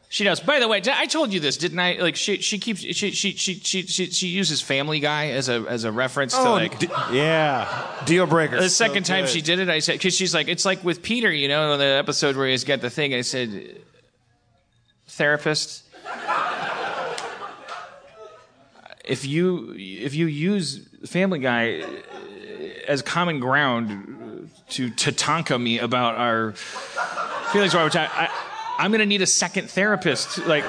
[0.09, 0.39] She knows.
[0.39, 1.93] By the way, I told you this, didn't I?
[1.99, 5.65] Like, she, she keeps, she, she, she, she, she, she uses Family Guy as a,
[5.67, 6.79] as a reference to like.
[6.79, 7.67] d- Yeah.
[8.05, 8.59] deal breaker.
[8.59, 11.31] The second time she did it, I said, because she's like, it's like with Peter,
[11.31, 13.13] you know, the episode where he's got the thing.
[13.13, 13.75] I said,
[15.15, 15.83] therapist,
[19.03, 21.83] if you if you use Family Guy
[22.87, 26.53] as common ground to tatanka me about our
[27.51, 28.29] feelings, which I, I
[28.77, 30.63] I'm gonna need a second therapist, like.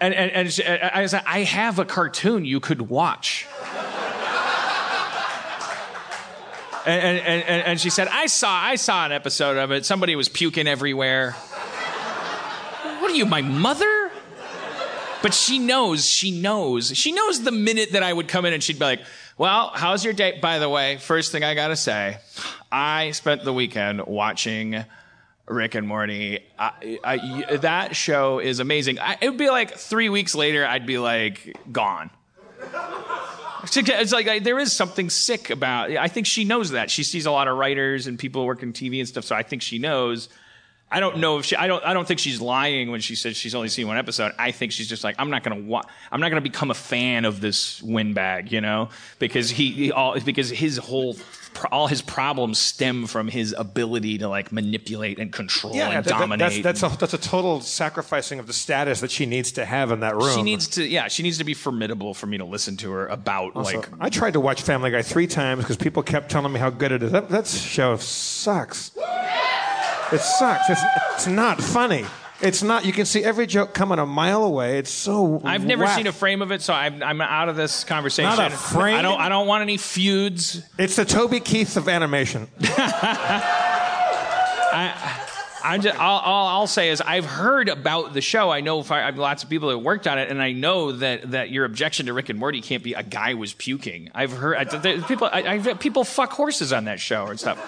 [0.00, 0.48] And, and, and
[0.82, 3.46] I said, I have a cartoon you could watch.
[6.84, 9.86] And, and, and, and she said, I saw, I saw an episode of it.
[9.86, 11.34] Somebody was puking everywhere.
[13.14, 14.10] You, my mother?
[15.22, 18.62] But she knows, she knows, she knows the minute that I would come in and
[18.62, 19.00] she'd be like,
[19.38, 20.38] Well, how's your day?
[20.38, 22.18] By the way, first thing I gotta say,
[22.70, 24.84] I spent the weekend watching
[25.46, 26.40] Rick and Morty.
[26.58, 28.98] I, I, that show is amazing.
[28.98, 32.10] I, it would be like three weeks later, I'd be like, gone.
[33.62, 35.90] It's like I, there is something sick about.
[35.90, 36.90] I think she knows that.
[36.90, 39.24] She sees a lot of writers and people working TV and stuff.
[39.24, 40.28] So I think she knows.
[40.94, 41.56] I don't know if she.
[41.56, 41.84] I don't.
[41.84, 44.32] I don't think she's lying when she says she's only seen one episode.
[44.38, 45.60] I think she's just like I'm not gonna.
[45.60, 45.82] Wa-
[46.12, 50.18] I'm not gonna become a fan of this windbag, you know, because he, he all
[50.20, 51.16] because his whole
[51.70, 56.04] all his problems stem from his ability to like manipulate and control yeah, and that-
[56.04, 56.62] that- dominate.
[56.64, 59.92] that's, that's, a, that's a total sacrificing of the status that she needs to have
[59.92, 60.34] in that room.
[60.34, 60.84] she needs to.
[60.86, 63.88] Yeah, she needs to be formidable for me to listen to her about Also, like
[64.00, 66.92] I tried to watch Family Guy three times because people kept telling me how good
[66.92, 67.12] it is.
[67.12, 68.90] That, that show sucks.
[70.12, 70.70] It sucks.
[70.70, 70.80] It's,
[71.14, 72.04] it's not funny.
[72.40, 72.84] It's not.
[72.84, 74.78] You can see every joke coming a mile away.
[74.78, 75.40] It's so.
[75.44, 75.96] I've never whack.
[75.96, 78.36] seen a frame of it, so I'm, I'm out of this conversation.
[78.36, 78.96] Not a frame?
[78.96, 79.20] I don't.
[79.20, 80.62] I don't want any feuds.
[80.78, 82.48] It's the Toby Keith of animation.
[84.76, 85.14] I,
[85.64, 88.50] I'm just, all, all I'll say is I've heard about the show.
[88.50, 90.92] I know I, I have lots of people that worked on it, and I know
[90.92, 94.10] that, that your objection to Rick and Morty can't be a guy was puking.
[94.14, 95.30] I've heard I, people.
[95.32, 97.58] I, I've, people fuck horses on that show and stuff.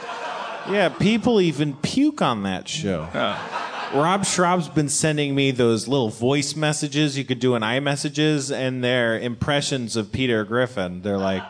[0.70, 3.08] Yeah, people even puke on that show.
[3.94, 8.82] Rob Schrab's been sending me those little voice messages you could do in iMessages, and
[8.82, 11.02] they're impressions of Peter Griffin.
[11.02, 11.42] They're like,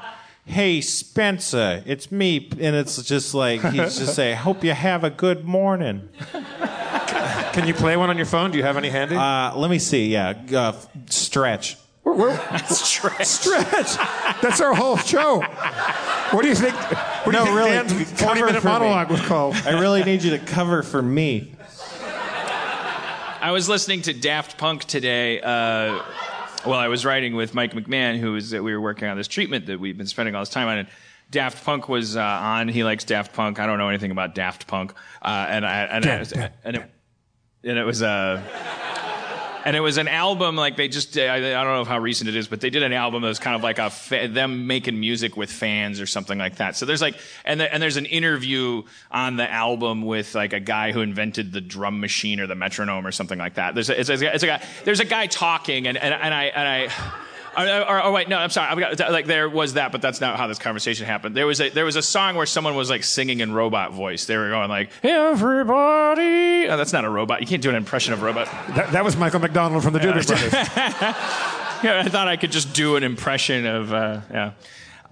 [0.44, 5.10] "Hey Spencer, it's me," and it's just like he's just saying, "Hope you have a
[5.10, 6.08] good morning."
[7.52, 8.50] Can you play one on your phone?
[8.50, 9.16] Do you have any handy?
[9.16, 10.08] Uh, let me see.
[10.12, 10.72] Yeah, uh,
[11.08, 11.78] stretch.
[12.68, 13.24] Stretch.
[13.24, 13.96] Stretch.
[14.42, 15.40] That's our whole show.
[16.30, 16.74] What do you think?
[16.74, 18.72] What do you think really, Dan's forty-minute for me.
[18.72, 19.54] monologue was called?
[19.64, 21.52] I really need you to cover for me.
[23.40, 25.40] I was listening to Daft Punk today.
[25.40, 26.02] Uh,
[26.66, 29.66] well, I was writing with Mike McMahan, who was we were working on this treatment
[29.66, 30.78] that we've been spending all this time on.
[30.78, 30.88] And
[31.30, 32.68] Daft Punk was uh, on.
[32.68, 33.60] He likes Daft Punk.
[33.60, 34.92] I don't know anything about Daft Punk,
[35.22, 36.90] uh, and I and, I, and it
[37.62, 38.42] and it was uh,
[39.66, 42.36] and it was an album like they just I, I don't know how recent it
[42.36, 44.98] is, but they did an album that was kind of like a fa- them making
[44.98, 46.76] music with fans or something like that.
[46.76, 50.60] So there's like and the, and there's an interview on the album with like a
[50.60, 53.74] guy who invented the drum machine or the metronome or something like that.
[53.74, 56.44] There's a, it's, a, it's a guy there's a guy talking and and, and I
[56.44, 57.14] and I.
[57.56, 58.68] Or, or, or wait, no, I'm sorry.
[58.70, 61.34] I've got, like there was that, but that's not how this conversation happened.
[61.34, 64.26] There was a there was a song where someone was like singing in robot voice.
[64.26, 66.68] They were going like everybody.
[66.68, 67.40] Oh, that's not a robot.
[67.40, 68.46] You can't do an impression of a robot.
[68.74, 70.52] That, that was Michael McDonald from the Doobie Brothers.
[71.82, 74.52] Yeah, I thought I could just do an impression of uh, yeah.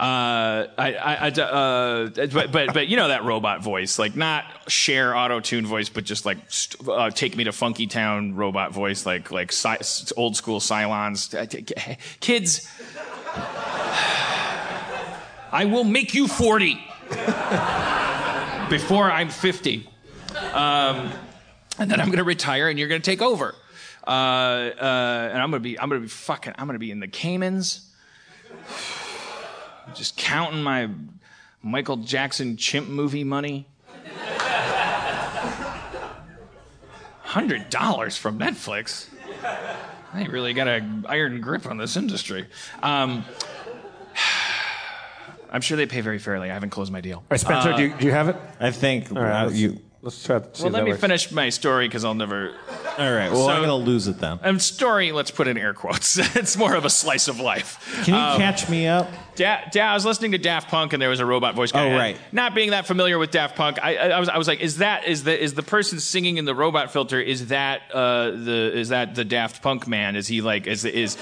[0.04, 4.44] Uh, I, I, I uh, but, but, but you know that robot voice, like not
[4.70, 8.72] Cher auto tune voice, but just like st- uh, take me to Funky Town robot
[8.72, 11.30] voice, like like si- old school Cylons.
[12.20, 12.68] Kids,
[15.50, 16.74] I will make you forty
[18.68, 19.88] before I'm fifty,
[20.52, 21.10] um,
[21.78, 23.54] and then I'm to retire, and you're to take over.
[24.06, 27.08] Uh, uh, and I'm gonna be, I'm gonna be fucking, I'm gonna be in the
[27.08, 27.90] Caymans
[29.94, 30.88] just counting my
[31.62, 33.66] Michael Jackson chimp movie money.
[37.22, 39.08] Hundred dollars from Netflix.
[40.12, 42.46] I ain't really got an iron grip on this industry.
[42.82, 43.24] Um,
[45.50, 46.50] I'm sure they pay very fairly.
[46.50, 47.18] I haven't closed my deal.
[47.18, 48.36] All right, Spencer, Uh, do, you, do you have it?
[48.60, 49.80] I think All right, let's, you.
[50.02, 51.00] let's try to see well, let me works.
[51.00, 52.54] finish my story because I'll never.
[52.98, 53.30] All right.
[53.32, 54.38] Well, So- I'm gonna lose it then.
[54.42, 56.16] Um, story, let's put in air quotes.
[56.36, 58.02] it's more of a slice of life.
[58.04, 59.08] Can you Um, catch me up?
[59.36, 61.84] Da- da- I was listening to Daft Punk, and there was a robot voice guy.
[61.84, 62.16] Oh, And right.
[62.32, 64.78] Not being that familiar with Daft Punk, I, I, I was, I was like, is
[64.78, 67.20] that is the is the person singing in the robot filter?
[67.20, 70.16] Is that uh, the is that the Daft Punk man?
[70.16, 71.16] Is he like is is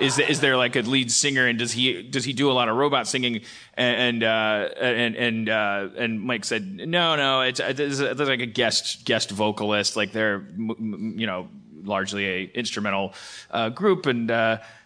[0.00, 2.68] is is there like a lead singer, and does he does he do a lot
[2.68, 3.42] of robot singing?
[3.74, 8.40] And uh, and and uh, and Mike said, no, no, it's uh, there's, there's like
[8.40, 11.48] a guest guest vocalist, like they're you know
[11.84, 13.14] largely a instrumental
[13.50, 14.30] uh, group and.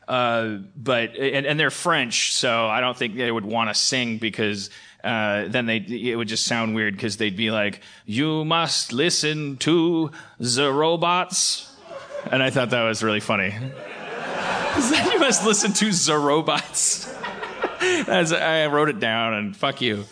[0.09, 4.19] Uh, but and, and they're French, so I don't think they would want to sing
[4.19, 4.71] because
[5.03, 9.57] uh, then they it would just sound weird because they'd be like, "You must listen
[9.59, 11.75] to the robots,"
[12.31, 13.53] and I thought that was really funny.
[15.13, 17.13] you must listen to the robots.
[17.81, 20.05] As I wrote it down, and fuck you.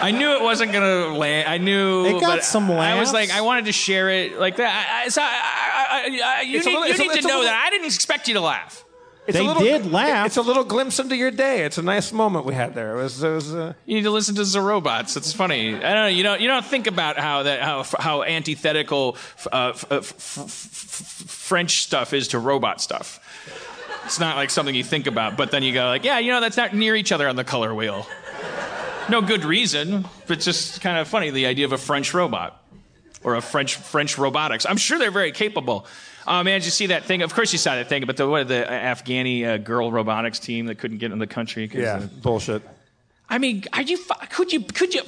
[0.00, 1.48] I knew it wasn't gonna land.
[1.48, 4.56] I knew It got some some I was like, I wanted to share it like
[4.56, 4.70] that.
[4.70, 5.67] I, I, so I,
[5.98, 7.86] I, I, you It's need, little- you it's a- to know little- that I didn't
[7.86, 8.84] expect you to laugh.
[9.26, 10.24] It's They a little, did laugh.
[10.26, 11.62] It's a little glimpse into your day.
[11.66, 12.98] It's a nice moment we had there.
[12.98, 15.18] It was, it was uh, You need to listen to the robots.
[15.18, 15.74] It's funny.
[15.74, 16.06] I don't know.
[16.06, 16.40] You don't.
[16.40, 19.18] You don't think about how that how how antithetical
[19.52, 23.20] uh, uh, f- f- f- French stuff is to robot stuff.
[24.06, 26.40] It's not like something you think about, but then you go like, yeah, you know,
[26.40, 28.06] that's not near each other on the color wheel.
[29.10, 31.28] No good reason, but just kind of funny.
[31.28, 32.62] The idea of a French robot
[33.24, 34.66] or a French French robotics.
[34.66, 35.86] I'm sure they're very capable.
[36.26, 37.22] Oh man, did you see that thing?
[37.22, 40.66] Of course you saw that thing, but the what, the Afghani uh, girl robotics team
[40.66, 41.70] that couldn't get in the country.
[41.72, 42.62] yeah, bullshit.
[43.30, 43.98] I mean, are you?
[44.30, 44.60] Could you?
[44.62, 45.02] Could you?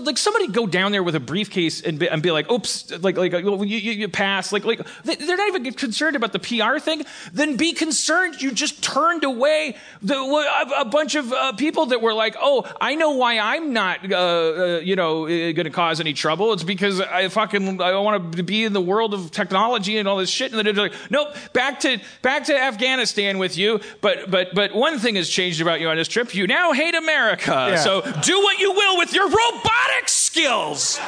[0.00, 3.16] Like somebody go down there with a briefcase and be, and be like, "Oops!" Like,
[3.16, 4.52] like you, you, you pass.
[4.52, 7.04] Like, like they- they're not even concerned about the PR thing.
[7.32, 8.42] Then be concerned.
[8.42, 12.70] You just turned away the, a, a bunch of uh, people that were like, "Oh,
[12.78, 16.52] I know why I'm not, uh, uh, you know, uh, going to cause any trouble.
[16.52, 20.18] It's because I fucking I want to be in the world of technology and all
[20.18, 24.30] this shit." And then they're like, "Nope, back to back to Afghanistan with you." But
[24.30, 26.34] but but one thing has changed about you on this trip.
[26.34, 27.45] You now hate America.
[27.46, 30.98] So do what you will with your robotic skills,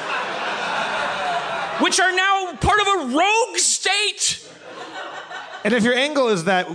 [1.81, 4.45] which are now part of a rogue state.
[5.65, 6.67] And if your angle is that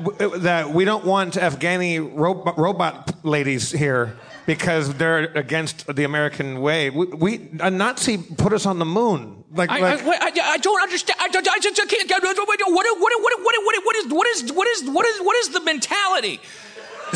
[0.41, 6.89] that we don't want Afghani ro- robot ladies here because they're against the American way,
[6.89, 9.45] we, we a Nazi put us on the moon.
[9.55, 11.18] Like, I, like I, I, I don't understand.
[11.20, 12.09] I, I just I can't.
[12.11, 15.20] What, what, what, what, what, what, what, what is what is what is what is
[15.22, 16.41] what is the mentality?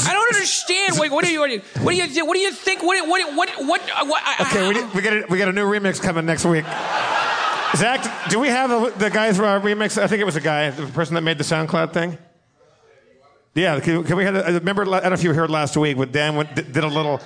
[0.05, 0.97] I don't understand.
[0.99, 2.83] Wait, what do you what do you what do you, what do you think?
[2.83, 3.81] What what what what?
[4.07, 6.45] what I, okay, we, did- we get a, we got a new remix coming next
[6.45, 6.65] week.
[7.75, 10.01] Zach, do we have a, the guy for our remix?
[10.01, 12.17] I think it was a guy, the person that made the SoundCloud thing.
[13.55, 14.35] Yeah, can, can we have?
[14.35, 16.87] a- Remember, I don't know if you heard last week, but Dan went, did a
[16.87, 17.19] little,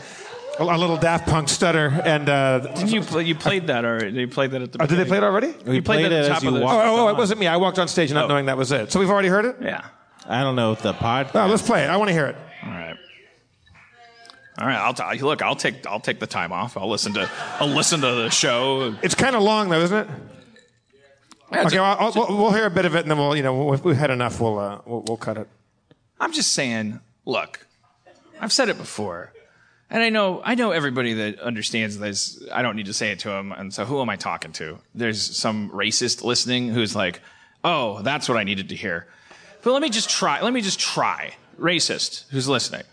[0.57, 4.19] a little Daft Punk stutter, and uh, Didn't you play, you played that already?
[4.19, 4.81] You played that at the.
[4.81, 5.53] oh, did they play it already?
[5.65, 6.85] We You played played, it at the top you of the- walked.
[6.85, 7.47] Oh, oh, it wasn't me.
[7.47, 8.27] I walked on stage not Oh.
[8.29, 8.91] knowing that was it.
[8.91, 9.57] So we've already heard it.
[9.61, 9.85] Yeah.
[10.27, 11.29] I don't know if the pod.
[11.33, 11.89] Oh, let's play it.
[11.89, 12.35] I want to hear it.
[12.63, 12.97] All right.
[14.57, 14.77] All right.
[14.77, 15.41] I'll t- look.
[15.41, 16.77] I'll take I'll take the time off.
[16.77, 18.95] I'll listen to I'll listen to the show.
[19.01, 20.07] It's kind of long though, isn't it?
[21.51, 23.43] Yeah, Okay, well, I'll, we'll, we'll hear a bit of it, and then we'll, you
[23.43, 25.49] know, if we've had enough, we'll, uh, we'll, we'll cut it.
[26.17, 27.67] I'm just saying, look,
[28.39, 29.33] I've said it before.
[29.89, 32.41] And I know I know everybody that understands this.
[32.53, 33.51] I don't need to say it to them.
[33.51, 34.79] And so who am I talking to?
[34.95, 37.19] There's some racist listening who's like,
[37.63, 39.07] Oh, that's what I needed to hear.
[39.61, 40.41] But let me just try.
[40.41, 41.33] Let me just try.
[41.59, 42.83] Racist who's listening.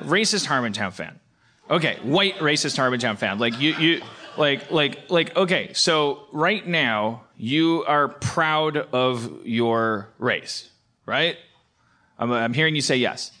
[0.00, 1.20] Racist Harmontown fan.
[1.70, 3.38] Okay, white racist Harmontown fan.
[3.38, 4.02] Like you, you,
[4.36, 5.36] like, like, like.
[5.36, 10.70] Okay, so right now you are proud of your race,
[11.06, 11.36] right?
[12.18, 13.32] I'm, I'm hearing you say yes.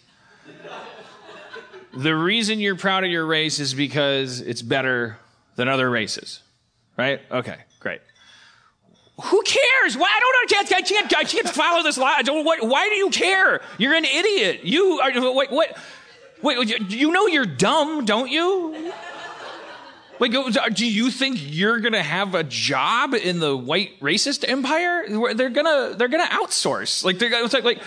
[1.94, 5.18] The reason you're proud of your race is because it's better
[5.56, 6.40] than other races,
[6.96, 7.20] right?
[7.30, 7.56] Okay.
[9.24, 9.96] Who cares?
[9.96, 12.14] Why I don't I can't I can't I can't follow this line.
[12.16, 13.60] I don't what why do you care?
[13.78, 14.64] You're an idiot.
[14.64, 15.76] You are wait what
[16.42, 18.92] wait you know you're dumb, don't you?
[20.18, 20.30] Like,
[20.74, 25.04] do you think you're gonna have a job in the white racist empire?
[25.34, 27.04] They're gonna they're gonna outsource.
[27.04, 27.82] Like they're like like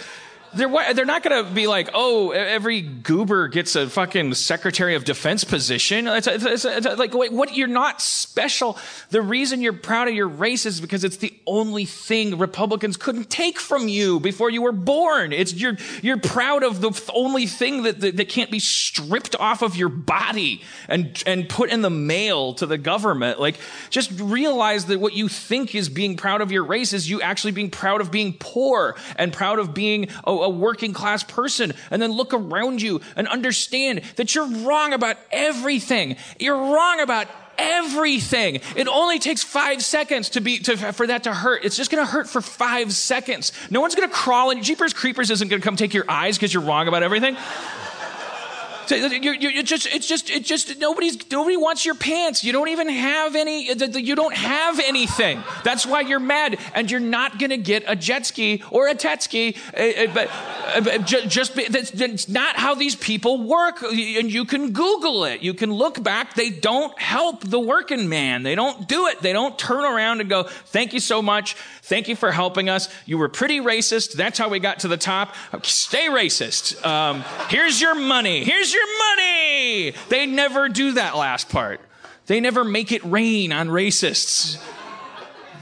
[0.55, 5.03] they're they're not going to be like, oh, every goober gets a fucking Secretary of
[5.03, 6.07] Defense position.
[6.07, 7.55] It's, it's, it's, like, wait, what?
[7.55, 8.77] You're not special.
[9.09, 13.29] The reason you're proud of your race is because it's the only thing Republicans couldn't
[13.29, 15.33] take from you before you were born.
[15.33, 19.61] It's you're you're proud of the only thing that, that, that can't be stripped off
[19.61, 23.39] of your body and and put in the mail to the government.
[23.39, 23.57] Like,
[23.89, 27.51] just realize that what you think is being proud of your race is you actually
[27.51, 30.07] being proud of being poor and proud of being.
[30.23, 34.93] Oh, a working class person and then look around you and understand that you're wrong
[34.93, 36.15] about everything.
[36.39, 37.27] You're wrong about
[37.57, 38.55] everything.
[38.75, 41.65] It only takes five seconds to be to, for that to hurt.
[41.65, 43.51] It's just going to hurt for five seconds.
[43.69, 44.63] No one's going to crawl in.
[44.63, 47.35] Jeepers Creepers isn't going to come take your eyes because you're wrong about everything.
[48.91, 52.43] You're, you're just, it's just, just, nobody's, nobody wants your pants.
[52.43, 55.43] You don't even have any, you don't have anything.
[55.63, 56.57] That's why you're mad.
[56.73, 59.55] And you're not going to get a jet ski or a tet ski.
[59.75, 60.29] Uh, but
[60.75, 63.81] uh, just, that's not how these people work.
[63.81, 65.41] And you can Google it.
[65.41, 66.33] You can look back.
[66.35, 68.43] They don't help the working man.
[68.43, 69.21] They don't do it.
[69.21, 71.55] They don't turn around and go, thank you so much.
[71.83, 72.89] Thank you for helping us.
[73.05, 74.13] You were pretty racist.
[74.13, 75.35] That's how we got to the top.
[75.63, 76.83] Stay racist.
[76.85, 78.43] Um, here's your money.
[78.43, 79.93] Here's your money.
[80.09, 81.81] They never do that last part.
[82.27, 84.59] They never make it rain on racists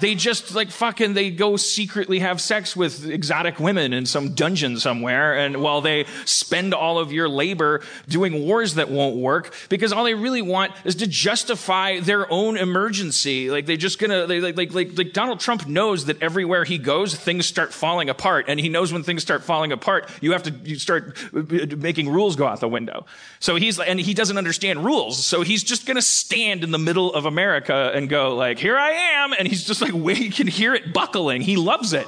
[0.03, 4.77] they just like fucking they go secretly have sex with exotic women in some dungeon
[4.77, 9.93] somewhere and while they spend all of your labor doing wars that won't work because
[9.93, 13.49] all they really want is to justify their own emergency.
[13.49, 16.77] Like they just gonna they like like like, like Donald Trump knows that everywhere he
[16.77, 20.43] goes things start falling apart and he knows when things start falling apart you have
[20.43, 21.43] to you start uh,
[21.77, 23.05] making rules go out the window.
[23.39, 27.13] So he's and he doesn't understand rules so he's just gonna stand in the middle
[27.13, 30.47] of America and go like here I am and he's just like way you can
[30.47, 31.41] hear it buckling.
[31.41, 32.07] He loves it.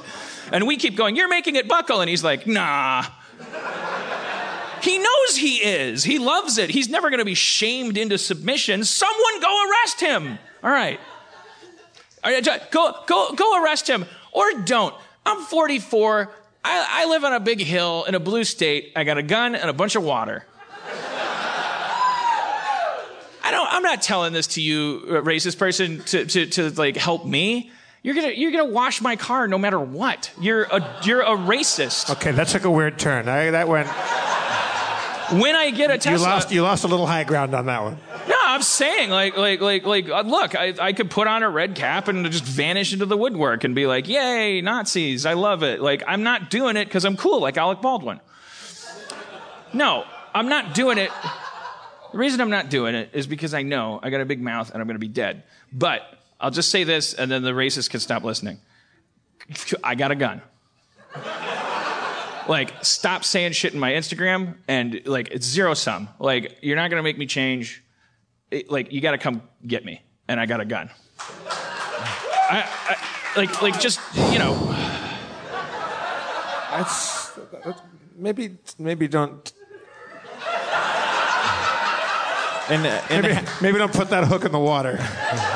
[0.52, 2.00] And we keep going, You're making it buckle.
[2.00, 3.04] And he's like, Nah.
[4.82, 6.04] he knows he is.
[6.04, 6.70] He loves it.
[6.70, 8.84] He's never going to be shamed into submission.
[8.84, 10.38] Someone go arrest him.
[10.62, 11.00] All right.
[12.24, 14.94] All right go, go, go arrest him or don't.
[15.24, 16.30] I'm 44.
[16.64, 18.92] I, I live on a big hill in a blue state.
[18.96, 20.44] I got a gun and a bunch of water.
[23.42, 26.96] I don't, I'm not telling this to you, uh, racist person, to, to, to like
[26.96, 27.70] help me.
[28.06, 30.30] You're gonna you're gonna wash my car no matter what.
[30.40, 32.08] You're a you're a racist.
[32.08, 33.28] Okay, that took a weird turn.
[33.28, 33.88] I, that went.
[35.42, 37.82] When I get a Tesla, you lost you lost a little high ground on that
[37.82, 37.98] one.
[38.28, 41.50] No, I'm saying like like like like uh, look, I I could put on a
[41.50, 45.26] red cap and just vanish into the woodwork and be like, "Yay, Nazis!
[45.26, 48.20] I love it." Like I'm not doing it because I'm cool, like Alec Baldwin.
[49.72, 51.10] No, I'm not doing it.
[52.12, 54.70] The reason I'm not doing it is because I know I got a big mouth
[54.70, 55.42] and I'm to be dead.
[55.72, 56.02] But
[56.40, 58.58] I'll just say this, and then the racist can stop listening.
[59.82, 60.42] I got a gun.
[62.48, 66.08] like, stop saying shit in my Instagram, and like, it's zero sum.
[66.18, 67.82] Like, you're not gonna make me change.
[68.50, 70.90] It, like, you gotta come get me, and I got a gun.
[72.48, 74.54] I, I, like, like, just you know.
[76.70, 77.30] That's,
[77.64, 77.80] that's
[78.14, 79.52] maybe, maybe don't.
[82.68, 84.98] And, and maybe, maybe don't put that hook in the water.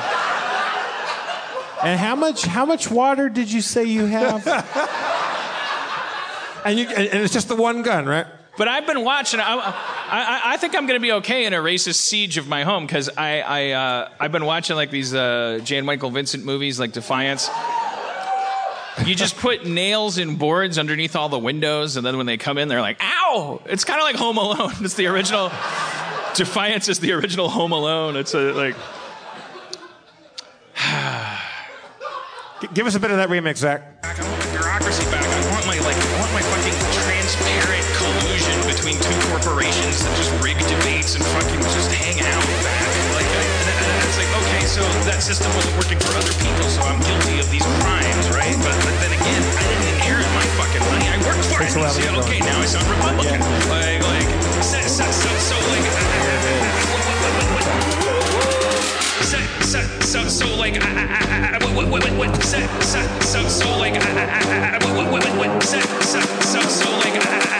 [1.82, 4.46] And how much how much water did you say you have?
[6.64, 8.26] and you and it's just the one gun, right?
[8.58, 9.40] But I've been watching.
[9.40, 12.62] I, I, I think I'm going to be okay in a racist siege of my
[12.62, 16.78] home because I, I, uh, I've been watching like these uh, Jan Michael Vincent movies
[16.78, 17.48] like Defiance.
[19.06, 22.58] You just put nails in boards underneath all the windows, and then when they come
[22.58, 24.72] in, they're like, "Ow!" It's kind of like Home Alone.
[24.80, 25.50] It's the original.
[26.34, 28.16] Defiance is the original Home Alone.
[28.16, 28.76] It's a like.
[32.68, 33.80] give us a bit of that remix, Zach.
[34.04, 35.24] I want the bureaucracy back.
[35.24, 40.32] I want my like, I want my fucking transparent collusion between two corporations that just
[40.44, 42.44] rig debates and fucking just hang out.
[43.16, 47.00] Like, and it's like, okay, so that system wasn't working for other people, so I'm
[47.00, 48.56] guilty of these crimes, right?
[48.60, 51.08] But, but then again, I didn't inherit my fucking money.
[51.08, 51.72] I worked for it.
[51.72, 51.80] So,
[52.28, 53.40] okay, now I sound Republican.
[53.40, 53.72] Yeah.
[53.72, 54.28] Like, like,
[54.60, 55.86] so, so, so, so like.
[55.88, 57.39] I, I,
[59.30, 63.48] so, so, so, so, like, uh, uh, uh, what, what, what, what, so, so, so,
[63.48, 67.14] so, like, uh, uh, uh, uh, what, what, what, what, so, so, so, so, like,
[67.14, 67.50] uh, uh,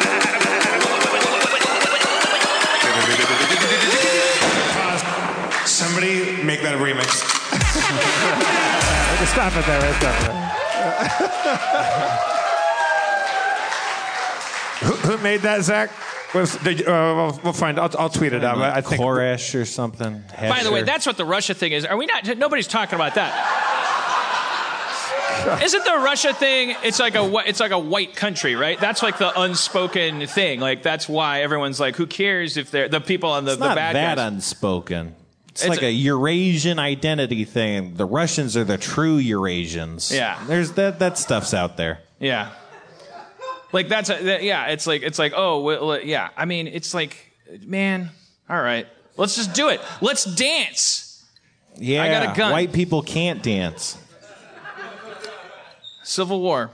[5.65, 7.07] Somebody make that a remix.
[9.31, 9.95] Stop it there.
[9.95, 10.39] Stop it there.
[14.89, 15.91] who, who made that, Zach?
[16.35, 17.79] Was, did, uh, we'll, we'll find.
[17.79, 18.57] I'll, I'll tweet it out.
[18.57, 20.23] but I think Koresh or something.
[20.41, 21.85] By the way, that's what the Russia thing is.
[21.85, 22.37] Are we not?
[22.39, 23.67] Nobody's talking about that.
[25.63, 26.77] Isn't the Russia thing?
[26.83, 28.79] It's like a it's like a white country, right?
[28.79, 30.61] That's like the unspoken thing.
[30.61, 33.69] Like that's why everyone's like, who cares if they're the people on the, It's the
[33.69, 34.27] not bad that guys?
[34.33, 35.15] unspoken.
[35.49, 37.95] It's, It's like a- a, Eurasian identity thing.
[37.95, 40.15] The Russians are the true Eurasians.
[40.15, 40.39] Yeah.
[40.47, 42.01] There's that that stuff's out there.
[42.19, 42.51] Yeah.
[43.73, 44.67] Like that's a, that, yeah.
[44.67, 46.31] It's like it's like oh well, yeah.
[46.37, 47.33] I mean it's like
[47.65, 48.11] man.
[48.49, 49.81] All right, let's just do it.
[50.01, 51.25] Let's dance.
[51.77, 52.03] Yeah.
[52.03, 52.53] I got a gun.
[52.53, 53.97] White people can't dance.
[56.03, 56.71] Civil War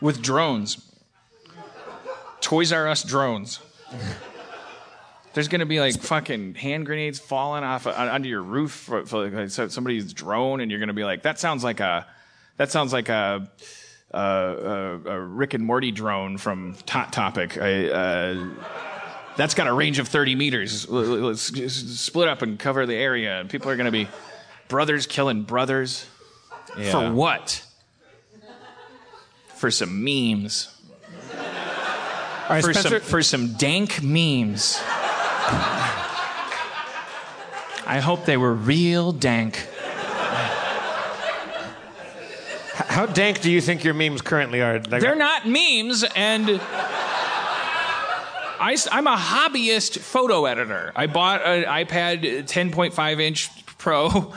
[0.00, 0.84] with drones.
[2.40, 3.60] Toys R Us drones.
[5.34, 9.28] There's gonna be like fucking hand grenades falling off uh, onto your roof for, for
[9.30, 12.06] like, somebody's drone, and you're gonna be like, that sounds like a,
[12.56, 13.50] that sounds like a,
[14.10, 17.58] a, a, a Rick and Morty drone from Hot Topic.
[17.58, 18.48] I, uh,
[19.36, 20.88] that's got a range of 30 meters.
[20.88, 24.08] Let's split up and cover the area, people are gonna be
[24.68, 26.06] brothers killing brothers.
[26.76, 26.92] Yeah.
[26.92, 27.64] For what?
[29.54, 30.74] For some memes.
[32.48, 33.00] Right, For Spencer.
[33.00, 34.80] some, for some dank memes.
[37.86, 39.66] I hope they were real dank.
[42.86, 44.78] How dank do you think your memes currently are?
[44.78, 46.60] Like, They're not memes, and
[48.60, 50.92] I, am a hobbyist photo editor.
[50.94, 54.32] I bought an iPad 10.5 inch Pro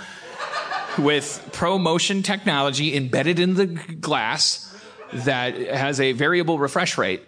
[0.97, 4.67] with Pro Motion technology embedded in the glass
[5.13, 7.23] that has a variable refresh rate.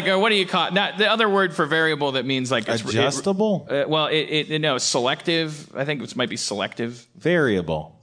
[0.09, 0.74] uh, what do you call it?
[0.74, 3.66] Not the other word for variable that means like it's Adjustable?
[3.70, 5.70] It, uh, well, it, it no selective.
[5.74, 7.07] I think it might be selective.
[7.16, 7.99] Variable.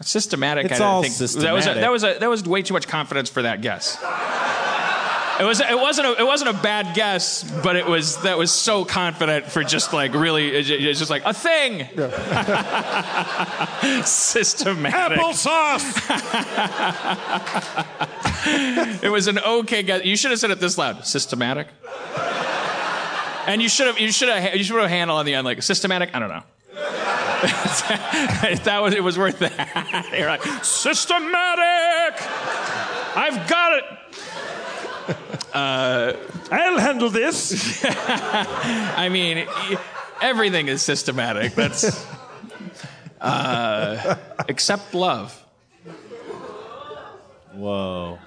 [0.00, 0.66] Systematic.
[0.66, 2.74] It's I don't all think that was a, that was a, that was way too
[2.74, 3.98] much confidence for that guess.
[5.40, 8.52] It was it wasn't a, it wasn't a bad guess, but it was that was
[8.52, 11.88] so confident for just like really it's just like a thing.
[14.04, 15.18] Systematic.
[15.18, 15.82] Applesauce.
[19.02, 20.04] It was an okay guess.
[20.04, 21.06] You should have said it this loud.
[21.06, 21.68] Systematic.
[23.46, 25.44] And you should have you should have you should have a handle on the end
[25.44, 26.14] like systematic.
[26.14, 26.42] I don't know.
[27.42, 30.08] that was it was worth that.
[30.16, 32.22] You're like systematic.
[33.14, 33.61] I've got
[35.54, 36.52] it.
[36.52, 37.84] I'll handle this.
[37.84, 39.46] I mean,
[40.20, 41.54] everything is systematic.
[41.54, 42.06] That's
[43.20, 44.16] uh,
[44.48, 45.38] except love.
[47.52, 48.18] Whoa.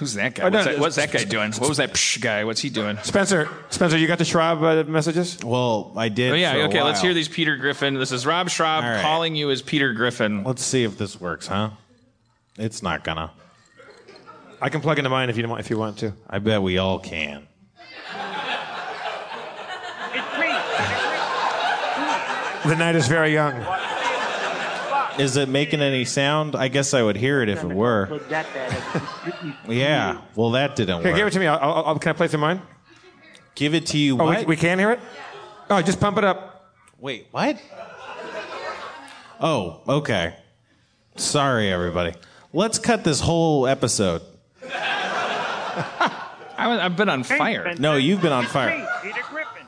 [0.00, 0.44] Who's that guy?
[0.44, 1.52] Oh, no, what's, that, what's that guy doing?
[1.52, 2.42] What was that psh guy?
[2.44, 2.96] What's he doing?
[3.02, 5.36] Spencer, Spencer, you got the Schrab uh, messages?
[5.44, 6.32] Well, I did.
[6.32, 6.82] Oh yeah, for a okay.
[6.82, 7.92] Let's hear these Peter Griffin.
[7.92, 9.02] This is Rob Schrab All right.
[9.02, 10.42] calling you as Peter Griffin.
[10.42, 11.72] Let's see if this works, huh?
[12.56, 13.30] It's not gonna.
[14.60, 15.60] I can plug into mine if you want.
[15.60, 16.12] If you want to.
[16.28, 17.46] I bet we all can.
[22.66, 23.64] The night is very young.
[25.18, 26.54] Is it making any sound?
[26.54, 28.20] I guess I would hear it if it were.
[29.66, 30.20] Yeah.
[30.36, 31.16] Well, that didn't Here, work.
[31.16, 31.46] give it to me.
[31.46, 32.60] I'll, I'll, I'll- can I play through mine?
[33.54, 34.20] Give it to you.
[34.20, 34.40] Oh, what?
[34.40, 35.00] we, we can hear it.
[35.70, 36.74] Oh, just pump it up.
[36.98, 37.60] Wait, what?
[39.40, 40.36] Oh, okay.
[41.16, 42.12] Sorry, everybody.
[42.52, 44.22] Let's cut this whole episode.
[46.60, 47.74] I, I've been on fire.
[47.78, 48.76] No, you've been on fire.
[48.76, 49.66] me, Peter Griffin.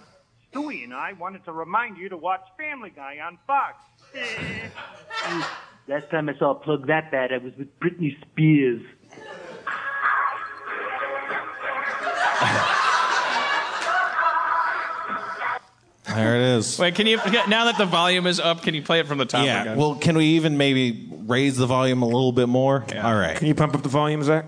[0.52, 3.76] Stewie and I wanted to remind you to watch Family Guy on Fox.
[5.88, 8.82] Last time I saw a plug that bad, I was with Britney Spears.
[16.05, 16.79] There it is.
[16.79, 17.19] Wait, can you
[17.49, 18.62] now that the volume is up?
[18.62, 19.62] Can you play it from the top Yeah.
[19.62, 19.77] again?
[19.79, 22.85] Well, can we even maybe raise the volume a little bit more?
[23.01, 23.37] All right.
[23.37, 24.47] Can you pump up the volume, Zach?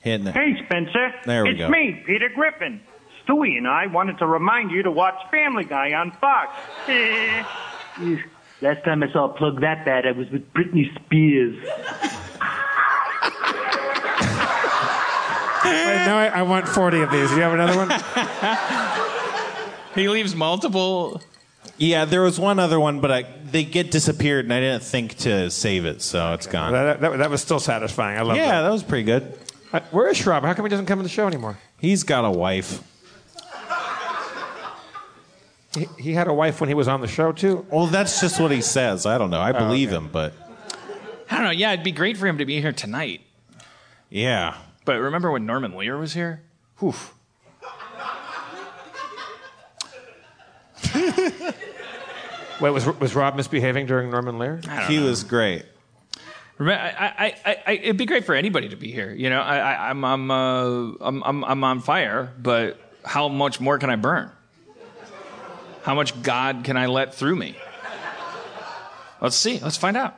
[0.00, 0.34] Hitting it.
[0.34, 1.12] Hey, Spencer.
[1.26, 1.68] There we it's go.
[1.68, 2.80] me, Peter Griffin.
[3.26, 6.56] Stewie and I wanted to remind you to watch Family Guy on Fox.
[8.62, 11.56] Last time I saw a plug that bad, I was with Britney Spears.
[16.06, 17.28] now I, I want 40 of these.
[17.30, 17.88] Do you have another one?
[19.96, 21.20] He leaves multiple.
[21.78, 25.16] Yeah, there was one other one, but I, they get disappeared, and I didn't think
[25.18, 26.72] to save it, so it's gone.
[26.72, 28.18] that, that, that was still satisfying.
[28.18, 28.62] I love yeah, that.
[28.62, 29.38] that was pretty good.
[29.72, 30.44] Uh, where is Schrab?
[30.44, 31.58] How come he doesn't come to the show anymore?
[31.80, 32.82] He's got a wife.
[35.74, 37.66] He, he had a wife when he was on the show, too.
[37.70, 39.04] Well, that's just what he says.
[39.04, 39.40] I don't know.
[39.40, 40.32] I believe him, but
[41.30, 41.50] I don't know.
[41.50, 43.20] Yeah, it'd be great for him to be here tonight.
[44.08, 44.56] yeah.
[44.86, 46.42] But remember when Norman Lear was here?
[46.78, 46.94] Whew.
[52.60, 54.60] Wait, was, was Rob misbehaving during Norman Lear?
[54.88, 55.64] He was great.
[56.58, 59.12] Remember, I, I, I, I, it'd be great for anybody to be here.
[59.12, 63.60] You know, I, I, I'm, I'm, uh, I'm, I'm, I'm on fire, but how much
[63.60, 64.30] more can I burn?
[65.82, 67.56] How much God can I let through me?
[69.20, 69.58] Let's see.
[69.60, 70.16] Let's find out.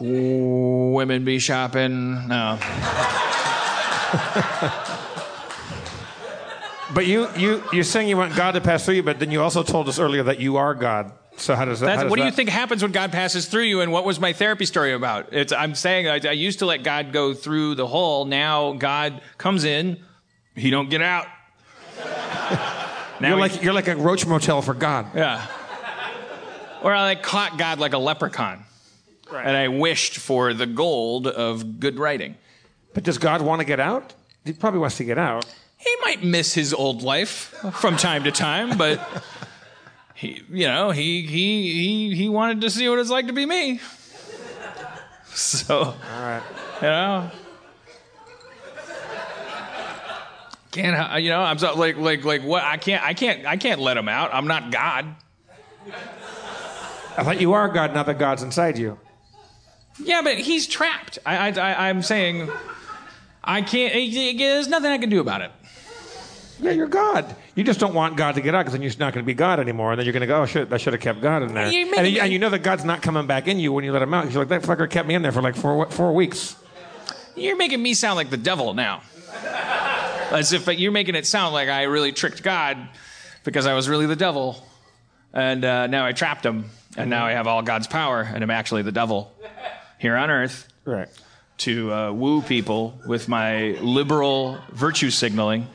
[0.00, 2.28] Women be shopping.
[2.28, 2.58] No.
[6.94, 9.40] But you, you, you're saying you want God to pass through you, but then you
[9.40, 11.12] also told us earlier that you are God.
[11.38, 11.86] So how does that?
[11.86, 13.80] That's, how does what do you that- think happens when God passes through you?
[13.80, 15.32] And what was my therapy story about?
[15.32, 18.26] It's, I'm saying I, I used to let God go through the hole.
[18.26, 20.02] Now God comes in,
[20.54, 21.26] He don't get out.
[21.98, 25.06] now You're he- like you're like a roach motel for God.
[25.14, 25.46] yeah.
[26.82, 28.64] Or I like caught God like a leprechaun,
[29.32, 32.34] and I wished for the gold of good writing.
[32.94, 34.14] But does God want to get out?
[34.44, 35.46] He probably wants to get out.
[35.78, 39.00] He might miss his old life from time to time, but
[40.14, 43.46] he, you know, he he he he wanted to see what it's like to be
[43.46, 43.80] me.
[45.34, 46.42] So, All right.
[46.82, 47.30] you know,
[50.72, 51.40] can't uh, you know?
[51.40, 52.62] I'm so, like like like what?
[52.64, 54.34] I can't I can't I can't let him out.
[54.34, 55.06] I'm not God.
[57.16, 58.98] I thought you are God, not that God's inside you.
[60.02, 61.18] Yeah, but he's trapped.
[61.26, 62.50] I, I, I I'm saying
[63.44, 63.94] I can't.
[63.94, 65.50] eh, There's nothing I can do about it.
[66.60, 67.34] Yeah, you're God.
[67.56, 69.34] You just don't want God to get out because then you're not going to be
[69.34, 69.92] God anymore.
[69.92, 71.66] And then you're going to go, oh, shit, I should have kept God in there.
[71.68, 73.92] You're And, you- and you know that God's not coming back in you when you
[73.92, 74.30] let him out.
[74.30, 76.54] You're like, that fucker kept me in there for like four, four weeks.
[77.34, 79.02] You're making me sound like the devil now.
[80.30, 82.78] As if you're making it sound like I really tricked God
[83.44, 84.64] because I was really the devil.
[85.34, 86.66] And uh, now I trapped him.
[86.96, 88.20] And now I have all God's power.
[88.20, 89.32] And I'm actually the devil
[89.98, 91.08] here on earth Right.
[91.62, 95.68] To uh, woo people with my liberal virtue signaling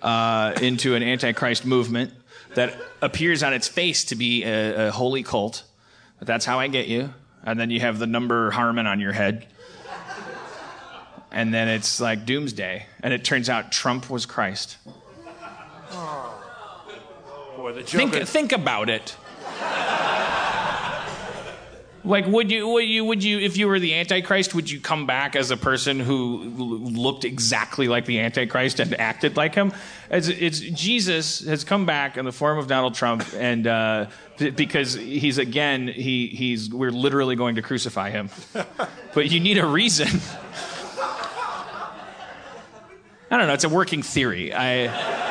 [0.00, 2.12] uh, into an antichrist movement
[2.54, 2.72] that
[3.02, 5.64] appears on its face to be a, a holy cult.
[6.20, 7.12] But that's how I get you.
[7.44, 9.46] And then you have the number Harmon on your head.
[11.32, 12.86] And then it's like doomsday.
[13.02, 14.78] And it turns out Trump was Christ.
[17.56, 19.16] Boy, the Think, is- think about it.
[22.06, 25.06] Like, would you, would you, would you, if you were the Antichrist, would you come
[25.06, 29.72] back as a person who looked exactly like the Antichrist and acted like him?
[30.08, 34.06] It's, it's Jesus has come back in the form of Donald Trump, and uh,
[34.36, 38.30] because he's again, he, he's, we're literally going to crucify him.
[39.14, 40.06] but you need a reason.
[43.28, 43.54] I don't know.
[43.54, 44.54] It's a working theory.
[44.54, 45.24] I.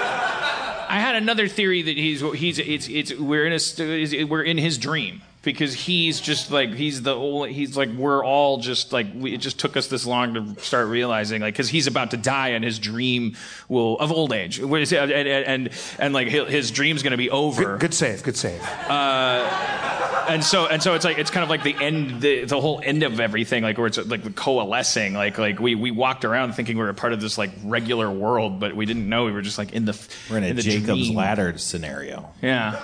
[0.87, 4.77] I had another theory that he's he's it's it's we're in a we're in his
[4.77, 9.33] dream because he's just like he's the only he's like we're all just like we,
[9.33, 12.49] it just took us this long to start realizing like because he's about to die
[12.49, 13.37] and his dream
[13.69, 14.97] will of old age What is it?
[14.99, 15.69] and and and,
[15.99, 18.23] and like his, his dream's gonna be over Good, good save.
[18.23, 18.61] Good save.
[18.89, 22.59] Uh, and so and so it's like it's kind of like the end the, the
[22.59, 26.25] whole end of everything like where it's like the coalescing like like we we walked
[26.25, 29.25] around thinking we were a part of this like regular world but we didn't know
[29.25, 31.15] we were just like in the We're in a the Jacob's dream.
[31.15, 32.31] ladder scenario.
[32.41, 32.81] yeah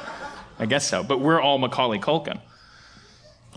[0.59, 2.39] I guess so but we're all Macaulay Culkin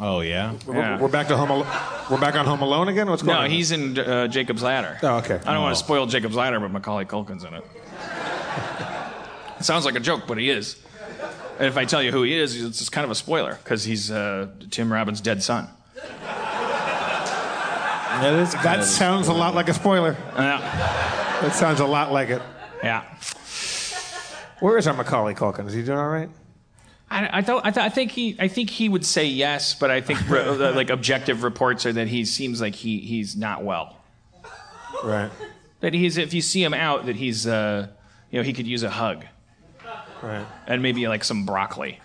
[0.00, 0.52] Oh yeah.
[0.66, 0.96] Yeah.
[0.96, 1.50] We're, we're back to home.
[1.50, 3.08] Al- we're back on Home Alone again.
[3.08, 3.42] What's going on?
[3.42, 3.50] no on?
[3.50, 5.36] he's in uh, Jacob's Ladder Oh, okay.
[5.46, 7.64] I don't want to spoil Jacob's Ladder but Macaulay Culkin's in it
[9.58, 10.76] it sounds like a joke but he is
[11.58, 13.84] and if I tell you who he is it's just kind of a spoiler because
[13.84, 15.68] he's uh, Tim Robbins' dead son
[18.20, 20.16] That is kind That of- sounds a lot like a spoiler.
[20.36, 20.58] yeah
[21.40, 22.42] That sounds a lot like it.
[22.82, 23.04] yeah
[24.60, 25.66] Where is our Macaulay Culkin?
[25.68, 26.28] Is he doing all right?
[27.10, 29.90] I, I thought I, th- I think he I think he would say yes, but
[29.90, 33.62] I think re- uh, like objective reports are that he seems like he he's not
[33.62, 33.96] well.
[35.04, 35.30] Right.
[35.80, 37.88] That he's if you see him out that he's uh,
[38.30, 39.24] you know he could use a hug
[40.22, 40.46] Right.
[40.66, 42.00] and maybe like some broccoli.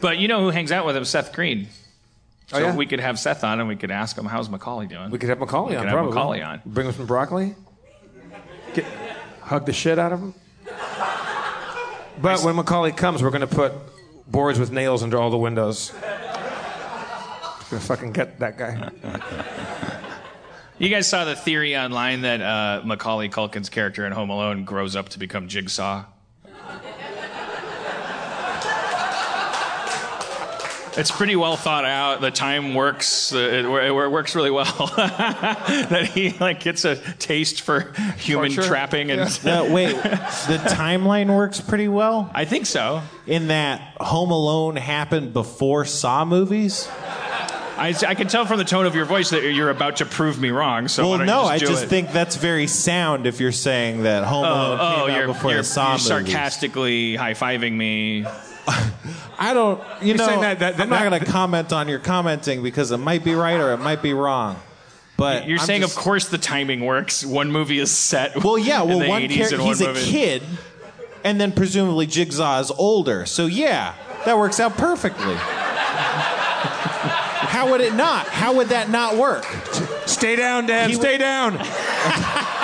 [0.00, 1.04] but you know who hangs out with him?
[1.04, 1.68] Seth Green.
[2.46, 2.76] So Oh, yeah?
[2.76, 5.10] we could have Seth on and we could ask him how's Macaulay doing.
[5.10, 5.82] We could have Macaulay We on.
[5.82, 6.14] could have probably.
[6.14, 6.60] Macaulay on.
[6.66, 7.54] Bring him some broccoli.
[8.74, 8.84] Get,
[9.40, 10.34] hug the shit out of him.
[12.20, 13.72] But when Macaulay comes, we're going to put
[14.26, 15.92] boards with nails under all the windows.
[17.70, 18.90] Gonna fucking get that guy.
[20.78, 24.96] You guys saw the theory online that uh, Macaulay Culkin's character in Home Alone grows
[24.96, 26.04] up to become Jigsaw.
[30.96, 32.20] It's pretty well thought out.
[32.20, 33.32] The time works.
[33.34, 34.64] Uh, it, it works really well.
[34.96, 38.68] that he like gets a taste for human Torture?
[38.68, 39.20] trapping and.
[39.22, 42.30] Uh, wait, the timeline works pretty well.
[42.34, 43.02] I think so.
[43.26, 46.88] In that Home Alone happened before Saw movies.
[47.76, 50.40] I, I can tell from the tone of your voice that you're about to prove
[50.40, 50.86] me wrong.
[50.86, 51.88] So well, no, just I just it?
[51.88, 55.26] think that's very sound if you're saying that Home Alone Oh, oh, came out you're,
[55.26, 56.06] before you're, the Saw you're movies.
[56.06, 58.26] sarcastically high fiving me.
[58.66, 59.80] I don't.
[60.00, 62.90] You You're know, saying that- that- I'm not going to comment on your commenting because
[62.90, 64.56] it might be right or it might be wrong.
[65.16, 67.24] But You're I'm saying, just- of course, the timing works.
[67.24, 68.36] One movie is set.
[68.44, 68.82] Well, yeah.
[68.82, 70.42] Well, one 80s character, and one he's a kid,
[71.24, 73.26] and then presumably Jigsaw is older.
[73.26, 75.36] So yeah, that works out perfectly.
[77.54, 78.26] How would it not?
[78.26, 79.44] How would that not work?
[80.06, 80.92] Stay down, Dad.
[80.94, 81.58] Stay down.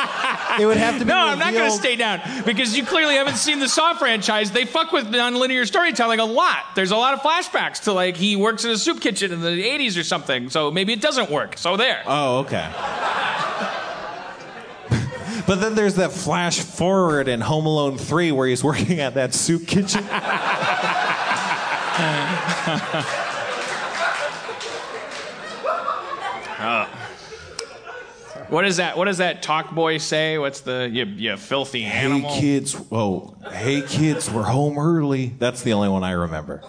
[0.59, 1.11] It would have to be.
[1.11, 4.51] No, I'm not going to stay down because you clearly haven't seen the Saw franchise.
[4.51, 6.65] They fuck with nonlinear storytelling a lot.
[6.75, 9.49] There's a lot of flashbacks to like he works in a soup kitchen in the
[9.49, 10.51] 80s or something.
[10.51, 11.59] So maybe it doesn't work.
[11.59, 12.03] So there.
[12.07, 12.71] Oh, okay.
[15.47, 19.35] but then there's that flash forward in Home Alone 3 where he's working at that
[19.35, 20.05] soup kitchen.
[26.61, 26.87] Uh,
[28.51, 28.97] What is that?
[28.97, 30.37] What does that talk boy say?
[30.37, 32.33] What's the you, you filthy animal?
[32.33, 35.29] Hey kids, oh, hey kids, we're home early.
[35.39, 36.61] That's the only one I remember.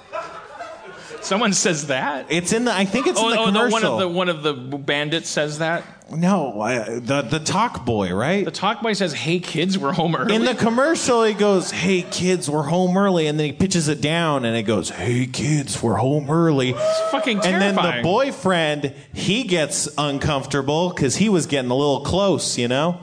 [1.21, 2.27] Someone says that.
[2.29, 2.73] It's in the.
[2.73, 3.71] I think it's oh, in the oh, no, commercial.
[3.71, 5.83] one of the one of the bandits says that.
[6.11, 6.53] no,
[6.99, 8.43] the the talk boy, right?
[8.43, 12.01] The talk boy says, "Hey kids, we're home early." in the commercial, he goes, "Hey
[12.01, 15.81] kids, we're home early," and then he pitches it down, and it goes, "Hey kids,
[15.81, 17.77] we're home early." It's fucking terrifying.
[17.77, 22.67] And then the boyfriend, he gets uncomfortable because he was getting a little close, you
[22.67, 22.99] know.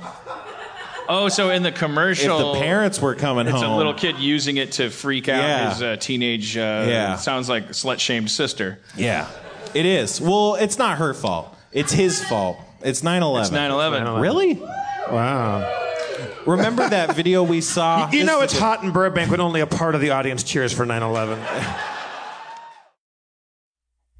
[1.08, 4.16] Oh, so in the If commercial, the parents were coming it's home, a little kid
[4.18, 5.70] using it to freak out Yeah.
[5.70, 6.56] his uh, teenage.
[6.56, 7.16] Uh, Yeah.
[7.16, 8.78] sounds like slut shamed sister.
[8.96, 9.26] yeah,
[9.74, 10.20] it is.
[10.20, 11.54] Well, it's not her fault.
[11.72, 12.56] It's his fault.
[12.82, 13.40] It's 9/11.
[13.42, 14.20] It's 9/11.
[14.20, 14.54] Really?
[15.10, 15.84] Wow.
[16.46, 18.08] Remember that video we saw?
[18.12, 20.42] You This know it's a- hot in Burbank when only a part of the audience
[20.42, 21.38] cheers for 9/11.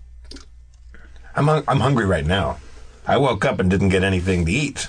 [1.35, 2.57] I'm, hung- I'm hungry right now.
[3.07, 4.87] I woke up and didn't get anything to eat.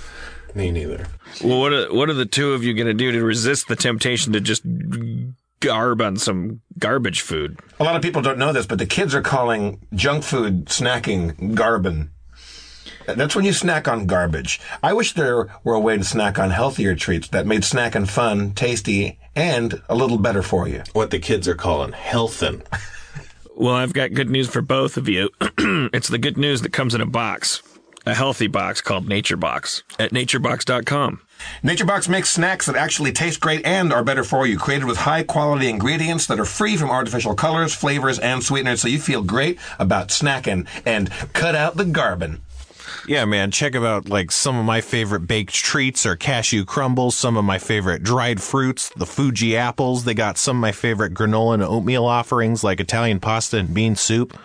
[0.55, 1.07] Me neither.
[1.43, 3.77] Well, what are, what are the two of you going to do to resist the
[3.77, 4.63] temptation to just
[5.61, 7.59] garb on some garbage food?
[7.81, 11.55] A lot of people don't know this, but the kids are calling junk food snacking
[11.55, 12.09] garbin.
[13.07, 14.61] That's when you snack on garbage.
[14.83, 18.53] I wish there were a way to snack on healthier treats that made snacking fun,
[18.53, 20.83] tasty, and a little better for you.
[20.93, 22.63] What the kids are calling healthin'.
[23.55, 25.29] Well, I've got good news for both of you.
[25.59, 27.63] it's the good news that comes in a box,
[28.07, 31.21] a healthy box called Nature Box at naturebox.com.
[31.63, 35.23] NatureBox makes snacks that actually taste great and are better for you, created with high
[35.23, 39.59] quality ingredients that are free from artificial colors, flavors, and sweeteners, so you feel great
[39.79, 42.41] about snacking and cut out the garbin.
[43.07, 47.37] Yeah, man, check out like some of my favorite baked treats are cashew crumbles, some
[47.37, 50.05] of my favorite dried fruits, the Fuji apples.
[50.05, 53.97] They got some of my favorite granola and oatmeal offerings like Italian pasta and bean
[53.97, 54.39] soup.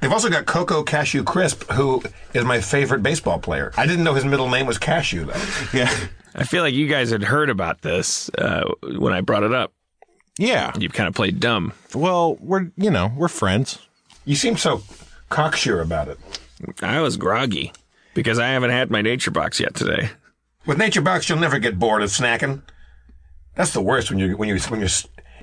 [0.00, 2.02] They've also got Coco Cashew Crisp, who
[2.32, 3.72] is my favorite baseball player.
[3.76, 5.44] I didn't know his middle name was Cashew, though.
[5.78, 5.92] Yeah.
[6.34, 8.62] I feel like you guys had heard about this uh,
[8.96, 9.72] when I brought it up.
[10.38, 10.72] Yeah.
[10.78, 11.72] You've kind of played dumb.
[11.94, 13.78] Well, we're, you know, we're friends.
[14.24, 14.82] You seem so
[15.30, 16.18] cocksure about it.
[16.80, 17.72] I was groggy
[18.14, 20.10] because I haven't had my Nature Box yet today.
[20.66, 22.62] With NatureBox, you'll never get bored of snacking.
[23.54, 24.88] That's the worst when you when you when you're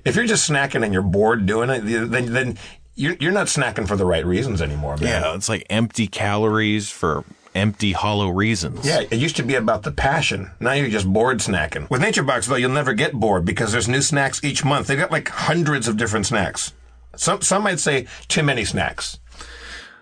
[0.06, 2.58] if you're just snacking and you're bored doing it, then then
[2.96, 5.24] you're you're not snacking for the right reasons anymore, man.
[5.24, 7.26] Yeah, it's like empty calories for
[7.56, 8.86] empty, hollow reasons.
[8.86, 10.52] Yeah, it used to be about the passion.
[10.60, 11.90] Now you're just bored snacking.
[11.90, 14.88] With NatureBox, though, you'll never get bored because there's new snacks each month.
[14.88, 16.74] They've got like hundreds of different snacks.
[17.16, 19.20] Some some might say too many snacks.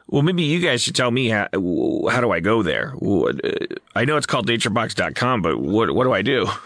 [0.07, 2.93] Well, maybe you guys should tell me how, how do I go there?
[3.01, 3.33] Uh,
[3.95, 6.47] I know it's called naturebox.com, but what what do I do?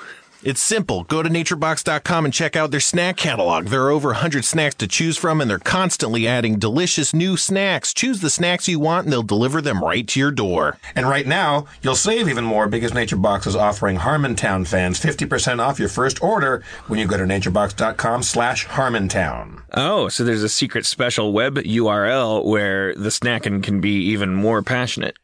[0.44, 1.04] It's simple.
[1.04, 3.66] Go to naturebox.com and check out their snack catalog.
[3.66, 7.94] There are over 100 snacks to choose from, and they're constantly adding delicious new snacks.
[7.94, 10.78] Choose the snacks you want, and they'll deliver them right to your door.
[10.96, 15.80] And right now, you'll save even more because NatureBox is offering Harmontown fans 50% off
[15.80, 19.64] your first order when you go to naturebox.com slash Harmontown.
[19.74, 24.62] Oh, so there's a secret special web URL where the snacking can be even more
[24.62, 25.18] passionate.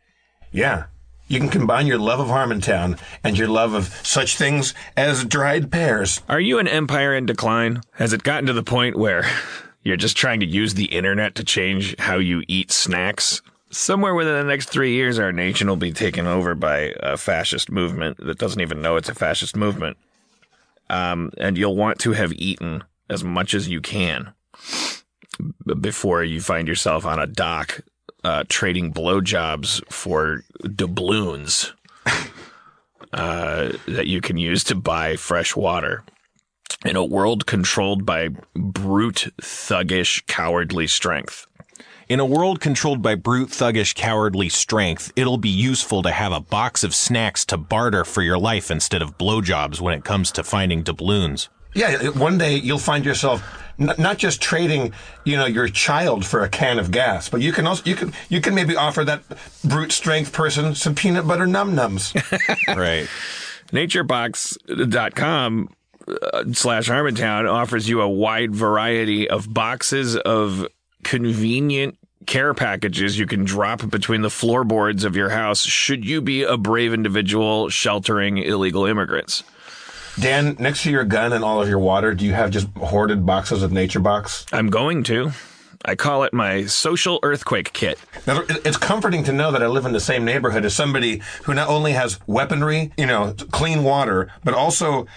[0.52, 0.86] Yeah.
[1.34, 5.72] You can combine your love of Harmontown and your love of such things as dried
[5.72, 6.22] pears.
[6.30, 7.82] Are you an empire in decline?
[7.94, 9.26] Has it gotten to the point where
[9.84, 13.42] you're just trying to use the internet to change how you eat snacks?
[13.72, 17.72] Somewhere within the next three years, our nation will be taken over by a fascist
[17.72, 19.98] movement that doesn't even know it's a fascist movement.
[20.92, 24.36] Um, and you'll want to have eaten as much as you can
[25.82, 27.82] before you find yourself on a dock
[28.24, 31.74] uh, trading blowjobs for doubloons
[33.14, 36.04] uh, that you can use to buy fresh water.
[36.86, 41.48] In a world controlled by brute, thuggish, cowardly strength.
[42.10, 46.42] In a world controlled by brute, thuggish, cowardly strength, it'll be useful to have a
[46.42, 50.44] box of snacks to barter for your life instead of blowjobs when it comes to
[50.44, 51.48] finding doubloons.
[51.74, 53.42] Yeah, one day you'll find yourself
[53.80, 54.94] n- not just trading,
[55.24, 58.14] you know, your child for a can of gas, but you can also you can
[58.30, 59.24] you can maybe offer that
[59.64, 62.14] brute strength person some peanut butter num nums.
[62.76, 63.08] right.
[63.72, 65.70] Naturebox.com
[66.08, 70.68] uh, slash Harmontown offers you a wide variety of boxes of
[71.04, 76.44] convenient care packages you can drop between the floorboards of your house should you be
[76.44, 79.44] a brave individual sheltering illegal immigrants.
[80.20, 83.26] Dan, next to your gun and all of your water, do you have just hoarded
[83.26, 84.46] boxes of Nature Box?
[84.52, 85.32] I'm going to.
[85.86, 88.00] I call it my social earthquake kit.
[88.26, 91.54] Now, it's comforting to know that I live in the same neighborhood as somebody who
[91.54, 95.08] not only has weaponry, you know, clean water, but also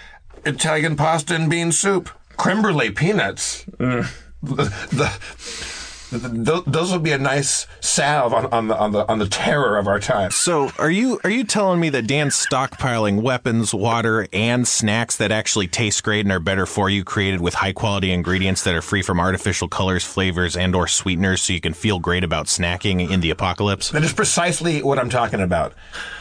[0.45, 3.65] Italian pasta and bean soup, creme brulee peanuts.
[3.77, 4.11] Mm.
[4.43, 4.63] The, the,
[4.95, 5.76] the,
[6.09, 9.77] th- those would be a nice salve on, on the on the on the terror
[9.77, 10.31] of our time.
[10.31, 15.31] So, are you are you telling me that Dan's stockpiling weapons, water, and snacks that
[15.31, 18.81] actually taste great and are better for you, created with high quality ingredients that are
[18.81, 23.09] free from artificial colors, flavors, and or sweeteners, so you can feel great about snacking
[23.09, 23.89] in the apocalypse?
[23.91, 25.73] That is precisely what I'm talking about.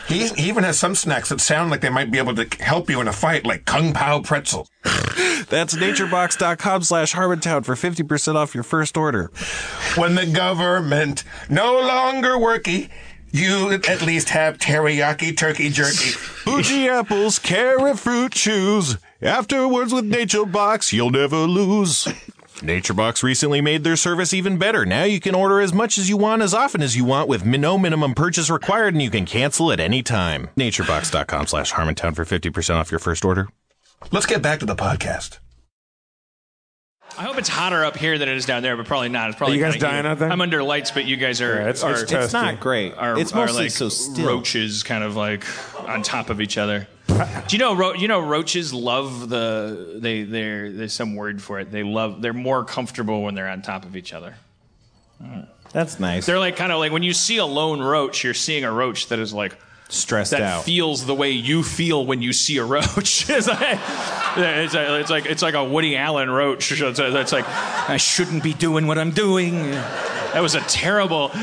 [0.08, 2.88] He, he even has some snacks that sound like they might be able to help
[2.88, 4.68] you in a fight, like Kung Pao pretzel.
[5.48, 9.30] That's naturebox.com slash Harmontown for 50% off your first order.
[9.96, 12.90] When the government no longer worky,
[13.32, 16.10] you at least have teriyaki turkey jerky.
[16.10, 18.98] Fuji apples, carrot fruit chews.
[19.22, 22.06] Afterwards with Nature Box, you'll never lose.
[22.60, 24.86] NatureBox recently made their service even better.
[24.86, 27.44] Now you can order as much as you want, as often as you want, with
[27.44, 30.48] no minimum purchase required, and you can cancel at any time.
[30.56, 33.48] NatureBox.com slash Harmontown for 50% off your first order.
[34.10, 35.38] Let's get back to the podcast.
[37.18, 39.30] I hope it's hotter up here than it is down there, but probably not.
[39.30, 40.30] It's probably Are you guys dying out there?
[40.30, 41.54] I'm under lights, but you guys are.
[41.54, 42.94] Yeah, it's- are it's It's not great.
[42.96, 44.26] Are, It's are mostly like so still.
[44.26, 45.44] Roaches, kind of like
[45.88, 46.86] on top of each other.
[47.08, 47.74] Do you know?
[47.74, 49.96] Ro- you know, roaches love the.
[50.00, 50.24] They.
[50.24, 50.70] They're.
[50.72, 51.70] There's some word for it.
[51.70, 52.20] They love.
[52.20, 54.34] They're more comfortable when they're on top of each other.
[55.72, 56.26] That's nice.
[56.26, 59.08] They're like kind of like when you see a lone roach, you're seeing a roach
[59.08, 59.56] that is like
[59.88, 60.64] Stressed that out.
[60.64, 63.28] feels the way you feel when you see a roach.
[63.30, 63.78] it's, like,
[64.36, 66.72] it's, like, it's like it's like a Woody Allen roach.
[66.72, 69.70] It's, it's like I shouldn't be doing what I'm doing.
[69.70, 71.30] That was a terrible.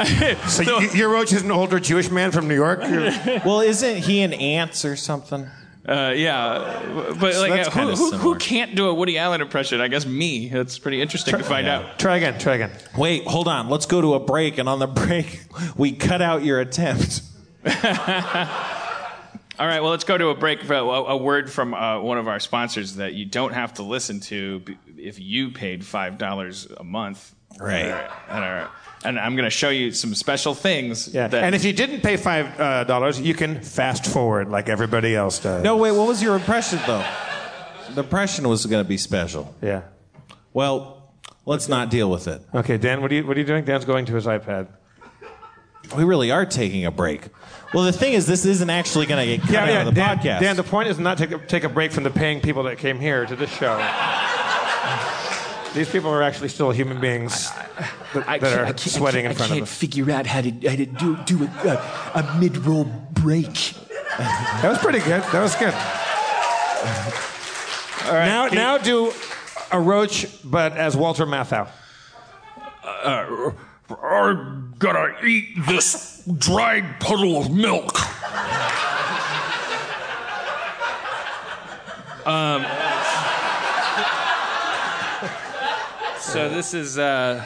[0.00, 2.80] So y- your roach is an older Jewish man from New York?
[3.44, 5.46] well, isn't he an ants or something?
[5.86, 9.80] Uh, yeah, but So like, who, who, who can't do a Woody Allen impression?
[9.80, 10.48] I guess me.
[10.48, 11.98] That's pretty interesting try, to find out.
[11.98, 12.38] Try again.
[12.38, 12.70] Try again.
[12.96, 13.68] Wait, hold on.
[13.68, 15.42] Let's go to a break, and on the break,
[15.76, 17.22] we cut out your attempt.
[19.60, 22.16] All right, well, let's go to a break for a, a word from uh, one
[22.16, 24.62] of our sponsors that you don't have to listen to
[24.96, 27.34] if you paid five dollars a month.
[27.58, 27.84] Right.
[27.84, 28.70] And, are- and, are-
[29.04, 31.08] and I'm going to show you some special things.
[31.14, 31.28] Yeah.
[31.28, 35.14] That, and if you didn't pay five uh, dollars, you can fast forward like everybody
[35.14, 35.62] else does.
[35.62, 35.92] No, wait.
[35.92, 37.04] What was your impression though?
[37.90, 39.54] The impression was going to be special.
[39.60, 39.82] Yeah.
[40.54, 41.12] Well,
[41.44, 42.40] let's not deal with it.
[42.54, 43.64] Okay, Dan, what are you what are you doing?
[43.66, 44.68] Dan's going to his iPad.
[45.96, 47.28] We really are taking a break.
[47.74, 50.18] Well, the thing is, this isn't actually going to get cut out of the Dan,
[50.18, 50.40] podcast.
[50.40, 52.98] Dan, the point is not to take a break from the paying people that came
[52.98, 53.76] here to this show.
[55.74, 57.48] These people are actually still human beings
[58.12, 59.78] that, that are sweating in front I can't us.
[59.78, 63.74] figure out how to, how to do, do a, a, a mid roll break.
[64.18, 65.22] That was pretty good.
[65.22, 65.74] That was good.
[68.12, 69.12] now, now do
[69.70, 71.68] a roach, but as Walter Matthau.
[72.84, 73.52] Uh,
[74.02, 77.98] I'm gonna eat this dried puddle of milk.
[82.26, 82.62] Um,
[86.18, 87.44] so this is uh,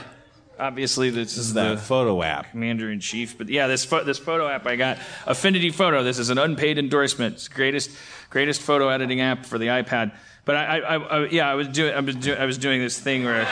[0.58, 2.50] obviously this is that the photo app.
[2.50, 3.38] commander in chief.
[3.38, 6.02] But yeah, this pho- this photo app I got, Affinity Photo.
[6.02, 7.36] This is an unpaid endorsement.
[7.36, 7.90] It's greatest
[8.30, 10.12] greatest photo editing app for the iPad.
[10.44, 12.80] But I, I, I, I yeah, I was doing I was, do, I was doing
[12.80, 13.46] this thing where you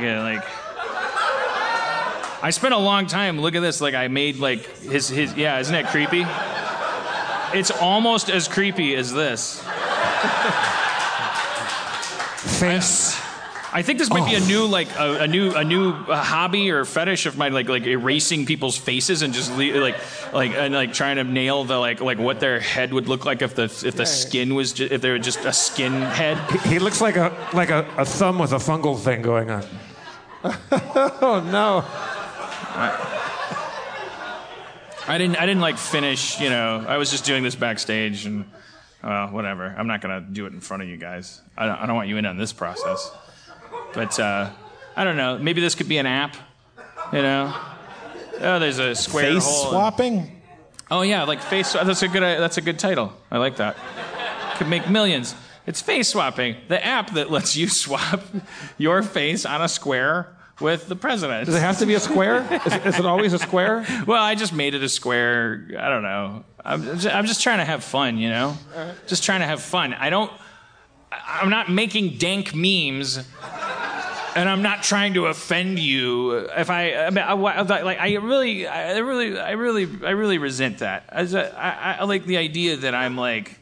[0.00, 0.44] get like.
[2.44, 3.40] I spent a long time.
[3.40, 3.80] Look at this.
[3.80, 5.34] Like I made like his his.
[5.34, 6.24] Yeah, isn't that creepy?
[7.56, 9.62] It's almost as creepy as this.
[12.58, 13.21] Face.
[13.74, 16.70] I think this might be a new like a, a new a new uh, hobby
[16.70, 19.96] or fetish of mine, like like erasing people's faces and just le- like
[20.34, 23.40] like and like trying to nail the like like what their head would look like
[23.40, 26.36] if the if the skin was ju- if they were just a skin head.
[26.66, 29.64] He looks like a like a, a thumb with a fungal thing going on.
[30.44, 31.82] oh no.
[35.08, 36.38] I didn't I didn't like finish.
[36.40, 38.44] You know, I was just doing this backstage and.
[39.02, 39.74] Well, whatever.
[39.76, 41.40] I'm not gonna do it in front of you guys.
[41.58, 43.10] I don't, I don't want you in on this process.
[43.94, 44.50] But uh,
[44.96, 45.38] I don't know.
[45.38, 46.36] Maybe this could be an app.
[47.12, 47.54] You know?
[48.40, 49.70] Oh, there's a square Face hole.
[49.70, 50.40] swapping?
[50.90, 51.72] Oh yeah, like face.
[51.72, 52.22] That's a good.
[52.22, 53.12] That's a good title.
[53.30, 53.76] I like that.
[54.56, 55.34] Could make millions.
[55.66, 58.20] It's face swapping, the app that lets you swap
[58.78, 61.46] your face on a square with the president.
[61.46, 62.46] Does it have to be a square?
[62.66, 63.86] Is, is it always a square?
[64.06, 65.68] Well, I just made it a square.
[65.78, 66.44] I don't know.
[66.64, 68.56] I'm just, I'm just trying to have fun, you know.
[69.06, 69.94] Just trying to have fun.
[69.94, 70.30] I don't.
[71.12, 73.18] I- I'm not making dank memes,
[74.34, 76.32] and I'm not trying to offend you.
[76.32, 80.78] If I, I, mean, I like, I really, I really, I really, I really resent
[80.78, 81.04] that.
[81.08, 83.58] As a, I, I like the idea that I'm like,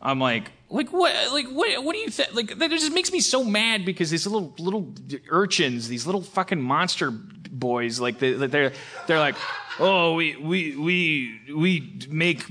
[0.00, 2.34] I'm like, like what, like what, what do you think?
[2.34, 4.92] Like that just makes me so mad because these little little
[5.28, 7.12] urchins, these little fucking monster
[7.62, 8.72] boys, like they, they're
[9.06, 9.36] they're like,
[9.78, 12.44] oh, we we we we make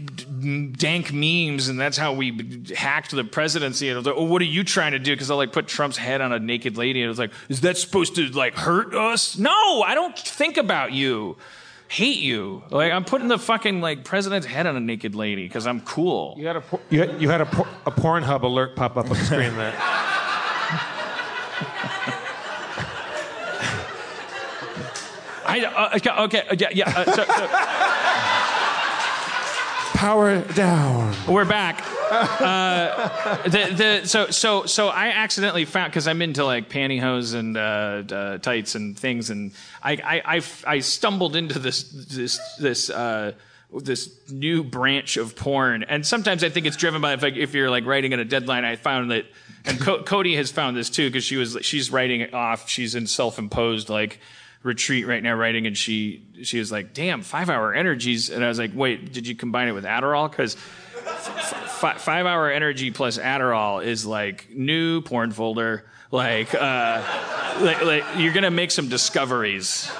[0.77, 3.89] dank memes, and that's how we hacked the presidency.
[3.89, 5.11] And I was like, oh, what are you trying to do?
[5.13, 7.61] Because I like put Trump's head on a naked lady, and it was like, is
[7.61, 9.37] that supposed to like hurt us?
[9.37, 11.37] No, I don't think about you.
[11.89, 12.63] Hate you.
[12.69, 16.35] Like I'm putting the fucking like president's head on a naked lady because I'm cool.
[16.37, 19.11] You had a por- you had, you had a, por- a Pornhub alert pop up
[19.11, 19.75] on the screen there.
[25.51, 26.93] I uh, okay, okay uh, yeah yeah.
[26.95, 27.47] Uh, so, so,
[29.97, 31.13] Power down.
[31.27, 31.83] we're back.
[32.11, 37.55] Uh, the, the, so so so I accidentally found because I'm into like pantyhose and
[37.55, 39.51] uh, uh, tights and things, and
[39.83, 42.89] I I, I I stumbled into this this this.
[42.89, 43.33] Uh,
[43.73, 47.53] this new branch of porn, and sometimes I think it's driven by if, like, if
[47.53, 48.65] you're like writing in a deadline.
[48.65, 49.23] I found that,
[49.63, 52.67] and Co- Cody has found this too because she was she's writing it off.
[52.67, 54.19] She's in self-imposed like
[54.63, 58.29] retreat right now writing and she she was like damn five hour energies.
[58.29, 60.29] And i was like wait did you combine it with adderall?
[60.29, 60.55] Because
[60.95, 65.85] f- five hour energy plus adderall is like new porn folder.
[66.11, 67.01] Like uh
[67.61, 69.91] like, like you're gonna make some discoveries.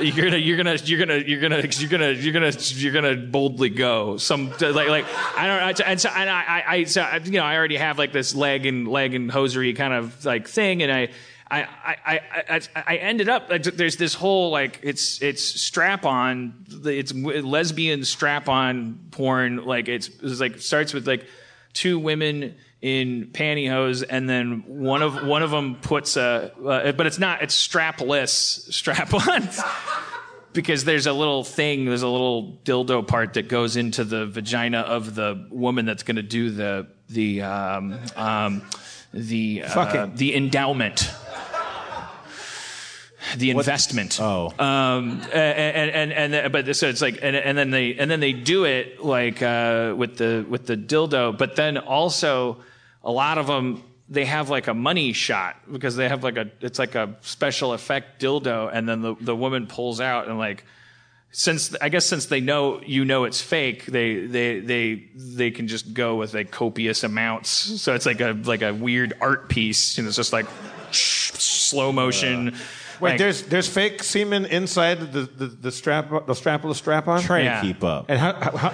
[0.00, 3.68] You're gonna you're gonna you're gonna you're gonna you're gonna you're gonna you're gonna boldly
[3.68, 4.16] go.
[4.16, 5.04] Some like like
[5.36, 8.34] I don't and so and I, I so, you know I already have like this
[8.34, 11.08] leg and leg and hosiery kind of like thing and I
[11.50, 16.64] I, I, I, I, I ended up there's this whole like it's it's strap on
[16.84, 21.26] it's lesbian strap on porn like it's, it's like starts with like
[21.72, 27.06] two women in pantyhose and then one of one of them puts a uh, but
[27.06, 29.48] it's not it's strapless strap on
[30.52, 34.78] because there's a little thing there's a little dildo part that goes into the vagina
[34.78, 38.62] of the woman that's going to do the the um, um,
[39.12, 41.10] the uh, the endowment
[43.36, 44.18] the investment.
[44.20, 44.52] Oh.
[44.58, 48.20] Um, and, and, and, and, but so it's like, and, and then they, and then
[48.20, 52.58] they do it like, uh, with the, with the dildo, but then also
[53.02, 56.50] a lot of them, they have like a money shot because they have like a,
[56.60, 58.70] it's like a special effect dildo.
[58.72, 60.64] And then the, the woman pulls out and like,
[61.32, 65.68] since I guess since they know you know it's fake, they they they they can
[65.68, 67.50] just go with like copious amounts.
[67.50, 70.46] So it's like a like a weird art piece, and it's just like
[70.90, 72.56] slow motion.
[73.00, 77.20] Wait, like- there's there's fake semen inside the the, the strap the strapless strap on.
[77.22, 77.60] Trying Yeah.
[77.60, 78.06] to keep up.
[78.08, 78.70] And how, how, how,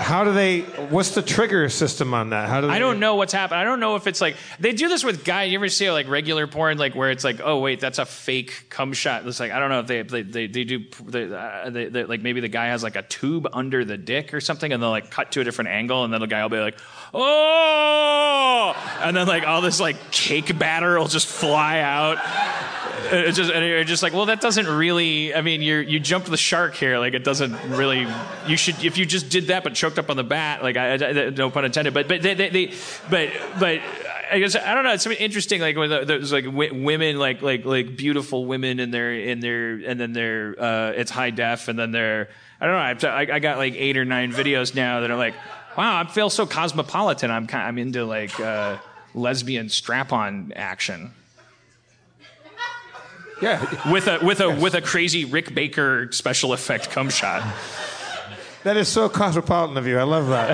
[0.00, 0.60] how do they?
[0.88, 2.48] What's the trigger system on that?
[2.48, 3.60] How do they, I don't know what's happening.
[3.60, 5.52] I don't know if it's like they do this with guys.
[5.52, 8.66] You ever see like regular porn, like where it's like, oh wait, that's a fake
[8.70, 9.24] cum shot.
[9.26, 12.04] It's like I don't know if they they they, they do they, uh, they, they,
[12.04, 14.90] like maybe the guy has like a tube under the dick or something, and they'll
[14.90, 16.78] like cut to a different angle, and then the guy will be like,
[17.12, 22.18] oh, and then like all this like cake batter will just fly out.
[23.12, 25.34] It's just and you're just like, well, that doesn't really.
[25.34, 26.98] I mean, you you jumped the shark here.
[26.98, 28.06] Like it doesn't really.
[28.46, 30.62] You should if you just did that, but choked up on the bat.
[30.62, 31.94] Like I, I- no pun intended.
[31.94, 32.74] But but they, they, they
[33.08, 33.80] but but.
[34.32, 34.92] I guess I don't know.
[34.92, 35.60] It's something interesting.
[35.60, 39.98] Like when there's like women, like like like beautiful women, and they're in their and
[39.98, 42.28] then they're uh, it's high def, and then they're
[42.60, 43.08] I don't know.
[43.10, 45.34] I, I got like eight or nine videos now that are like,
[45.76, 47.30] wow, I feel so cosmopolitan.
[47.30, 48.78] I'm kind, I'm into like uh,
[49.14, 51.12] lesbian strap on action.
[53.42, 53.90] Yeah.
[53.90, 57.42] With a with a with a crazy Rick Baker special effect cum shot.
[58.64, 59.98] That is so cosmopolitan of you.
[59.98, 60.50] I love that.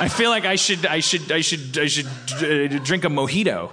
[0.00, 3.72] I feel like I should I should I should I should uh, drink a mojito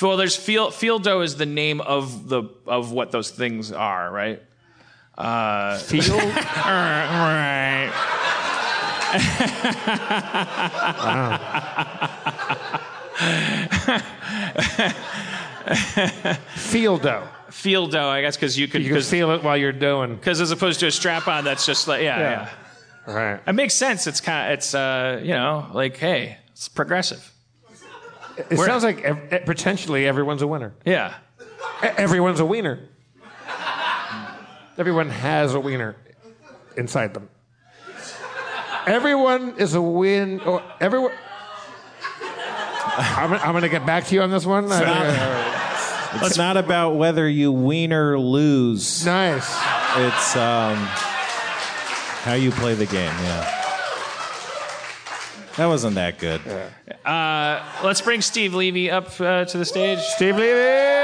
[0.00, 4.42] Well, there's field feeldoe is the name of the of what those things are, right?
[5.16, 6.10] Uh, field.
[6.66, 7.92] right.
[16.56, 17.26] Feeldoe.
[17.50, 20.16] Feeldoe, I guess, because you could You can feel it while you're doing.
[20.16, 22.48] because as opposed to a strap on, that's just like yeah, Yeah.
[23.06, 23.14] yeah.
[23.14, 23.40] Right.
[23.46, 24.06] It makes sense.
[24.06, 27.28] It's kind of it's uh you know like hey, it's progressive.
[28.50, 30.72] It sounds like ev- eh, potentially everyone's a winner.
[30.86, 31.14] Yeah.
[31.84, 32.80] E- Everyone's a wiener.
[34.78, 35.96] Everyone has a wiener
[36.78, 37.28] inside them.
[38.86, 40.40] Everyone is a win.
[40.40, 41.12] Or everyone.
[42.94, 44.66] I'm, I'm going to get back to you on this one.
[44.72, 49.06] I- It's not about whether you win or lose.
[49.06, 49.48] nice.
[49.96, 50.76] It's um,
[52.24, 53.12] how you play the game.
[53.22, 53.58] Yeah.
[55.56, 56.40] That wasn't that good.
[57.04, 59.98] Uh, let's bring Steve Levy up uh, to the stage.
[60.00, 61.01] Steve Levy.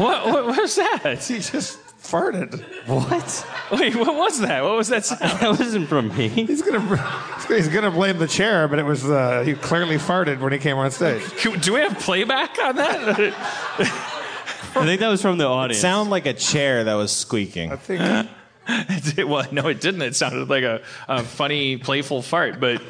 [0.00, 1.22] What, what, what was that?
[1.28, 2.60] He just farted.
[2.86, 3.46] What?
[3.78, 4.64] Wait, what was that?
[4.64, 5.20] What was that sound?
[5.40, 6.28] That wasn't from me.
[6.28, 6.80] He's gonna
[7.48, 10.76] he's gonna blame the chair, but it was uh, he clearly farted when he came
[10.78, 11.22] on stage.
[11.62, 13.34] Do we have playback on that?
[13.78, 15.80] I think that was from the audience.
[15.80, 17.72] Sound like a chair that was squeaking.
[17.72, 18.28] I think
[18.68, 20.02] It did- well, no, it didn't.
[20.02, 22.80] It sounded like a, a funny, playful fart, but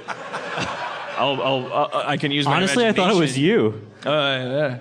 [1.16, 3.42] I'll, I'll, uh, I can use my Honestly, I thought it was imagination.
[3.44, 3.86] you.
[4.04, 4.78] Uh, uh,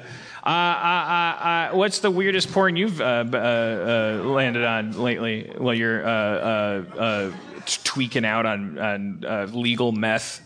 [0.49, 5.51] uh, uh, uh, uh, what's the weirdest porn you've uh, uh, uh, landed on lately
[5.57, 7.31] while you're uh, uh, uh,
[7.83, 10.41] tweaking out on, on uh, legal meth?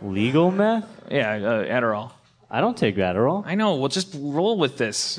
[0.00, 0.86] Legal meth?
[1.10, 2.12] Yeah, uh, Adderall.
[2.50, 3.44] I don't take Adderall.
[3.46, 3.76] I know.
[3.76, 5.18] Well, just roll with this.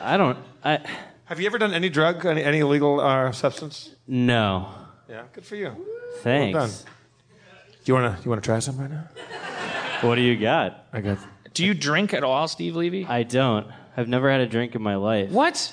[0.00, 0.38] I don't.
[0.64, 0.80] I
[1.24, 3.90] Have you ever done any drug, any, any illegal uh, substance?
[4.06, 4.68] no.
[5.08, 5.76] Yeah, good for you.
[6.22, 6.54] Thanks.
[6.54, 6.76] Well done.
[7.84, 9.04] Do you wanna you wanna try some right now?
[10.00, 10.86] What do you got?
[10.94, 11.18] I got.
[11.54, 13.06] Do you drink at all, Steve Levy?
[13.06, 13.68] I don't.
[13.96, 15.30] I've never had a drink in my life.
[15.30, 15.72] What?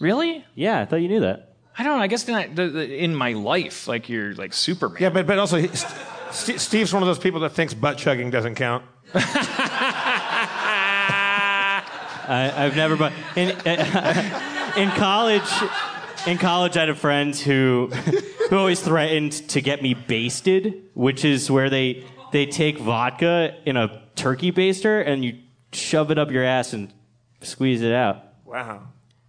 [0.00, 0.44] Really?
[0.54, 1.54] Yeah, I thought you knew that.
[1.76, 2.02] I don't know.
[2.02, 5.00] I guess not, the, the, in my life, like you're like Superman.
[5.00, 5.68] Yeah, but but also he,
[6.30, 8.84] St- Steve's one of those people that thinks butt chugging doesn't count.
[12.24, 12.96] I, I've never.
[12.96, 13.50] But in
[14.76, 15.50] in college,
[16.26, 17.88] in college, I had a friend who
[18.50, 23.76] who always threatened to get me basted, which is where they they take vodka in
[23.76, 25.38] a turkey baster and you
[25.72, 26.92] shove it up your ass and
[27.40, 28.82] squeeze it out Wow.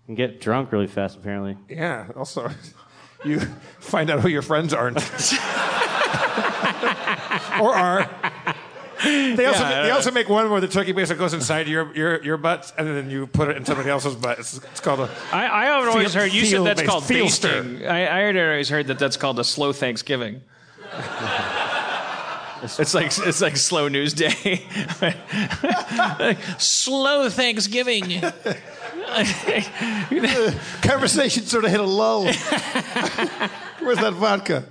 [0.08, 1.18] and get drunk really fast.
[1.18, 2.08] Apparently, Yeah.
[2.16, 2.50] Also,
[3.26, 3.40] you
[3.80, 4.98] find out who your friends aren't,
[7.62, 8.10] or are.
[9.04, 11.94] They also, Yeah, they uh, also make one where the turkey baster goes inside your,
[11.96, 14.40] your, your butt and then you put it in somebody else's butt.
[14.40, 15.10] It's, it's called a.
[15.34, 17.86] I, I have always Feel- heard you said that's based- called feel basting.
[17.86, 20.42] I, I had always heard that that's called a slow Thanksgiving.
[22.80, 24.62] it's like it's like slow news day.
[26.58, 28.22] slow Thanksgiving.
[30.82, 32.24] Conversation sort of hit a lull.
[32.24, 34.66] Where's that vodka?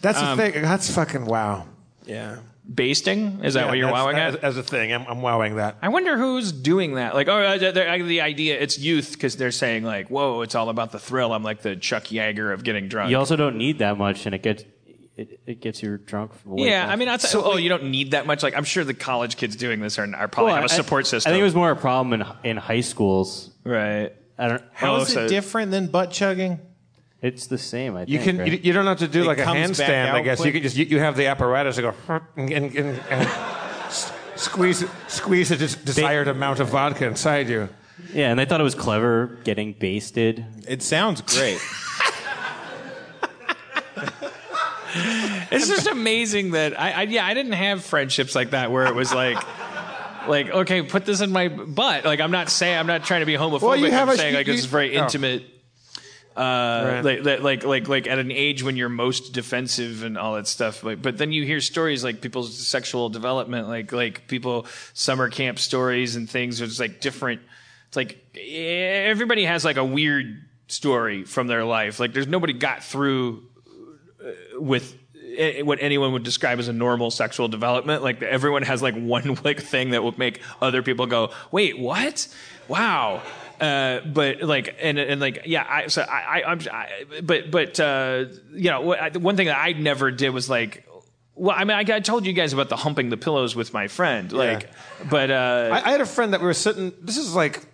[0.00, 0.62] That's the Um, thing.
[0.62, 1.66] That's fucking wow.
[2.06, 2.38] Yeah.
[2.72, 3.40] Basting?
[3.42, 4.44] Is that Yeah, what you're wowing as, at?
[4.44, 5.76] As a thing, I'm, I'm wowing that.
[5.82, 7.14] I wonder who's doing that.
[7.14, 10.54] Like, oh, uh, the, the the idea it's youth because they're saying like, whoa, it's
[10.54, 11.32] all about the thrill.
[11.32, 13.10] I'm like the Chuck Yeager of getting drunk.
[13.10, 14.64] you also don't need that much, and it gets
[15.16, 16.32] it, it gets you drunk.
[16.44, 16.88] Way yeah.
[16.88, 18.42] I mean, I'd say, oh, you don't need that much.
[18.42, 20.76] Like, I'm sure the college kids doing this are, are probably Well, have a I-
[20.76, 21.30] support system.
[21.30, 23.50] I think it was more a problem in in high schools.
[23.64, 24.12] right.
[24.38, 24.62] I don't.
[24.72, 26.58] How Oh, is so- it different than butt chugging?
[27.20, 27.94] It's the same.
[27.96, 28.22] I You think.
[28.24, 28.38] can.
[28.38, 28.50] right?
[28.52, 30.06] You, you don't have to do It like a handstand.
[30.10, 30.74] I out guess you can just.
[30.76, 31.94] You, you have the apparatus to go
[32.36, 33.28] and, and, and, and
[34.34, 37.68] squeeze squeeze a des- desired amount of vodka inside you.
[38.12, 40.44] Yeah, and they thought it was clever getting basted.
[40.66, 41.60] It sounds great.
[45.50, 48.94] It's just amazing that I, I yeah I didn't have friendships like that where it
[48.94, 49.36] was like
[50.26, 52.04] like okay put this in my butt.
[52.04, 53.62] Like I'm not saying I'm not trying to be homophobic.
[53.62, 55.02] Well, you have I'm a- saying like you- this is very oh.
[55.02, 55.44] intimate
[56.34, 60.34] uh like, like like like like at an age when you're most defensive and all
[60.36, 60.82] that stuff.
[60.82, 65.58] Like but then you hear stories like people's sexual development like like people summer camp
[65.58, 66.60] stories and things.
[66.60, 67.42] It's like different.
[67.88, 72.00] It's like everybody has like a weird story from their life.
[72.00, 73.42] Like there's nobody got through
[74.62, 74.96] with
[75.36, 78.02] eh, what anyone would describe as a normal sexual development.
[78.02, 82.28] Like everyone has like one like thing that will make other people go, "Wait, what?
[82.68, 83.22] Wow."
[83.60, 86.88] Uh, but like and and like yeah, I so I, I I'm I,
[87.22, 88.80] but but uh, you know
[89.20, 90.86] one thing that I never did was like.
[91.34, 93.88] Well, I mean, I, I told you guys about the humping the pillows with my
[93.88, 94.68] friend, like,
[95.08, 96.92] but uh, I, I had a friend that we were sitting.
[97.00, 97.64] This is like,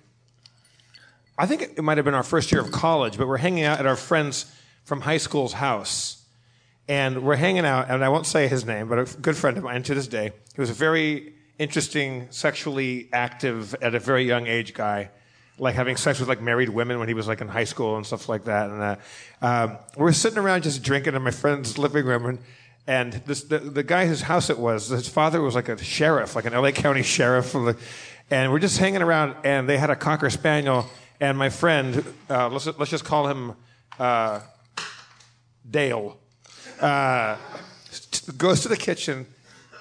[1.36, 3.81] I think it might have been our first year of college, but we're hanging out
[3.81, 4.47] at our friend's
[4.85, 6.18] from high school's house,
[6.89, 7.90] and we're hanging out.
[7.90, 10.32] And I won't say his name, but a good friend of mine to this day.
[10.55, 15.10] He was a very interesting, sexually active at a very young age guy.
[15.60, 18.06] Like having sex with like married women when he was like in high school and
[18.06, 18.70] stuff like that.
[18.70, 18.97] And uh,
[19.43, 22.39] um, we're sitting around just drinking in my friend's living room, and
[22.86, 26.35] and this, the, the guy whose house it was, his father was like a sheriff,
[26.36, 27.55] like an LA County sheriff.
[27.55, 27.77] of the-
[28.31, 30.86] And we're just hanging around, and they had a cocker spaniel.
[31.20, 33.55] And my friend, uh, let's, let's just call him
[33.98, 34.40] uh,
[35.69, 36.16] Dale,
[36.81, 37.37] uh,
[38.37, 39.27] goes to the kitchen,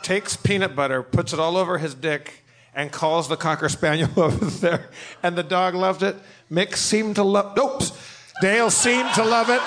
[0.01, 2.43] takes peanut butter, puts it all over his dick,
[2.73, 4.89] and calls the cocker spaniel over there.
[5.23, 6.15] And the dog loved it.
[6.51, 7.57] Mick seemed to love.
[7.57, 7.91] Oops.
[8.41, 9.61] Dale seemed to love it.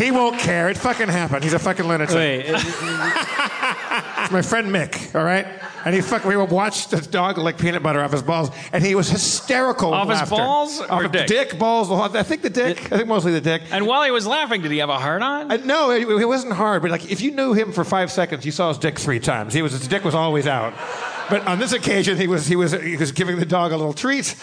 [0.00, 0.68] He won't care.
[0.68, 1.42] It fucking happened.
[1.42, 2.14] He's a fucking lunatic.
[2.14, 5.46] Wait, It's my friend Mick, all right?
[5.84, 8.94] And he fucking, we watched the dog lick peanut butter off his balls, and he
[8.94, 9.94] was hysterical.
[9.94, 10.34] Off his laughter.
[10.36, 11.26] balls Off or of dick?
[11.28, 12.92] Dick, balls, the whole- I think the dick.
[12.92, 13.62] I think mostly the dick.
[13.70, 15.50] and while he was laughing, did he have a heart on?
[15.52, 18.44] Uh, no, it, it wasn't hard, but like if you knew him for five seconds,
[18.44, 19.54] you saw his dick three times.
[19.54, 20.74] He was his dick was always out.
[21.28, 23.92] But on this occasion, he was he was he was giving the dog a little
[23.92, 24.34] treat,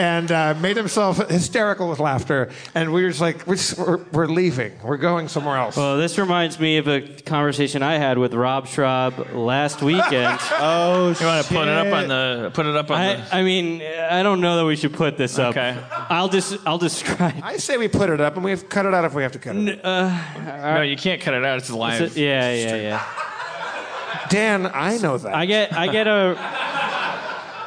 [0.00, 2.50] and uh, made himself hysterical with laughter.
[2.74, 4.72] And we were just like, we're, we're, we're leaving.
[4.82, 5.76] We're going somewhere else.
[5.76, 10.38] well, this reminds me of a conversation I had with Rob Schrab last weekend.
[10.52, 13.34] oh, you want to put it up on the put it up on the.
[13.34, 15.50] I, I mean, I don't know that we should put this up.
[15.50, 15.78] Okay.
[15.92, 17.34] I'll just I'll describe.
[17.42, 19.32] I say we put it up, and we have cut it out if we have
[19.32, 19.84] to cut it.
[19.84, 20.76] out.
[20.76, 21.58] no, you can't cut it out.
[21.58, 22.00] It's live.
[22.00, 24.26] It's a- yeah, yeah, yeah.
[24.30, 25.34] Dan, I know that.
[25.34, 26.34] I get I get a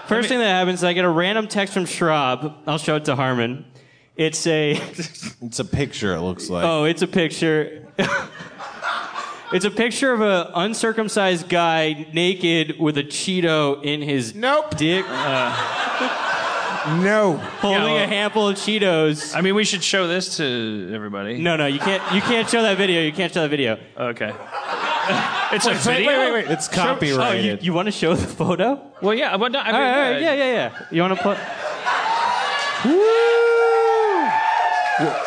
[0.07, 0.79] first thing that happens.
[0.79, 2.53] is I get a random text from Schrab.
[2.67, 3.65] I'll show it to Harmon.
[4.15, 4.73] It's a
[5.41, 6.13] It's a picture.
[6.15, 6.65] It looks like.
[6.65, 7.87] oh, it's a picture.
[9.51, 14.75] It's a picture of an uncircumcised guy naked with a Cheeto in his nope.
[14.77, 19.35] dick, uh, no, holding Yeah, well- a handful of Cheetos.
[19.35, 21.37] I mean, we should show this to everybody.
[21.37, 22.01] No, no, you can't.
[22.15, 23.01] You can't show that video.
[23.03, 23.77] You can't show that video.
[23.95, 24.33] Okay.
[25.53, 26.07] It's a Wait, video.
[26.07, 26.51] wait, wait, wait.
[26.51, 28.81] It's Oh, you, you want to show the photo?
[29.01, 30.85] Well, yeah, but no, I mean, all right, all yeah, yeah, yeah, yeah.
[30.91, 31.37] You want to put?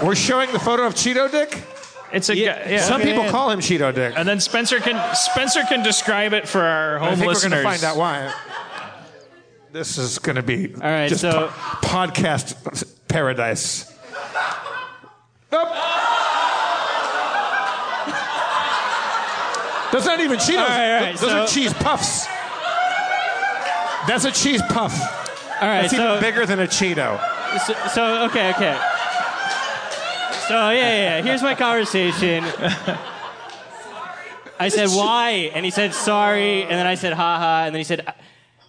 [0.06, 1.62] We're showing the photo of Cheeto Dick.
[2.12, 2.80] It's a Yeah, guy- yeah.
[2.82, 3.12] Some Okay.
[3.12, 4.14] people call him Cheeto Dick.
[4.16, 7.52] And then Spencer can Spencer can describe it for our home I think listeners.
[7.52, 8.32] we're going to find out why.
[9.72, 13.92] This is going to be All right, just so- po- podcast paradise.
[15.52, 15.68] Nope.
[19.96, 20.58] That's not even Cheetos.
[20.58, 22.26] All right, all right, Those are cheese puffs.
[24.06, 24.92] That's a cheese puff.
[25.60, 27.18] All right, That's so even bigger than a Cheeto.
[27.66, 28.78] So, so okay, okay.
[30.48, 31.22] So yeah, yeah, yeah.
[31.22, 32.44] Here's my conversation.
[34.58, 37.84] I said why, and he said sorry, and then I said haha, and then he
[37.84, 38.06] said,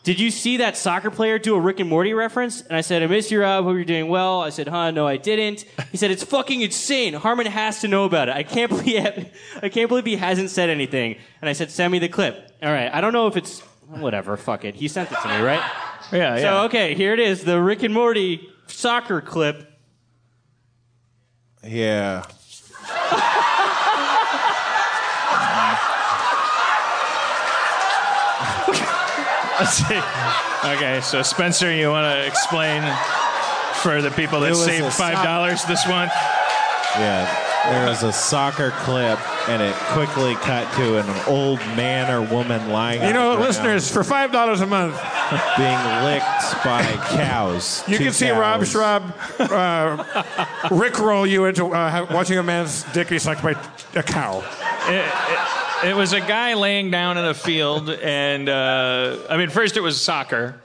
[0.08, 3.04] "Did you see that soccer player do a Rick and Morty reference?" And I said,
[3.04, 3.66] "I miss you, Rob.
[3.66, 4.92] Hope you're doing well." I said, "Huh?
[4.92, 7.14] No, I didn't." He said, "It's fucking insane.
[7.14, 8.36] Harmon has to know about it.
[8.38, 9.30] I can't believe
[9.62, 12.72] I can't believe he hasn't said anything." And I said, "Send me the clip." All
[12.72, 12.90] right.
[12.94, 14.38] I don't know if it's whatever.
[14.38, 14.76] Fuck it.
[14.76, 15.60] He sent it to me, right?
[16.14, 16.42] Yeah, yeah.
[16.42, 19.78] So okay, here it is, the Rick and Morty soccer clip.
[21.66, 22.24] Yeah.
[29.60, 32.82] Okay, so Spencer, you want to explain
[33.82, 36.12] for the people that saved five dollars this month?
[36.98, 37.44] Yeah.
[37.70, 39.20] There was a soccer clip,
[39.50, 43.02] and it quickly cut to an old man or woman lying.
[43.02, 44.96] You on know, the listeners, for five dollars a month,
[45.58, 47.84] being licked by cows.
[47.88, 48.70] you can see Rob cows.
[48.72, 49.04] Schrab
[49.40, 49.98] uh,
[50.70, 53.52] rickroll you into uh, watching a man's dick be sucked by
[53.96, 54.40] a cow.
[54.88, 59.50] It, it- it was a guy laying down in a field, and uh, I mean,
[59.50, 60.56] first it was soccer.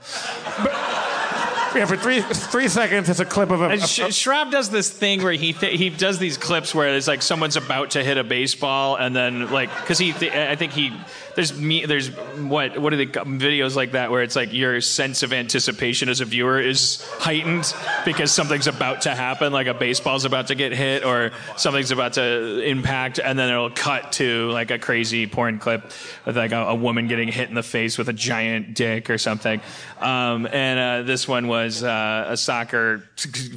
[1.75, 3.69] Yeah, for three three seconds, it's a clip of a.
[3.69, 7.07] And Sh- Schrab does this thing where he th- he does these clips where it's
[7.07, 10.73] like someone's about to hit a baseball, and then like because he th- I think
[10.73, 10.93] he
[11.35, 15.23] there's me there's what what are the videos like that where it's like your sense
[15.23, 17.73] of anticipation as a viewer is heightened
[18.05, 22.13] because something's about to happen, like a baseball's about to get hit or something's about
[22.13, 25.91] to impact, and then it'll cut to like a crazy porn clip
[26.25, 29.17] with like a, a woman getting hit in the face with a giant dick or
[29.17, 29.61] something.
[29.99, 33.03] Um, and uh, this one was uh, a soccer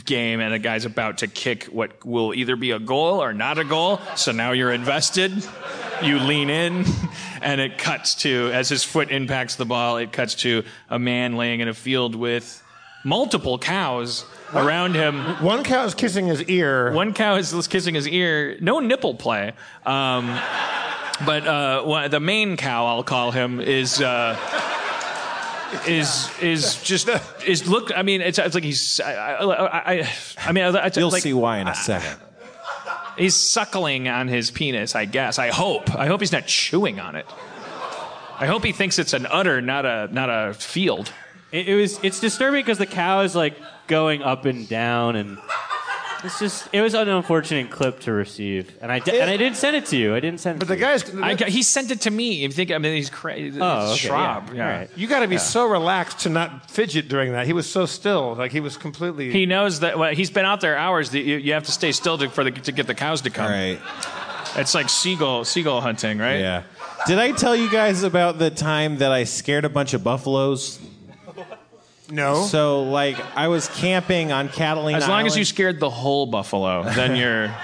[0.05, 3.59] game, and a guy's about to kick what will either be a goal or not
[3.59, 4.01] a goal.
[4.17, 5.33] So now you're invested.
[6.03, 6.85] You lean in,
[7.43, 9.97] and it cuts to as his foot impacts the ball.
[9.97, 12.63] It cuts to a man laying in a field with
[13.05, 15.21] multiple cows around him.
[15.43, 16.93] One cow is kissing his ear.
[16.93, 18.59] One cow is kissing his ear.
[18.61, 19.53] No nipple play.
[19.85, 20.27] Um,
[21.25, 24.01] but uh, one- the main cow, I'll call him, is.
[24.01, 24.37] Uh,
[25.87, 27.09] is is just
[27.45, 27.91] is look.
[27.97, 29.01] I mean, it's, it's like he's.
[29.01, 30.09] I, I, I,
[30.39, 32.17] I mean, I, I, You'll like, see why in a second.
[33.17, 34.95] He's suckling on his penis.
[34.95, 35.39] I guess.
[35.39, 35.95] I hope.
[35.95, 37.27] I hope he's not chewing on it.
[38.39, 41.13] I hope he thinks it's an udder, not a not a field.
[41.53, 41.99] It, it was.
[42.03, 43.57] It's disturbing because the cow is like
[43.87, 45.39] going up and down, and
[46.25, 46.69] it's just.
[46.73, 49.87] It was an unfortunate clip to receive, and I di- and I didn't send it
[49.87, 50.15] to you.
[50.15, 50.57] I didn't send.
[50.57, 51.15] It But the guy's.
[51.17, 52.35] I, got- he sent it to me.
[52.35, 52.71] You think?
[52.71, 53.59] I mean, he's crazy.
[53.61, 54.49] Oh, okay, Schrab.
[54.49, 54.55] yeah.
[54.55, 54.65] Yeah.
[54.73, 54.91] All right.
[54.97, 55.41] You got to be Yeah.
[55.41, 57.47] so relaxed to not fidget during that.
[57.47, 59.31] He was so still, like he was completely.
[59.31, 61.11] He knows that well, he's been out there hours.
[61.11, 63.31] That you, you have to stay still to, for the, to get the cows to
[63.31, 63.51] come.
[63.51, 63.79] Right.
[64.57, 66.41] It's like seagull seagull hunting, right?
[66.41, 66.63] Yeah.
[67.07, 70.81] Did I tell you guys about the time that I scared a bunch of buffaloes?
[72.11, 72.45] No.
[72.45, 74.99] So, like, I was camping on Catalina.
[74.99, 77.55] As long as you scared the whole buffalo, then you're.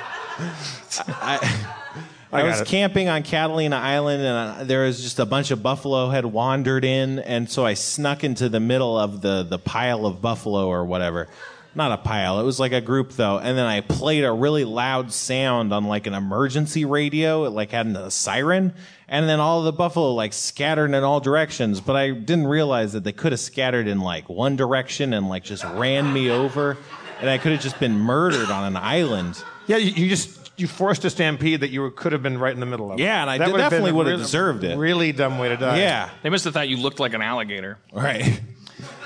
[1.08, 1.38] I,
[2.32, 2.66] I I was it.
[2.66, 6.84] camping on Catalina Island, and uh, there was just a bunch of buffalo had wandered
[6.84, 10.84] in, and so I snuck into the middle of the the pile of buffalo or
[10.84, 11.28] whatever.
[11.74, 12.38] Not a pile.
[12.38, 15.84] It was like a group though, and then I played a really loud sound on
[15.84, 17.44] like an emergency radio.
[17.46, 18.74] It like had a siren,
[19.08, 21.80] and then all the buffalo like scattered in all directions.
[21.80, 25.44] But I didn't realize that they could have scattered in like one direction and like
[25.44, 26.76] just ran me over,
[27.20, 29.42] and I could have just been murdered on an island.
[29.66, 32.52] Yeah, you, you just you forced a stampede that you were, could have been right
[32.52, 33.00] in the middle of.
[33.00, 34.76] Yeah, and I That did- would definitely would have really- deserved it.
[34.76, 35.78] Really dumb way to die.
[35.78, 36.10] Yeah.
[36.22, 37.78] They must have thought you looked like an alligator.
[37.92, 38.40] Right.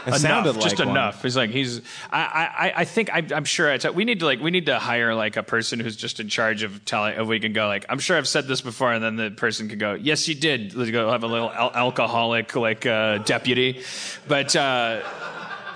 [0.06, 0.88] Enough, sounded like just one.
[0.90, 1.22] enough.
[1.22, 1.80] He's like he's.
[2.10, 2.20] I
[2.56, 3.72] I, I think I, I'm sure.
[3.72, 6.28] It's, we need to like we need to hire like a person who's just in
[6.28, 7.18] charge of telling.
[7.18, 9.68] If we can go like I'm sure I've said this before, and then the person
[9.68, 10.74] could go, yes, you did.
[10.74, 13.82] Let's go have a little al- alcoholic like uh, deputy,
[14.28, 14.54] but.
[14.54, 15.02] Uh,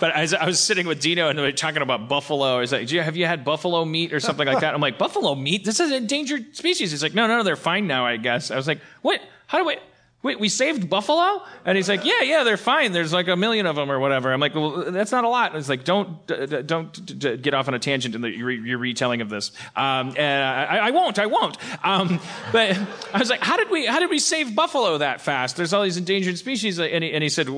[0.01, 2.73] but as I was sitting with Dino and we were talking about buffalo, I was
[2.73, 5.35] like, "Do you, "Have you had buffalo meat or something like that?" I'm like, "Buffalo
[5.35, 5.63] meat?
[5.67, 8.57] This is an endangered species." He's like, "No, no, they're fine now, I guess." I
[8.57, 9.21] was like, "What?
[9.47, 9.77] How do we?"
[10.23, 11.43] Wait, we saved buffalo?
[11.65, 12.93] And he's like, yeah, yeah, they're fine.
[12.93, 14.31] There's like a million of them or whatever.
[14.31, 15.53] I'm like, well, that's not a lot.
[15.53, 18.29] And he's like, don't, d- don't d- d- get off on a tangent in the,
[18.29, 19.51] your, your retelling of this.
[19.75, 21.57] Um, and I, I won't, I won't.
[21.83, 22.21] Um,
[22.53, 22.79] but
[23.15, 25.57] I was like, how did we, how did we save buffalo that fast?
[25.57, 26.79] There's all these endangered species.
[26.79, 27.49] And he, and he said,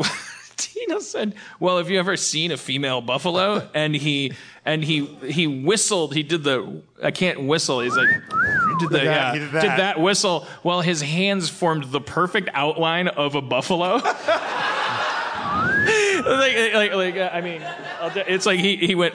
[0.87, 4.33] Dino said, "Well, have you ever seen a female buffalo?" And he
[4.65, 6.15] and he he whistled.
[6.15, 7.81] He did the I can't whistle.
[7.81, 9.77] He's like did the Did that, yeah, he did did that.
[9.77, 13.97] that whistle while his hands formed the perfect outline of a buffalo.
[16.25, 17.63] like, like, like, uh, I mean,
[18.27, 19.15] it's like he he went.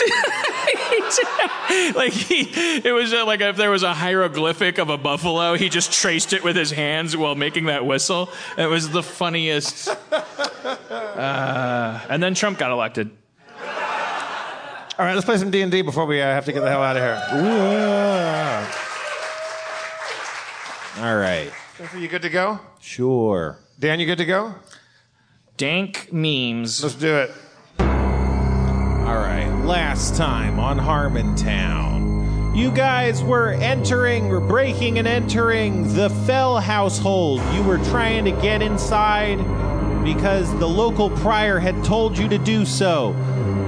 [1.94, 2.40] like he,
[2.86, 6.32] it was uh, like if there was a hieroglyphic of a buffalo, he just traced
[6.32, 8.30] it with his hands while making that whistle.
[8.56, 9.88] It was the funniest.
[10.66, 13.10] Uh, and then Trump got elected.
[14.98, 16.68] All right, let's play some D and D before we uh, have to get the
[16.68, 17.16] hell out of here.
[20.98, 21.50] All right.
[21.92, 22.58] Are you good to go?
[22.80, 23.58] Sure.
[23.78, 24.54] Dan, you good to go?
[25.56, 26.82] Dank memes.
[26.82, 27.30] Let's do it.
[29.06, 29.48] All right.
[29.64, 37.40] Last time on Harmontown, you guys were entering, or breaking and entering the Fell household.
[37.54, 39.36] You were trying to get inside
[40.02, 43.14] because the local prior had told you to do so.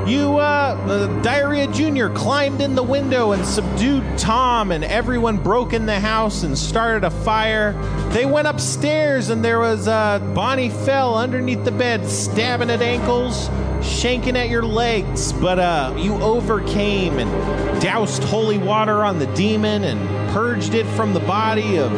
[0.08, 2.08] You, uh, uh, Diarrhea Jr.
[2.08, 7.04] climbed in the window and subdued Tom, and everyone broke in the house and started
[7.04, 7.74] a fire.
[8.12, 13.48] They went upstairs, and there was, uh, Bonnie fell underneath the bed, stabbing at ankles,
[13.80, 15.32] shanking at your legs.
[15.32, 20.00] But, uh, you overcame and doused holy water on the demon and
[20.30, 21.90] purged it from the body of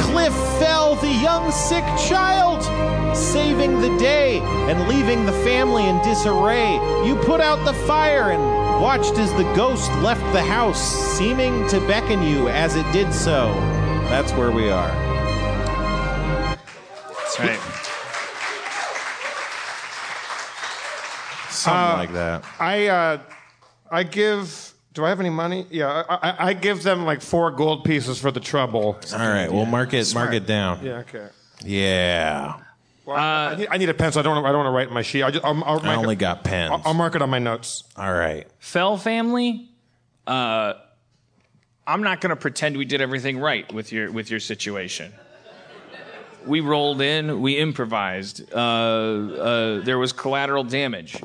[0.00, 2.62] Cliff Fell the young sick child,
[3.16, 6.74] saving the day and leaving the family in disarray.
[7.06, 8.42] You put out the fire and
[8.82, 10.82] watched as the ghost left the house,
[11.16, 13.54] seeming to beckon you as it did so.
[14.10, 14.90] That's where we are.
[17.08, 17.71] That's right.
[21.62, 22.44] Something Uh, like that.
[22.58, 23.18] I uh,
[23.90, 24.74] I give.
[24.94, 25.66] Do I have any money?
[25.70, 28.98] Yeah, I, I, I give them like four gold pieces for the trouble.
[29.12, 30.84] All right, well, mark it, mark it down.
[30.84, 30.98] Yeah.
[30.98, 31.28] Okay.
[31.64, 32.56] Yeah.
[33.06, 34.20] Well, I, need, I need a pencil.
[34.20, 34.44] I don't.
[34.44, 35.22] I don't want to write in my sheet.
[35.22, 36.72] I, just, I'll, I'll I mark only it, got pens.
[36.72, 37.84] I'll, I'll mark it on my notes.
[37.96, 38.46] All right.
[38.58, 39.68] Fell family.
[40.26, 40.74] Uh,
[41.86, 45.12] I'm not going to pretend we did everything right with your with your situation.
[46.46, 47.40] We rolled in.
[47.40, 48.52] We improvised.
[48.52, 51.20] Uh, uh, there was collateral damage,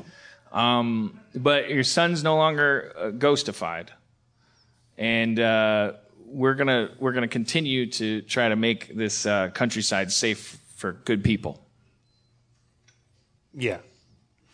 [0.58, 3.88] um, but your son's no longer uh, ghostified,
[4.96, 5.92] and uh,
[6.26, 11.22] we're gonna we're gonna continue to try to make this uh, countryside safe for good
[11.22, 11.64] people.
[13.54, 13.78] Yeah.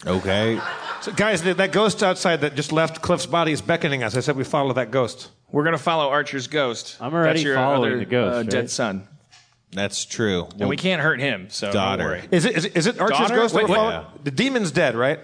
[0.07, 0.61] Okay.
[1.01, 4.17] So, guys, that, that ghost outside that just left Cliff's body is beckoning us.
[4.17, 5.31] I said we follow that ghost.
[5.51, 6.99] We're gonna follow Archer's ghost.
[7.01, 8.51] I'm already That's your following other, the ghost, uh, right?
[8.51, 9.09] dead son.
[9.73, 10.49] That's true.
[10.61, 11.49] and we can't hurt him.
[11.49, 12.03] So Daughter.
[12.03, 12.29] Don't worry.
[12.31, 12.57] Is it?
[12.57, 13.35] Is it, is it Archer's Daughter?
[13.37, 13.55] ghost?
[13.55, 13.77] that we're what?
[13.77, 14.07] following?
[14.23, 15.19] The demon's dead, right?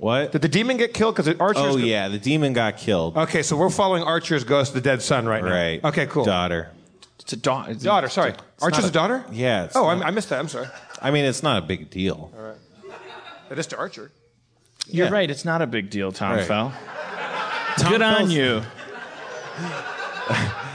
[0.00, 0.32] What?
[0.32, 1.14] Did the demon get killed?
[1.14, 1.62] Because Archer's.
[1.62, 3.16] Oh go- yeah, the demon got killed.
[3.18, 5.50] Okay, so we're following Archer's ghost, the dead son, right now.
[5.50, 5.84] Right.
[5.84, 6.24] Okay, cool.
[6.24, 6.70] Daughter.
[7.18, 7.74] It's a daughter.
[7.74, 8.08] Daughter.
[8.08, 8.32] Sorry.
[8.62, 9.24] Archer's a, a- daughter.
[9.30, 9.64] Yeah.
[9.64, 10.38] It's Oh, not- I, I missed that.
[10.38, 10.68] I'm sorry.
[11.02, 12.32] I mean, it's not a big deal.
[12.34, 12.56] All right.
[13.50, 14.10] It is to Archer.
[14.86, 15.12] You're Yeah.
[15.12, 15.30] right.
[15.30, 16.46] It's not a big deal, Tom Right.
[16.46, 16.72] Fell.
[17.76, 18.62] Tom Good on Fell's- you.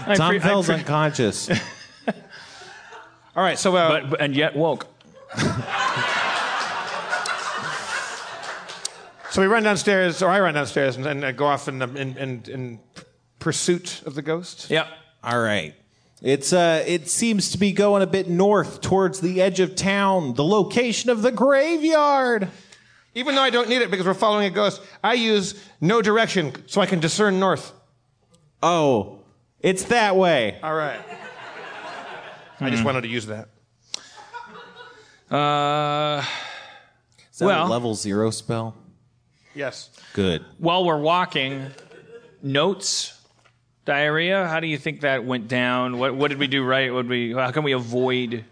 [0.08, 1.50] I Tom pre- I Fell's pre- unconscious.
[3.36, 3.58] All right.
[3.58, 4.86] So, uh, but, but and yet woke.
[9.36, 12.18] so we run downstairs, or I run downstairs, and, and uh, go off in, in,
[12.18, 12.80] in, in
[13.38, 14.70] pursuit of the ghost.
[14.70, 14.88] Yep.
[15.26, 15.76] All right.
[16.22, 20.36] It's uh it seems to be going a bit north towards the edge of town,
[20.36, 22.48] the location of the graveyard.
[23.14, 26.54] Even though I don't need it because we're following a ghost, I use know direction
[26.68, 27.74] so I can discern north.
[28.64, 29.20] Oh,
[29.60, 30.58] it's that way.
[30.64, 31.02] All right.
[32.62, 33.50] I just wanted to use that.
[35.30, 36.24] Uh,
[37.34, 38.76] Is that Well- a level 0 spell?
[39.56, 39.90] Yes.
[40.14, 40.44] Good.
[40.58, 41.68] while we're walking,
[42.44, 43.20] notes,
[43.86, 44.48] diarrhea.
[44.48, 45.98] How do you think that went down?
[45.98, 46.94] What what did we do right?
[46.94, 47.34] What we?
[47.34, 48.46] How can we avoid?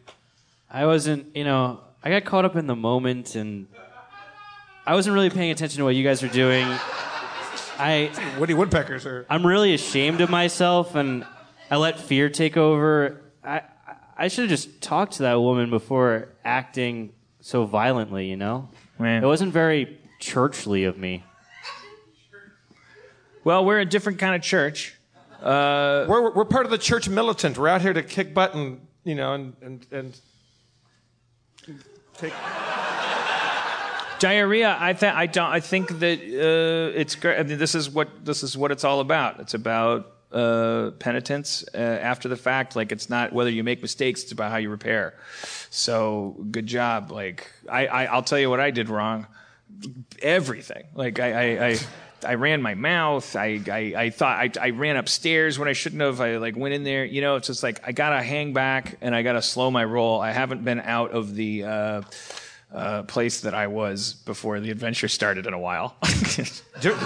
[0.72, 3.68] I wasn't, you know, I got caught up in the moment and
[4.88, 6.66] I wasn't really paying attention to what you guys were doing.
[7.78, 9.26] I Woody Woodpeckers are.
[9.30, 11.26] I'm really ashamed of myself and
[11.70, 13.22] I let fear take over.
[13.44, 13.62] I
[14.18, 18.70] I should have just talked to that woman before acting so violently, you know?
[19.00, 19.24] Man.
[19.24, 21.24] It wasn't very churchly of me.
[23.44, 24.96] Well, we're a different kind of church.
[25.42, 27.58] Uh, We're, we're part of the church militant.
[27.58, 30.18] We're out here to kick butt and, you know, and, and, and
[32.18, 32.32] take.
[34.20, 34.78] diarrhea.
[34.80, 35.52] I think I don't.
[35.52, 37.38] I think that uh, it's great.
[37.40, 39.42] I mean, this is what this is what it's all about.
[39.42, 42.78] It's about uh, penitence uh, after the fact.
[42.78, 44.24] Like it's not whether you make mistakes.
[44.24, 45.16] It's about how you repair.
[45.70, 47.12] So good job.
[47.12, 49.28] Like I, I I'll tell you what I did wrong.
[50.22, 50.84] Everything.
[50.96, 51.68] Like I I.
[51.70, 51.78] I
[52.26, 53.36] I ran my mouth.
[53.36, 56.22] I, I, I thought I, I ran upstairs when I shouldn't have.
[56.22, 57.04] I like went in there.
[57.04, 60.22] You know, it's just like I gotta hang back and I gotta slow my roll.
[60.22, 62.02] I haven't been out of the uh,
[62.74, 65.98] uh, place that I was before the adventure started in a while.
[66.80, 66.98] Dur-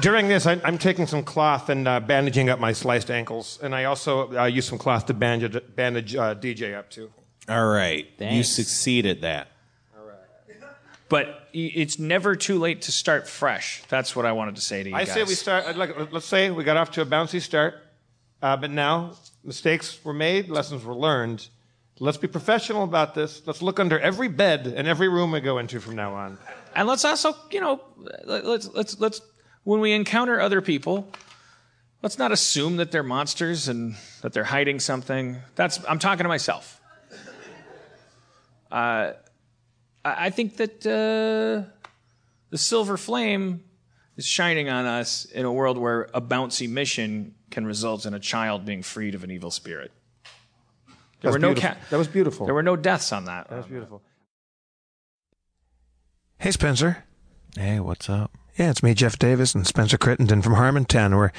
[0.00, 3.74] During this, I, I'm taking some cloth and uh, bandaging up my sliced ankles, and
[3.74, 7.12] I also uh, use some cloth to bandage, bandage uh, DJ up too.
[7.46, 8.06] All right.
[8.06, 8.48] You Thanks.
[8.48, 9.48] succeed at that.
[11.12, 13.82] But it's never too late to start fresh.
[13.90, 15.12] That's what I wanted to say to you I guys.
[15.12, 15.76] say we start.
[15.76, 17.74] Like, let's say we got off to a bouncy start,
[18.40, 19.12] uh, but now
[19.44, 21.46] mistakes were made, lessons were learned.
[22.00, 23.42] Let's be professional about this.
[23.44, 26.38] Let's look under every bed and every room we go into from now on.
[26.74, 27.82] and let's also, you know,
[28.24, 29.20] let- let's let's let's
[29.64, 31.12] when we encounter other people,
[32.00, 35.36] let's not assume that they're monsters and that they're hiding something.
[35.56, 36.80] That's I'm talking to myself.
[38.70, 39.12] Uh,
[40.04, 41.68] I I think that uh,
[42.50, 43.64] the silver flame
[44.16, 48.20] is shining on us in a world where a bouncy mission can result in a
[48.20, 49.90] child being freed of an evil spirit.
[51.20, 52.46] There That's were no ca- That was beautiful.
[52.46, 53.48] there were no deaths on that.
[53.48, 54.02] That was beautiful.
[56.38, 57.04] Hey, Spencer.
[57.56, 58.32] Hey, what's up?
[58.58, 61.16] Yeah, it's me, Jeff Davis, and Spencer Crittenden from Harmontown.
[61.16, 61.30] We're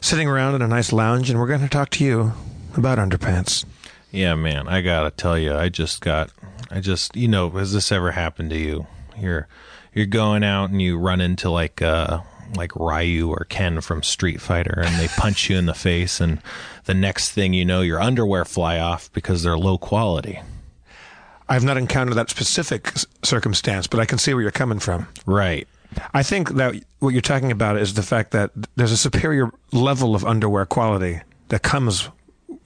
[0.00, 2.32] sitting around in a nice lounge, and we're going to talk to you
[2.76, 3.64] about underpants.
[4.10, 6.30] Yeah, man, I gotta tell you, I just got,
[6.70, 8.86] I just, you know, has this ever happened to you?
[9.18, 9.48] You're,
[9.92, 12.20] you're going out and you run into like, uh,
[12.56, 16.40] like Ryu or Ken from Street Fighter, and they punch you in the face, and
[16.84, 20.40] the next thing you know, your underwear fly off because they're low quality.
[21.48, 25.08] I've not encountered that specific circumstance, but I can see where you're coming from.
[25.24, 25.66] Right.
[26.12, 30.14] I think that what you're talking about is the fact that there's a superior level
[30.14, 32.10] of underwear quality that comes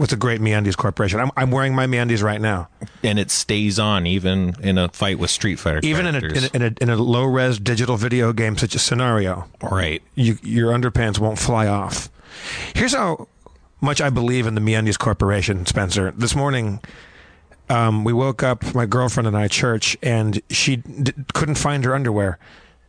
[0.02, 1.20] with the great MeUndies Corporation.
[1.20, 2.68] I'm, I'm wearing my MeUndies right now.
[3.04, 5.78] And it stays on even in a fight with Street Fighter.
[5.84, 8.74] Even in a, in a, in a, in a low res digital video game such
[8.74, 10.02] a scenario, right?
[10.16, 12.10] You, your underpants won't fly off.
[12.74, 13.28] Here's how
[13.80, 16.10] much I believe in the MeUndies Corporation, Spencer.
[16.10, 16.80] This morning,
[17.70, 21.84] um, we woke up, my girlfriend and I, at church, and she d- couldn't find
[21.84, 22.38] her underwear,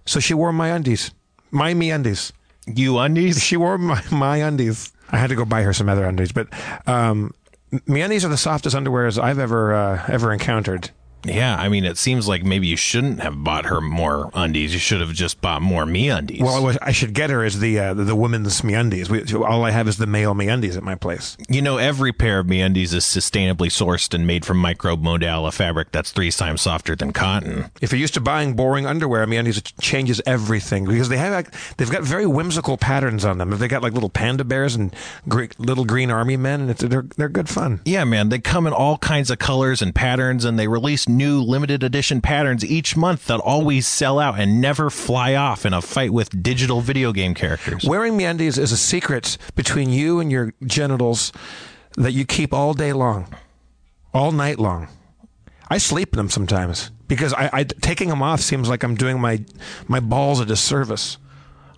[0.08, 1.12] so she wore my undies,
[1.52, 2.32] my MeUndies.
[2.66, 3.44] You undies?
[3.44, 4.92] She wore my my undies.
[5.14, 6.48] I had to go buy her some other undies, but
[6.88, 7.34] um,
[7.72, 10.90] MeUndies are the softest underwears I've ever uh, ever encountered.
[11.26, 14.74] Yeah, I mean, it seems like maybe you shouldn't have bought her more undies.
[14.74, 16.42] You should have just bought more me undies.
[16.42, 19.10] Well, what I should get her is the uh, the, women's MeUndies.
[19.10, 21.38] We, all I have is the male MeUndies at my place.
[21.50, 25.92] You know, every pair of MeUndies is sustainably sourced and made from MicroModal, a fabric
[25.92, 27.72] that's three times softer than cotton.
[27.82, 31.76] If you're used to buying boring underwear, MeUndies it changes everything because they have like,
[31.78, 33.50] they've got very whimsical patterns on them.
[33.52, 34.96] They've got like little panda bears and
[35.28, 37.82] gre- little green army men, and it's, they're they're good fun.
[37.86, 41.42] Yeah, man, they come in all kinds of colors and patterns, and they release new
[41.42, 45.82] limited edition patterns each month that always sell out and never fly off in a
[45.82, 47.86] fight with digital video game characters.
[47.86, 51.32] Wearing MeUndies is a secret between you and your genitals
[51.96, 53.34] that you keep all day long,
[54.14, 54.88] all night long.
[55.70, 59.20] I sleep in them sometimes because I, I taking them off seems like I'm doing
[59.20, 59.44] my
[59.88, 61.18] my balls a disservice.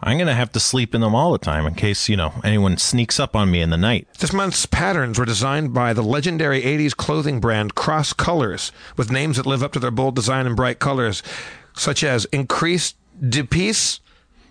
[0.06, 2.32] I'm going to have to sleep in them all the time in case, you know,
[2.44, 4.08] anyone sneaks up on me in the night.
[4.20, 9.38] This month's patterns were designed by the legendary 80s clothing brand Cross Colours, with names
[9.38, 11.24] that live up to their bold design and bright colors,
[11.76, 12.96] such as Increased
[13.28, 14.00] De Peace,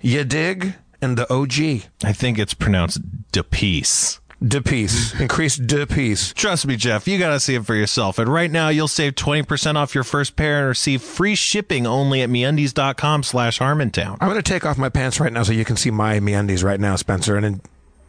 [0.01, 1.85] Ya Dig, and the OG.
[2.03, 3.01] I think it's pronounced
[3.31, 4.19] De Peace.
[4.47, 5.19] De Peace.
[5.19, 6.33] Increase De Peace.
[6.35, 8.19] Trust me, Jeff, you got to see it for yourself.
[8.19, 12.21] And right now, you'll save 20% off your first pair and receive free shipping only
[12.21, 14.19] at MeUndies.com slash Harmontown.
[14.21, 16.63] I'm going to take off my pants right now so you can see my MeUndies
[16.63, 17.61] right now, Spencer, and then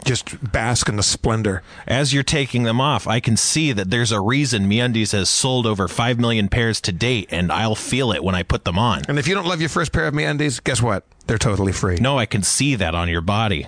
[0.04, 1.64] just bask in the splendor.
[1.88, 5.66] As you're taking them off, I can see that there's a reason MeUndies has sold
[5.66, 9.04] over 5 million pairs to date, and I'll feel it when I put them on.
[9.08, 11.06] And if you don't love your first pair of MeUndies, guess what?
[11.28, 11.98] They're totally free.
[12.00, 13.68] No, I can see that on your body.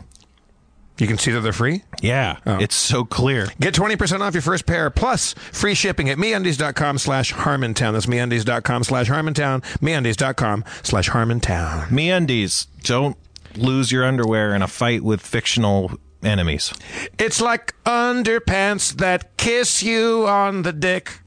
[1.00, 1.84] You can see that they're free?
[2.02, 2.58] Yeah, oh.
[2.58, 3.48] it's so clear.
[3.60, 7.94] Get 20% off your first pair plus free shipping at MeUndies.com slash Harmontown.
[7.94, 9.62] That's MeUndies.com slash Harmontown.
[9.80, 11.88] MeUndies.com slash Harmontown.
[11.90, 13.16] MeUndies, don't
[13.56, 15.92] lose your underwear in a fight with fictional
[16.24, 16.74] enemies.
[17.20, 21.20] It's like underpants that kiss you on the dick.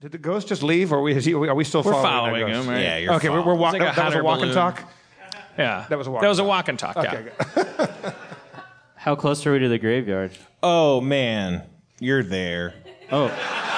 [0.00, 2.42] Did the ghost just leave, or are we, is he, are we still We're following,
[2.42, 2.82] following him, right?
[2.82, 3.82] Yeah, you're okay, we're, we're walking.
[3.82, 4.92] It's like a that was a hot air walk and talk.
[5.58, 6.96] Yeah, That was a walk That was a walk and talk.
[6.96, 7.26] Okay,
[7.56, 8.12] yeah.
[8.96, 10.30] How close are we to the graveyard?
[10.62, 11.62] Oh, man.
[11.98, 12.74] You're there.
[13.10, 13.24] Oh.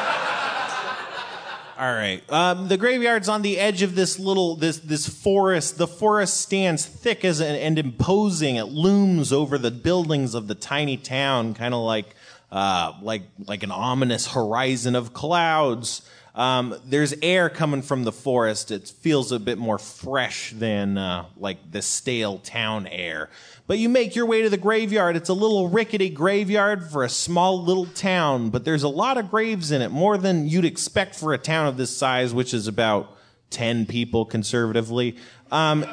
[1.79, 2.23] All right.
[2.31, 5.77] Um, the graveyard's on the edge of this little this this forest.
[5.77, 8.57] The forest stands thick as and, and imposing.
[8.57, 12.15] It looms over the buildings of the tiny town, kind of like
[12.53, 16.09] uh, like like an ominous horizon of clouds.
[16.35, 18.73] Um, there's air coming from the forest.
[18.73, 23.31] It feels a bit more fresh than uh, like the stale town air.
[23.69, 25.15] But you make your way to the graveyard.
[25.15, 29.31] It's a little rickety graveyard for a small little town, but there's a lot of
[29.31, 32.67] graves in it, more than you'd expect for a town of this size, which is
[32.67, 33.17] about
[33.51, 35.17] 10 people conservatively.
[35.53, 35.87] Um,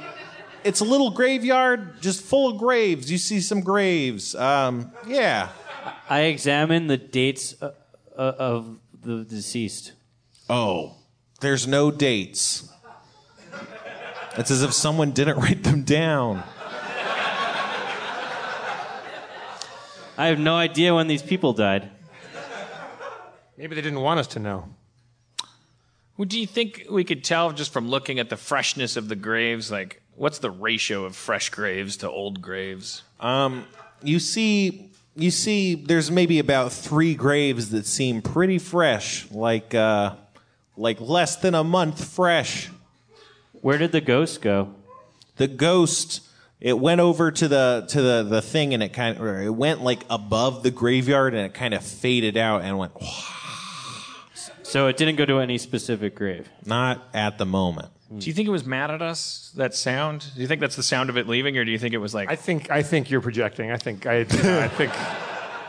[0.64, 3.12] it's a little graveyard just full of graves.
[3.12, 4.34] You see some graves.
[4.34, 5.50] Um, yeah.
[6.10, 7.72] I examine the dates uh,
[8.18, 9.94] uh, of the deceased.
[10.52, 10.96] Oh,
[11.40, 12.70] there's no dates.
[14.38, 16.44] It's as if someone didn't write them down.
[20.18, 21.90] I have no idea when these people died.
[23.58, 24.68] Maybe they didn't want us to know.
[26.18, 29.16] Well, do you think we could tell just from looking at the freshness of the
[29.16, 29.72] graves?
[29.72, 33.04] Like, what's the ratio of fresh graves to old graves?
[33.22, 33.64] Um,
[34.04, 40.16] you see, you see, there's maybe about three graves that seem pretty fresh, like uh,
[40.78, 42.70] like less than a month fresh.
[43.62, 44.74] Where did the ghost go?
[45.38, 46.22] The ghost,
[46.60, 49.82] it went over to the to the the thing, and it kind of it went
[49.82, 52.94] like above the graveyard, and it kind of faded out and went.
[54.64, 56.50] So it didn't go to any specific grave.
[56.66, 57.90] Not at the moment.
[58.18, 59.52] Do you think it was mad at us?
[59.56, 60.32] That sound?
[60.36, 62.14] Do you think that's the sound of it leaving, or do you think it was
[62.14, 62.30] like?
[62.30, 63.72] I think I think you're projecting.
[63.72, 64.92] I think I, you know, I think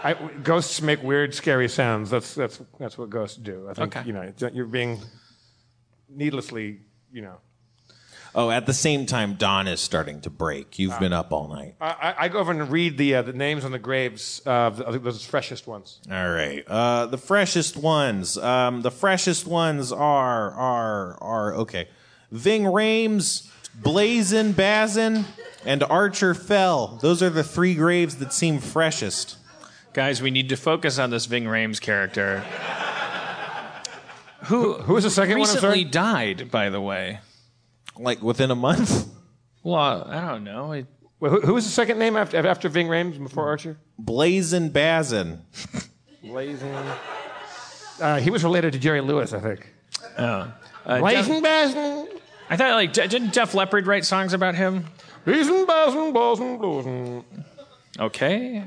[0.04, 2.10] I, ghosts make weird, scary sounds.
[2.10, 3.68] That's that's that's what ghosts do.
[3.70, 4.06] I think Okay.
[4.06, 5.00] you know you're being
[6.08, 6.80] needlessly,
[7.12, 7.36] you know.
[8.34, 10.78] Oh, at the same time, dawn is starting to break.
[10.78, 10.98] You've Ah.
[10.98, 11.74] been up all night.
[11.82, 14.78] I, I- I go over and read the uh, the names on the graves of
[14.78, 16.00] the, those freshest ones.
[16.10, 16.64] All right.
[16.66, 18.38] Uh, the freshest ones.
[18.38, 21.88] Um, the freshest ones are are are okay.
[22.30, 25.26] Ving Rhames, Blazin Bazin,
[25.66, 26.98] and Archer Fell.
[27.02, 29.36] Those are the three graves that seem freshest.
[29.94, 32.42] Guys, we need to focus on this Ving Rhames character.
[34.44, 35.48] Who who was the second one?
[35.48, 35.72] I'm sorry?
[35.74, 37.20] Recently died, by the way.
[37.98, 39.08] Like within a month.
[39.62, 40.72] Well, I don't know.
[40.72, 40.86] It,
[41.20, 43.76] Wait, who, who was the second name after after Ving Rhames before Archer?
[43.98, 45.42] Blazin Bazin.
[46.22, 46.74] Blazing.
[48.00, 49.72] Uh, he was related to Jerry Lewis, I think.
[50.18, 50.52] Oh.
[50.84, 52.08] Uh, Blazing Def- Bazin.
[52.50, 54.86] I thought like didn't Def Leppard write songs about him?
[55.24, 57.24] Blazing Bazin, Blazing, Blazing.
[58.00, 58.64] Okay.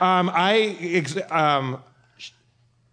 [0.00, 1.82] Um, I ex- um,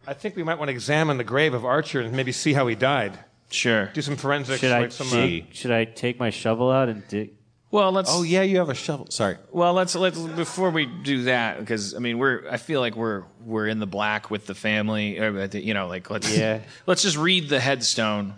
[0.07, 2.67] I think we might want to examine the grave of Archer and maybe see how
[2.67, 3.17] he died.
[3.51, 3.87] Sure.
[3.87, 4.59] Do some forensics.
[4.59, 7.31] Should I like some, uh, should, should I take my shovel out and dig?
[7.71, 8.09] Well, let's.
[8.11, 9.07] Oh yeah, you have a shovel.
[9.09, 9.37] Sorry.
[9.51, 13.23] Well, let's let's before we do that because I mean we're I feel like we're
[13.43, 15.19] we're in the black with the family.
[15.19, 16.59] Or, uh, you know, like let's Yeah.
[16.85, 18.33] let's just read the headstone.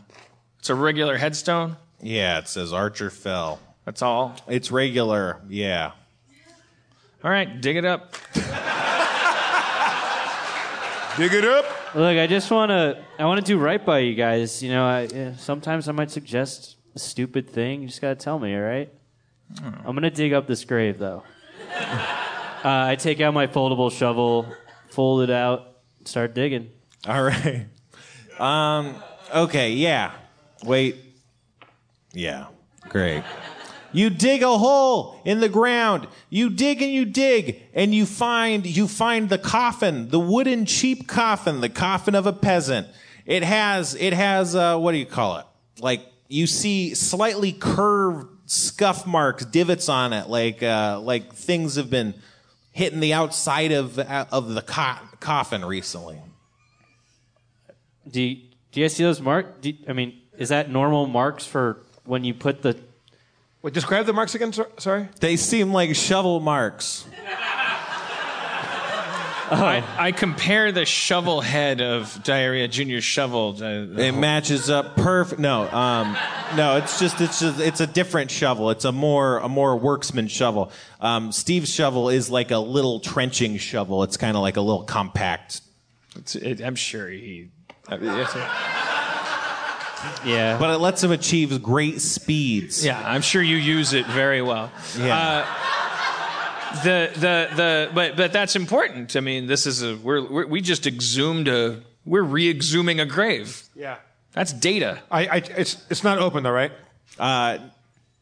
[0.59, 1.77] It's a regular headstone.
[2.01, 3.59] Yeah, it says Archer Fell.
[3.85, 4.35] That's all.
[4.47, 5.39] It's regular.
[5.49, 5.91] Yeah.
[7.27, 8.13] All right, dig it up.
[11.17, 11.65] Dig it up.
[11.93, 13.03] Look, I just want to.
[13.19, 14.63] I want to do right by you guys.
[14.63, 17.81] You know, I, yeah, sometimes I might suggest a stupid thing.
[17.81, 18.89] You just gotta tell me, all right?
[19.61, 21.23] I'm gonna dig up this grave, though.
[21.75, 24.47] uh, I take out my foldable shovel,
[24.87, 26.69] fold it out, start digging.
[27.05, 27.65] All right.
[28.39, 29.03] Um.
[29.35, 29.73] Okay.
[29.73, 30.13] Yeah.
[30.63, 30.95] Wait.
[32.13, 32.45] Yeah.
[32.87, 33.25] Great.
[33.93, 36.07] You dig a hole in the ground.
[36.29, 41.07] You dig and you dig, and you find you find the coffin, the wooden cheap
[41.07, 42.87] coffin, the coffin of a peasant.
[43.25, 45.45] It has it has uh, what do you call it?
[45.79, 51.89] Like you see slightly curved scuff marks, divots on it, like uh, like things have
[51.89, 52.13] been
[52.71, 56.19] hitting the outside of of the co- coffin recently.
[58.09, 58.41] Do you,
[58.71, 59.67] do you see those marks?
[59.87, 62.77] I mean, is that normal marks for when you put the?
[63.67, 64.53] Wait, describe the marks again.
[64.53, 65.09] sor- Sorry.
[65.19, 67.03] They seem like shovel marks.
[69.49, 73.57] I, I compare the shovel head of Diarrhea Junior shovel.
[73.61, 75.41] Uh, It matches up perfect.
[75.41, 76.15] No, um,
[76.55, 78.69] no, it's just it's just it's a different shovel.
[78.69, 80.71] It's a more a more worksman shovel.
[81.01, 84.01] Um, Steve's shovel is like a little trenching shovel.
[84.03, 85.59] It's kind of like a little compact.
[86.15, 87.49] It's, it, I'm sure he.
[87.89, 88.49] I mean, it's a-
[90.25, 90.57] Yeah.
[90.59, 92.85] But it lets him achieve great speeds.
[92.85, 94.71] yeah, I'm sure you use it very well.
[94.97, 95.17] Yeah.
[95.17, 99.15] Uh, the the the but but that's important.
[99.15, 103.63] I mean, this is a we're, we're we just exhumed a we're re-exhuming a grave.
[103.75, 103.97] Yeah.
[104.33, 104.99] That's data.
[105.09, 106.71] I, I it's it's not open though, right?
[107.17, 107.57] Uh,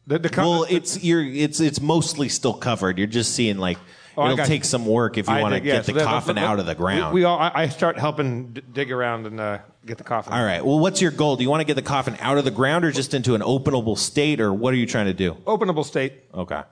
[0.06, 2.96] The, the co- well, it's you're it's it's mostly still covered.
[2.98, 3.78] You're just seeing like
[4.18, 4.64] Oh, it'll take you.
[4.68, 6.58] some work if you I want to dig- yeah, get so the that- coffin out
[6.58, 7.12] of the ground.
[7.14, 7.38] We, we all.
[7.38, 10.32] I, I start helping d- dig around and uh, get the coffin.
[10.32, 10.64] All right.
[10.64, 11.36] Well, what's your goal?
[11.36, 13.42] Do you want to get the coffin out of the ground or just into an
[13.42, 15.34] openable state, or what are you trying to do?
[15.46, 16.14] Openable state.
[16.34, 16.62] Okay.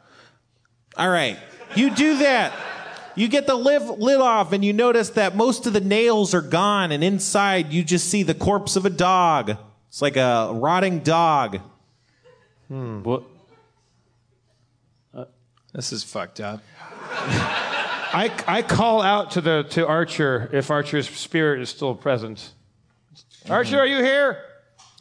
[0.97, 1.39] All right.
[1.77, 2.53] You do that.
[3.16, 6.41] You get the lid, lid off, and you notice that most of the nails are
[6.43, 9.57] gone, and inside you just see the corpse of a dog.
[9.89, 11.61] It's like a rotting dog.
[12.69, 13.03] Hmm.
[13.03, 13.23] What?
[15.73, 16.62] This is fucked up.
[17.27, 22.53] I, I call out to the to Archer if Archer's spirit is still present.
[23.51, 24.39] Archer, are you here?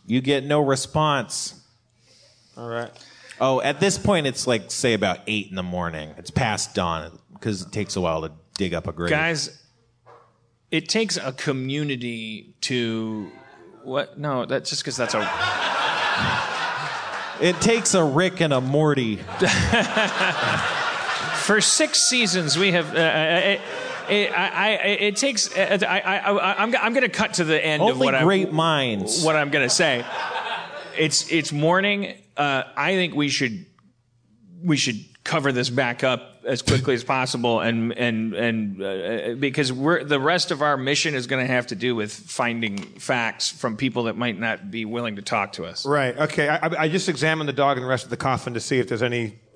[0.06, 1.62] You get no response.
[2.58, 2.92] All right.
[3.40, 6.14] Oh, at this point, it's like, say, about 8 in the morning.
[6.18, 9.10] It's past dawn because it takes a while to dig up a grave.
[9.10, 9.62] Guys,
[10.72, 13.32] it takes a community to
[13.84, 14.18] what?
[14.18, 15.20] No, that's just because that's a.
[17.42, 19.20] It takes a Rick and a Morty.
[21.44, 22.96] For six seasons, we have.
[22.96, 23.60] Uh, uh,
[24.10, 25.56] it, I, I, it takes.
[25.56, 28.16] Uh, I, I, I, I'm, I'm going to cut to the end of Only what
[28.16, 29.24] I, great minds.
[29.24, 30.06] what I'm going to say.
[30.98, 32.16] It's it's morning.
[32.38, 33.66] Uh, I think we should
[34.64, 39.72] we should cover this back up as quickly as possible, and and and uh, because
[39.72, 43.50] we're the rest of our mission is going to have to do with finding facts
[43.50, 45.86] from people that might not be willing to talk to us.
[45.86, 46.18] Right.
[46.18, 46.48] Okay.
[46.50, 48.80] I, I- I just examined the dog and the rest of the coffin to see
[48.80, 49.02] if there's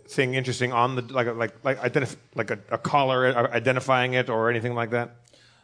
[0.07, 4.13] anything interesting on the like a- like like identif- like a, a collar uh, identifying
[4.13, 5.15] it or anything like that.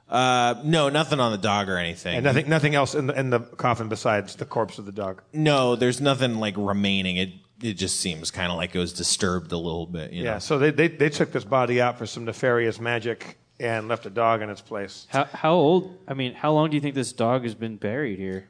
[0.09, 2.15] Uh, no, nothing on the dog or anything.
[2.17, 5.23] And nothing, nothing else in the, in the coffin besides the corpse of the dog.
[5.31, 7.17] No, there's nothing like remaining.
[7.17, 7.29] It
[7.61, 10.11] it just seems kind of like it was disturbed a little bit.
[10.11, 10.39] You Yeah, know?
[10.39, 14.09] so they, they, they took this body out for some nefarious magic and left a
[14.09, 15.07] dog in its place.
[15.09, 15.97] How, how old?
[16.05, 18.49] I mean, how long do you think this dog has been buried here?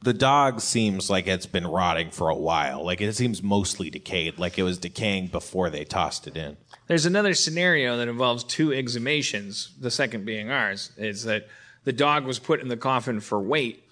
[0.00, 2.84] The dog seems like it's been rotting for a while.
[2.84, 4.38] Like it seems mostly decayed.
[4.38, 6.56] Like it was decaying before they tossed it in.
[6.86, 11.48] There's another scenario that involves two exhumations, the second being ours, is that
[11.84, 13.84] the dog was put in the coffin for weight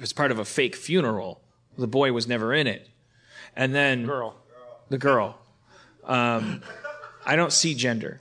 [0.00, 1.40] as part of a fake funeral.
[1.78, 2.88] The boy was never in it.
[3.54, 4.34] And then girl.
[4.88, 5.38] the girl.
[6.04, 6.62] Um,
[7.24, 8.20] I don't see gender.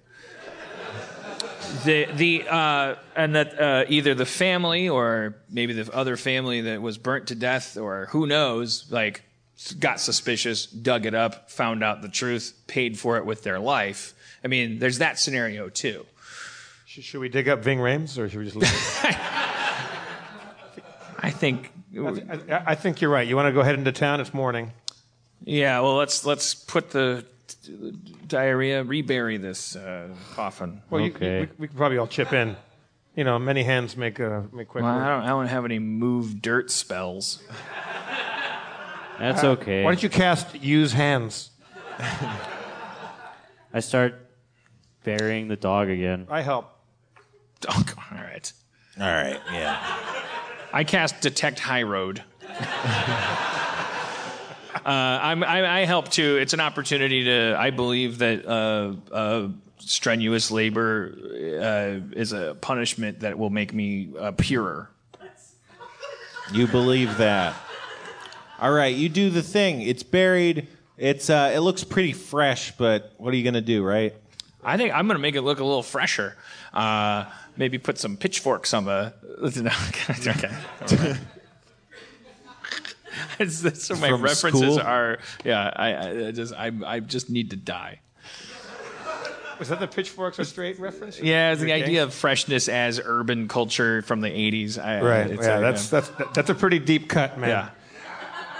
[1.84, 6.82] The the uh, and that uh, either the family or maybe the other family that
[6.82, 9.24] was burnt to death or who knows like
[9.80, 14.14] got suspicious, dug it up, found out the truth, paid for it with their life.
[14.44, 16.06] I mean, there's that scenario too.
[16.86, 19.16] Should, should we dig up Ving Rhames or should we just leave it?
[21.24, 21.72] I think.
[21.96, 22.08] I,
[22.50, 23.28] I, I think you're right.
[23.28, 24.20] You want to go ahead into town?
[24.20, 24.72] It's morning.
[25.44, 27.26] Yeah, well, let's let's put the
[28.28, 30.82] diarrhea, rebury this uh, coffin.
[30.90, 32.56] Well, you, we, we could probably all chip in.
[33.16, 35.04] You know, many hands make uh, make quick Well, work.
[35.04, 37.42] I don't, I don't have any move dirt spells.
[39.20, 39.84] That's Uh, okay.
[39.84, 41.52] Why don't you cast use hands?
[43.74, 44.16] I start
[45.04, 46.28] burying the dog again.
[46.30, 46.70] I help.
[47.70, 48.52] Oh, all right.
[49.00, 49.40] All right.
[49.52, 50.24] Yeah.
[50.74, 52.24] I cast detect high road.
[54.86, 56.38] Uh, I'm, I, I help too.
[56.38, 57.56] It's an opportunity to.
[57.58, 59.48] I believe that uh, uh,
[59.78, 64.90] strenuous labor uh, is a punishment that will make me uh, purer.
[66.52, 67.56] You believe that.
[68.60, 69.82] All right, you do the thing.
[69.82, 70.68] It's buried.
[70.98, 74.16] It's uh, it looks pretty fresh, but what are you gonna do, right?
[74.64, 76.38] I think I'm going to make it look a little fresher.
[76.74, 77.26] Uh,
[77.58, 79.14] maybe put some pitchforks on the.
[79.42, 79.72] No,
[80.30, 81.18] okay.
[83.42, 84.80] It's, that's what my From references school?
[84.80, 85.20] are.
[85.44, 88.00] Yeah, I, I I just I, I just need to die.
[89.60, 91.20] Was that the pitchforks are straight reference?
[91.20, 91.84] Yeah, it's the Okay.
[91.84, 94.84] idea of freshness as urban culture from the '80s.
[94.84, 95.30] I, Right.
[95.30, 97.50] it's Yeah, a- that's that's that's a pretty deep cut, man.
[97.50, 97.70] Yeah.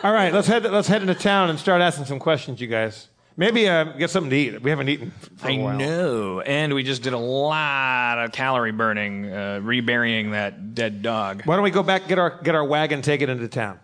[0.04, 3.08] All right, let's head let's head into town and start asking some questions, you guys.
[3.38, 4.62] Maybe uh, get something to eat.
[4.62, 5.78] We haven't eaten for a I while.
[5.78, 11.44] know, and we just did a lot of calorie burning, uh, reburying that dead dog.
[11.46, 13.80] Why don't we go back get our get our wagon, take it into town?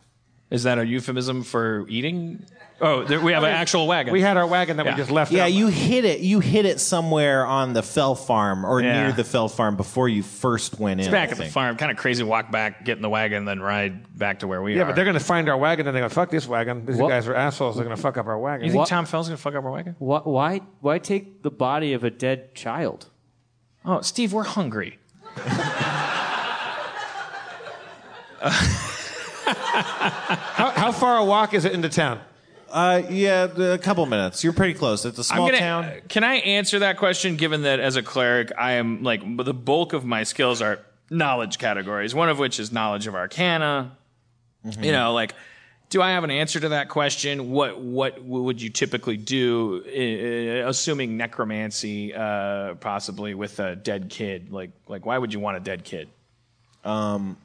[0.49, 2.45] Is that a euphemism for eating?
[2.79, 4.13] Oh, there, we have an actual wagon.
[4.13, 4.93] We had our wagon that Yeah.
[4.93, 5.29] we just left.
[5.31, 5.51] Yeah, out.
[5.51, 6.19] you hit it.
[6.21, 9.03] You hit it somewhere on the Fell Farm or Yeah.
[9.03, 11.11] near the Fell Farm before you first went It's in.
[11.11, 11.53] back I at the think.
[11.53, 11.75] farm.
[11.75, 12.23] Kind of crazy.
[12.23, 14.77] Walk back, get in the wagon, then ride back to where we are.
[14.77, 16.85] Yeah, but they're gonna find our wagon and they're gonna fuck this wagon.
[16.85, 17.09] These What?
[17.09, 17.75] guys are assholes.
[17.75, 18.67] They're gonna fuck up our wagon.
[18.67, 19.95] You think Tom Fell's gonna fuck up our wagon?
[19.99, 23.07] Why, why, why take the body of a dead child?
[23.83, 24.99] Oh, Steve, we're hungry.
[29.55, 32.19] how, how far a walk is it into town?
[32.69, 34.43] Uh, yeah, a couple minutes.
[34.43, 35.05] You're pretty close.
[35.05, 35.91] It's a small gonna, town.
[36.09, 37.37] Can I answer that question?
[37.37, 40.79] Given that as a cleric, I am like the bulk of my skills are
[41.09, 42.13] knowledge categories.
[42.13, 43.95] One of which is knowledge of Arcana.
[44.65, 44.83] Mm-hmm.
[44.83, 45.33] You know, like,
[45.89, 47.51] do I have an answer to that question?
[47.51, 54.51] What what would you typically do, uh, assuming necromancy, uh, possibly with a dead kid?
[54.51, 56.09] Like like, why would you want a dead kid?
[56.83, 57.37] Um.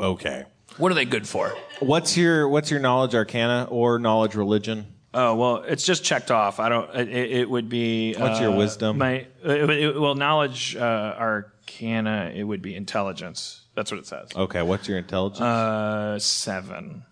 [0.00, 0.44] Okay.
[0.78, 1.54] What are they good for?
[1.80, 4.86] What's your What's your knowledge Arcana or knowledge religion?
[5.12, 6.60] Oh well, it's just checked off.
[6.60, 6.94] I don't.
[6.94, 8.14] It, it would be.
[8.14, 8.98] What's your uh, wisdom?
[8.98, 12.32] My it, it- well, knowledge, uh, arcana.
[12.34, 13.62] It would be intelligence.
[13.74, 14.28] That's what it says.
[14.34, 14.62] Okay.
[14.62, 15.40] What's your intelligence?
[15.40, 17.04] Uh, seven.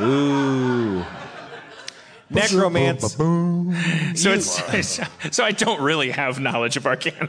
[0.00, 1.04] Ooh.
[2.34, 3.08] Necromancy.
[4.16, 5.00] So it's
[5.36, 7.28] so I don't really have knowledge of arcana.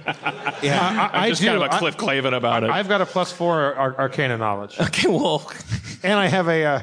[0.61, 2.69] Yeah, I, I'm just I kind of a Cliff Clavin about it.
[2.69, 4.79] I've got a plus four ar- Arcana knowledge.
[4.79, 5.51] Okay, well,
[6.03, 6.81] and I have a, uh,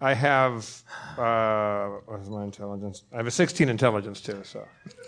[0.00, 0.82] I have,
[1.18, 3.02] uh, what is my intelligence?
[3.12, 4.40] I have a 16 intelligence too.
[4.44, 4.64] So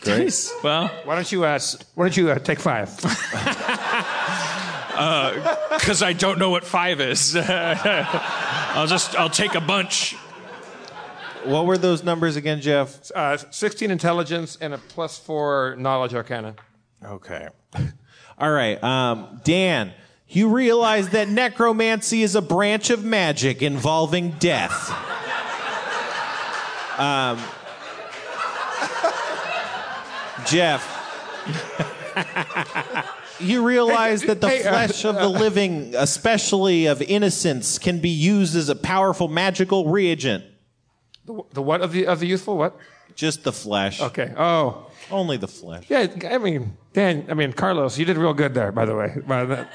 [0.07, 0.53] Nice.
[0.63, 1.59] Well, why don't you, uh,
[1.95, 2.95] why don't you uh, take five?
[5.71, 7.35] because I don't know what five is.
[7.37, 10.17] I'll just I'll take a bunch.
[11.45, 13.11] What were those numbers again, Jeff?
[13.15, 16.55] Uh, 16 intelligence and a plus four knowledge Arcana.
[17.05, 17.49] Okay.
[18.39, 18.83] All right.
[18.83, 19.93] Um, Dan,
[20.29, 24.95] you realize that necromancy is a branch of magic involving death.
[27.01, 27.39] Um,
[30.45, 30.85] Jeff,
[33.41, 38.55] you realize that the uh, flesh of the living, especially of innocents, can be used
[38.55, 40.45] as a powerful magical reagent.
[41.27, 42.57] The, the what of the of the youthful?
[42.57, 42.77] What?
[43.15, 44.01] Just the flesh.
[44.01, 44.33] Okay.
[44.37, 44.87] Oh.
[45.11, 45.85] Only the flesh.
[45.89, 49.17] Yeah, I mean, Dan, I mean, Carlos, you did real good there, by the way.
[49.27, 49.67] By the,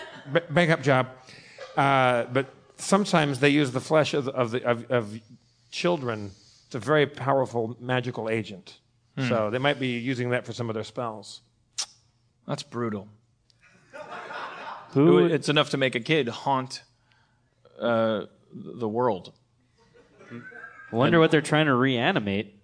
[0.50, 1.08] bang up job.
[1.76, 2.48] Uh, but
[2.78, 5.20] sometimes they use the flesh of, of, the, of, of
[5.70, 6.32] children.
[6.68, 8.80] It's a very powerful magical agent.
[9.18, 9.28] Hmm.
[9.28, 11.42] So they might be using that for some of their spells.
[12.48, 13.08] That's brutal.
[14.92, 16.84] Who- It's enough to make a kid haunt
[17.80, 19.34] uh, the world.
[20.96, 22.56] I wonder what they're trying to reanimate.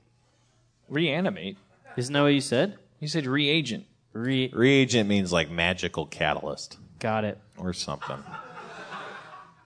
[0.88, 1.58] Reanimate?
[1.98, 2.78] Isn't that what you said?
[3.02, 3.86] You said reagent.
[4.14, 7.38] Re- Reagent means like magical catalyst Got it.
[7.58, 8.24] or something.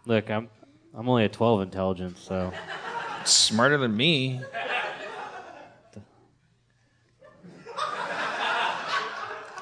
[0.08, 0.50] Look, I'm
[0.96, 2.52] I'm only a 12 intelligence, so
[3.24, 4.42] Smarter than me.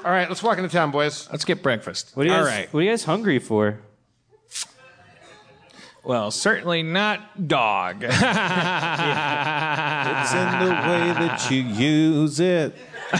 [0.05, 1.29] All right, let's walk into town, boys.
[1.31, 2.11] Let's get breakfast.
[2.13, 2.73] What are you All guys, right.
[2.73, 3.79] What are you guys hungry for?
[6.03, 8.03] Well, certainly not dog.
[10.13, 12.75] It's in the way that you use it.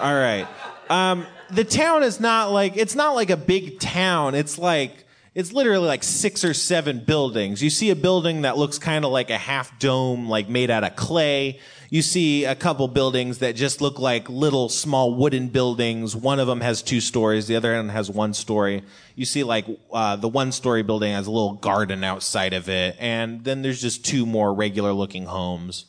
[0.00, 0.46] All right.
[0.90, 4.34] Um, the town is not like it's not like a big town.
[4.34, 5.04] It's like
[5.34, 7.62] it's literally like six or seven buildings.
[7.62, 10.84] You see a building that looks kind of like a half dome, like made out
[10.84, 11.58] of clay.
[11.90, 16.16] You see a couple buildings that just look like little small wooden buildings.
[16.16, 17.46] One of them has two stories.
[17.46, 18.82] The other one has one story.
[19.14, 22.96] You see like uh, the one story building has a little garden outside of it,
[22.98, 25.86] and then there's just two more regular looking homes.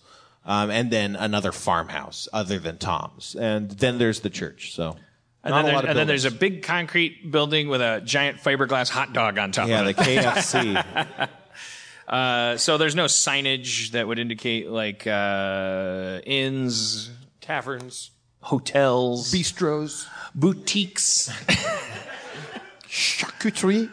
[0.48, 3.36] Um, and then another farmhouse other than Tom's.
[3.36, 4.76] And then there's the church.
[4.76, 4.96] So
[5.44, 9.12] And, then, there's, and then there's a big concrete building with a giant fiberglass hot
[9.12, 9.98] dog on top Yeah, of the it.
[10.24, 11.30] KFC.
[12.07, 17.10] Uh, so there's no signage that would indicate like uh, inns,
[17.41, 18.11] Taverns,
[18.41, 21.30] hotels, bistros, boutiques,
[22.88, 23.90] charcuterie,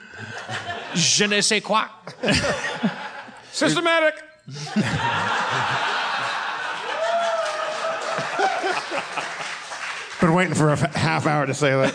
[0.95, 1.85] je ne sais quoi.
[3.53, 4.15] Systematic.
[10.23, 11.93] Been waiting for a f- half hour to say that.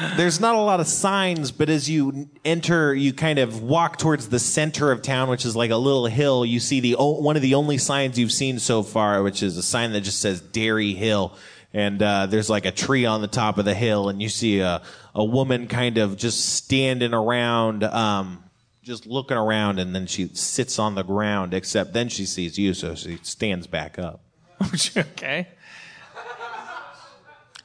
[0.16, 4.30] There's not a lot of signs, but as you enter, you kind of walk towards
[4.30, 6.46] the center of town, which is like a little hill.
[6.46, 9.58] You see the o- one of the only signs you've seen so far, which is
[9.58, 11.36] a sign that just says Derry Hill.
[11.74, 14.60] And uh, there's like a tree on the top of the hill, and you see
[14.60, 14.80] a,
[15.14, 18.42] a woman kind of just standing around, um,
[18.82, 22.72] just looking around, and then she sits on the ground, except then she sees you,
[22.72, 24.22] so she stands back up.
[24.96, 25.48] okay.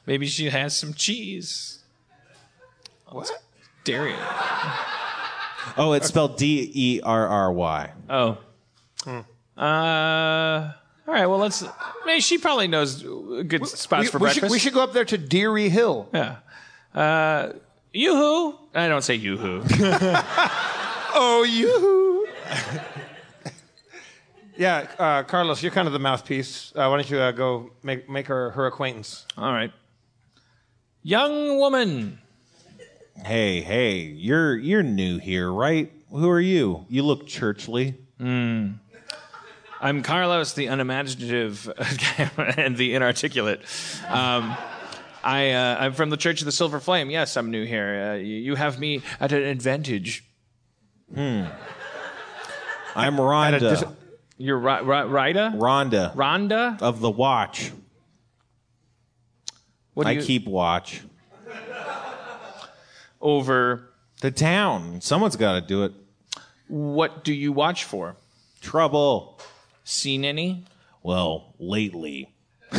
[0.06, 1.80] Maybe she has some cheese.
[3.08, 3.30] What?
[3.84, 4.14] Dairy.
[5.76, 7.92] Oh, it's spelled D E R R Y.
[8.10, 8.38] Oh.
[9.56, 10.74] Uh, all
[11.06, 11.26] right.
[11.26, 11.64] Well, let's.
[12.06, 14.40] Maybe she probably knows good spots we, for we breakfast.
[14.40, 16.08] should, we should go up there to Derry Hill.
[16.12, 16.36] Yeah.
[16.94, 17.52] Uh,
[17.92, 18.58] yoo-hoo.
[18.74, 19.62] I don't say yoo-hoo.
[21.14, 22.26] Oh, you.
[24.56, 26.72] yeah, uh, Carlos, you're kind of the mouthpiece.
[26.74, 29.26] Uh, why don't you uh, go make make her her acquaintance?
[29.36, 29.70] All right.
[31.02, 32.18] Young woman.
[33.24, 35.92] Hey, hey, you're you're new here, right?
[36.10, 36.86] Who are you?
[36.88, 37.94] You look churchly.
[38.18, 38.72] Hmm.
[39.80, 41.68] I'm Carlos, the unimaginative
[42.56, 43.62] and the inarticulate.
[44.08, 44.56] Um,
[45.24, 47.10] I, uh, I'm from the Church of the Silver Flame.
[47.10, 48.12] Yes, I'm new here.
[48.12, 50.24] Uh, you, you have me at an advantage.
[51.12, 51.44] Hmm.
[52.94, 53.58] I'm Rhonda.
[53.58, 53.84] dis-
[54.38, 55.56] You're Ra- Rida?
[55.58, 56.80] Rhonda Rhonda?
[56.80, 57.72] of the Watch.
[59.94, 61.02] What I you- keep watch
[63.20, 63.88] over
[64.20, 65.00] the town.
[65.00, 65.92] Someone's got to do it.
[66.68, 68.16] What do you watch for?
[68.60, 69.38] Trouble.
[69.84, 70.64] Seen any?
[71.02, 72.32] Well, lately.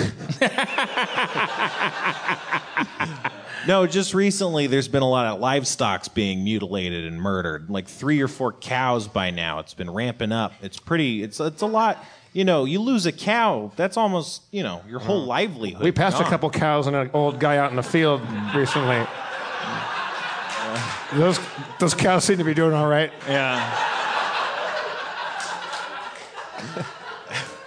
[3.65, 7.69] No, just recently there's been a lot of livestock's being mutilated and murdered.
[7.69, 9.59] Like three or four cows by now.
[9.59, 10.51] It's been ramping up.
[10.61, 11.23] It's pretty.
[11.23, 12.03] It's it's a lot.
[12.33, 15.83] You know, you lose a cow, that's almost you know your whole livelihood.
[15.83, 18.21] We passed a couple cows and an old guy out in the field
[18.55, 19.05] recently.
[21.13, 21.39] Those
[21.79, 23.11] those cows seem to be doing all right.
[23.27, 23.89] Yeah.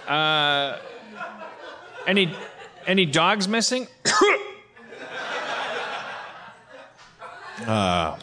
[0.07, 0.79] Uh,
[2.07, 2.33] any
[2.85, 3.87] any dogs missing?
[7.65, 8.15] Uh,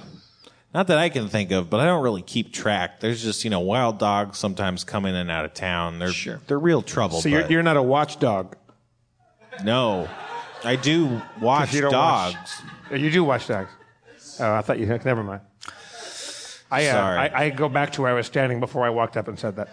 [0.75, 3.01] not that I can think of, but I don't really keep track.
[3.01, 5.99] There's just you know wild dogs sometimes come in and out of town.
[5.99, 6.13] They're
[6.47, 7.21] they're real trouble.
[7.21, 8.57] So you're, but- you're not a watchdog.
[9.65, 10.09] no,
[10.65, 12.35] I do watch You don't dogs.
[12.91, 13.71] watch- you do watch dogs.
[14.41, 14.87] Oh, I thought you.
[14.87, 15.41] Never mind.
[16.71, 17.19] I, uh, Sorry.
[17.19, 19.55] I I go back to where I was standing before I walked up and said
[19.57, 19.69] that.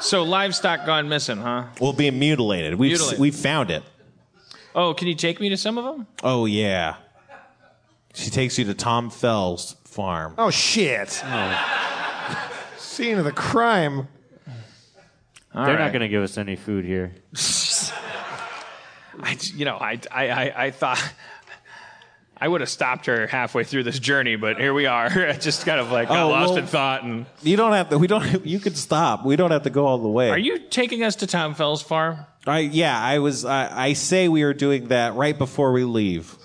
[0.00, 1.64] So livestock gone missing, huh?
[1.80, 2.74] Well, being mutilated.
[2.76, 3.18] We've Mutilated.
[3.20, 3.82] we found it.
[4.74, 6.06] Oh, can you take me to some of them?
[6.22, 6.96] Oh yeah.
[8.18, 10.34] She takes you to Tom Fell's farm.
[10.38, 11.08] Oh shit!
[12.76, 14.08] Scene of the crime.
[15.54, 15.84] All They're right.
[15.84, 17.12] not going to give us any food here.
[19.20, 21.02] I, you know, I, I, I, I thought
[22.40, 25.06] I would have stopped her halfway through this journey, but here we are.
[25.06, 27.02] I just kind of like got Oh, lost well- in thought.
[27.04, 27.98] And You don't have to.
[27.98, 28.44] We don't.
[28.46, 29.24] You could stop.
[29.24, 30.30] We don't have to go all the way.
[30.30, 32.18] are you taking us to Tom Fell's farm?
[32.46, 33.00] I yeah.
[33.00, 33.44] I was.
[33.44, 36.36] I, I say we are doing that right before we leave.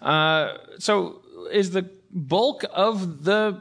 [0.00, 1.22] Uh, so
[1.52, 3.60] is the bulk of the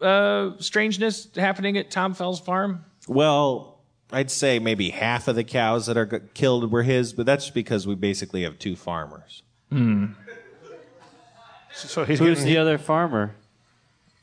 [0.00, 2.84] uh, strangeness happening at Tom Fell's farm?
[3.06, 3.78] Well,
[4.12, 7.50] I'd say maybe half of the cows that are g- killed were his, but that's
[7.50, 9.42] because we basically have two farmers.
[9.70, 10.06] Hmm.
[11.72, 13.34] So he's Who's the other farmer?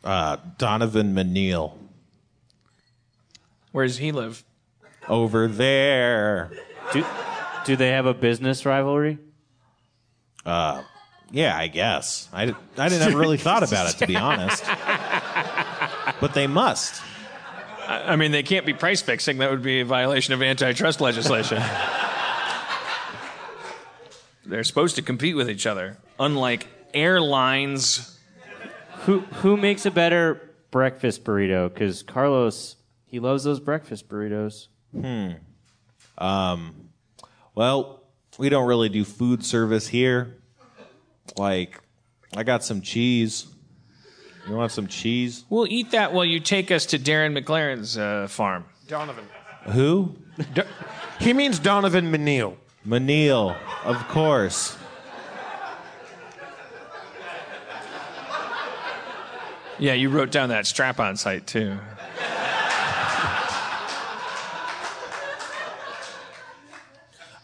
[0.04, 1.74] Uh, Donovan Manil
[3.72, 4.44] Where does he live?
[5.10, 6.52] over there.
[6.92, 7.06] Do,
[7.66, 9.20] do they have a business rivalry?
[10.46, 10.84] Uh,
[11.32, 12.30] yeah, I guess.
[12.32, 14.64] I, di- I didn't ever really thought about it to be honest,
[16.22, 17.02] but they must.
[17.88, 19.40] I I mean, they can't be price fixing.
[19.40, 21.62] That would be a violation of antitrust legislation.
[24.46, 28.18] They're supposed to compete with each other, unlike airlines.
[29.02, 31.74] Who who makes a better breakfast burrito?
[31.74, 34.68] Because Carlos, he loves those breakfast burritos.
[34.92, 35.32] Hmm.
[36.18, 36.90] Um.
[37.56, 38.04] Well,
[38.38, 40.38] we don't really do food service here.
[41.36, 41.80] Like,
[42.36, 43.48] I got some cheese.
[44.48, 45.44] You want some cheese?
[45.50, 48.66] We'll eat that while you take us to Darren McLaren's uh, farm.
[48.88, 49.26] Donovan.
[49.72, 50.16] Who?
[50.54, 50.64] Do-
[51.20, 52.56] he means Donovan Manil.
[52.88, 54.78] Manil, of course.
[59.80, 61.78] Yeah, you wrote down that strap on site too.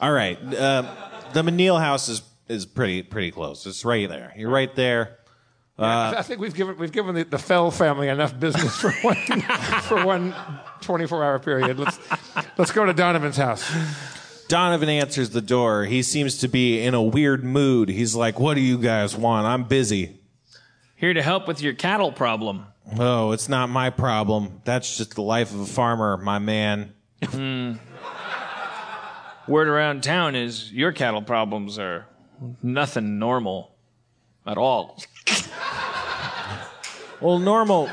[0.02, 0.38] All right.
[0.56, 0.88] Um,
[1.34, 3.66] the Manil house is is pretty pretty close.
[3.66, 4.34] It's right there.
[4.36, 5.18] You're right there.
[5.78, 9.16] I Uh, think we've given we've given the, the Fell family enough business for one
[9.84, 10.36] for one
[10.82, 11.80] 24 hour period.
[11.80, 12.00] Let's
[12.58, 13.72] let's go to Donovan's house.
[14.50, 15.86] Donovan answers the door.
[15.86, 17.90] He seems to be in a weird mood.
[17.90, 19.48] He's like, "What do you guys want?
[19.48, 20.20] I'm busy."
[20.96, 22.68] Here to help with your cattle problem.
[23.00, 24.62] Oh, it's not my problem.
[24.66, 26.94] That's just the life of a farmer, my man.
[27.24, 27.74] Hmm.
[29.48, 32.06] Word around town is your cattle problems are
[32.62, 33.76] nothing normal
[34.46, 35.02] at all.
[37.22, 37.90] Well, normal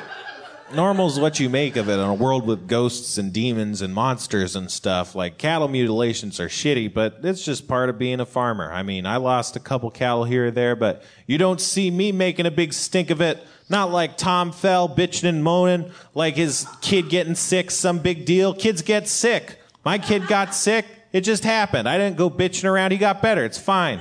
[0.74, 4.56] normal's what you make of it in a world with ghosts and demons and monsters
[4.56, 5.14] and stuff.
[5.14, 8.72] Like cattle mutilations are shitty, but it's just part of being a farmer.
[8.72, 12.12] I mean, I lost a couple cattle here or there, but you don't see me
[12.12, 13.44] making a big stink of it.
[13.68, 18.52] Not like Tom Fell bitching and moaning, like his kid getting sick, some big deal.
[18.52, 19.58] Kids get sick.
[19.84, 20.86] My kid got sick.
[21.12, 21.88] It just happened.
[21.88, 22.92] I didn't go bitching around.
[22.92, 23.44] He got better.
[23.44, 24.00] It's fine.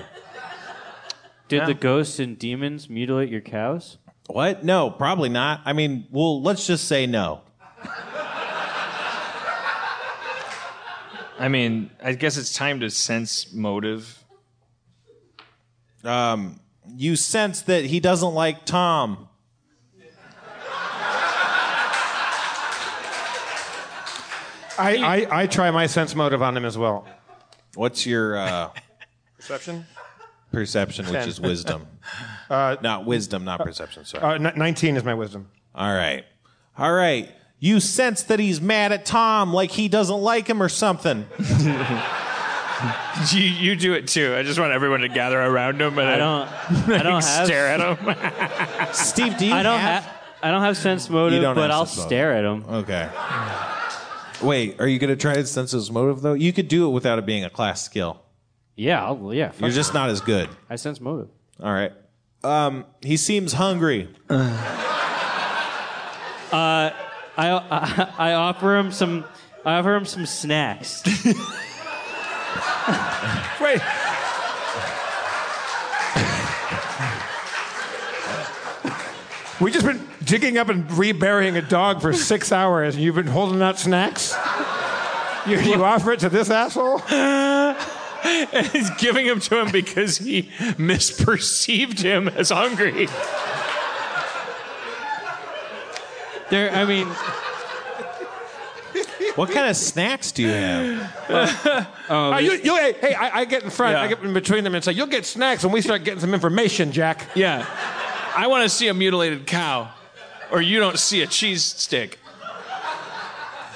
[1.49, 3.97] Did the ghosts and demons mutilate your cows?
[4.27, 4.63] What?
[4.63, 5.61] No, probably not.
[5.65, 7.41] I mean, well, let's just say no.
[11.39, 14.23] I mean, I guess it's time to sense motive.
[16.03, 16.59] Um,
[16.95, 19.30] you sense that he doesn't like Tom.
[24.77, 27.07] I, I, I try my sense motive on him as well.
[27.76, 28.69] What's your uh,
[29.38, 29.85] Perception?
[30.51, 31.88] Perception, which is wisdom?
[32.49, 34.03] Uh, not wisdom, not perception.
[34.05, 34.23] Sorry.
[34.23, 35.51] Uh, n- 19 is my wisdom.
[35.76, 36.26] All right.
[36.80, 37.30] All right.
[37.59, 41.27] You sense that he's mad at Tom, like he doesn't like him or something.
[43.31, 44.34] you, you do it too.
[44.35, 46.47] I just want everyone to gather around him and I don't.
[46.99, 47.80] I don't have stare at
[48.88, 48.93] him.
[48.93, 50.03] Steve, do you I don't have?
[50.05, 50.15] have.
[50.41, 52.07] I don't have sense motive, You don't but have I'll sense motive.
[52.09, 52.65] stare at him.
[52.67, 53.09] Okay.
[54.41, 56.34] Wait, are you going to try to sense his motive though?
[56.34, 58.21] You could do it without it being a class skill.
[58.80, 59.49] Yeah, I'll, yeah.
[59.49, 60.47] fuck You're just not as good.
[60.69, 61.27] I sense motive.
[61.61, 61.91] All right.
[62.45, 64.07] Um, he seems hungry.
[66.51, 66.89] Uh,
[67.38, 69.23] I, I I offer him some.
[69.64, 71.03] I offer him some snacks.
[73.61, 73.80] Wait.
[79.61, 83.27] We've just been digging up and reburying a dog for six hours, and you've been
[83.27, 84.34] holding out snacks?
[85.45, 87.03] You, you offer it to this asshole?
[88.24, 90.44] and he's giving him to him because he
[90.78, 93.08] misperceived him as hungry.
[96.50, 97.08] There, I mean,
[99.36, 101.88] What kind of snacks do you have?
[102.10, 104.02] Uh, you, you, hey, hey, I, I get in front, Yeah.
[104.02, 106.34] I get in between them and say, You'll get snacks when we start getting some
[106.34, 107.28] information, Jack.
[107.36, 107.64] Yeah.
[108.36, 109.91] I want to see a mutilated cow,
[110.52, 112.18] or you don't see a cheese stick.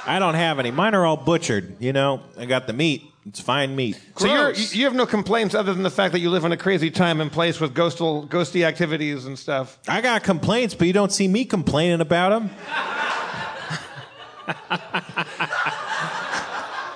[0.07, 0.71] I don't have any.
[0.71, 1.75] Mine are all butchered.
[1.79, 3.03] You know, I got the meat.
[3.25, 3.99] It's fine meat.
[4.17, 6.51] So you're, you you have no complaints other than the fact that you live in
[6.51, 9.79] a crazy time and place with ghostal, ghosty activities and stuff.
[9.87, 12.49] I got complaints, but you don't see me complaining about them.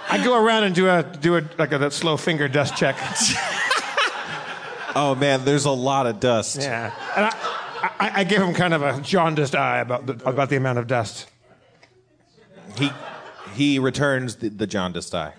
[0.10, 2.98] I go around and do a do a like a that slow finger dust check.
[5.00, 6.60] Oh man, there's a lot of dust.
[6.60, 10.50] Yeah, and I, I, I give him kind of a jaundiced eye about the, about
[10.50, 11.28] the amount of dust.
[12.80, 12.90] He
[13.54, 15.34] he returns the, the jaundiced eye.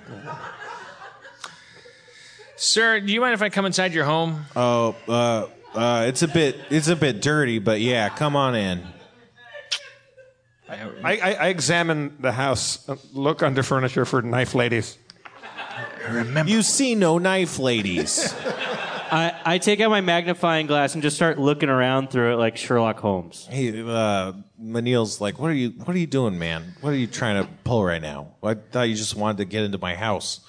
[2.59, 4.45] Sir, do you mind if I come inside your home?
[4.57, 8.85] Oh, uh, uh, it's a bit it's a bit dirty, but yeah, come on in.
[10.69, 14.99] I, I, I examine the house, uh, look under furniture for knife ladies.
[16.11, 18.35] Remember, you see no knife ladies.
[19.11, 22.57] I, I take out my magnifying glass and just start looking around through it like
[22.57, 23.47] Sherlock Holmes.
[23.49, 26.75] Hey, uh, Manil's like, what are you what are you doing, man?
[26.81, 28.33] What are you trying to pull right now?
[28.43, 30.41] I thought you just wanted to get into my house.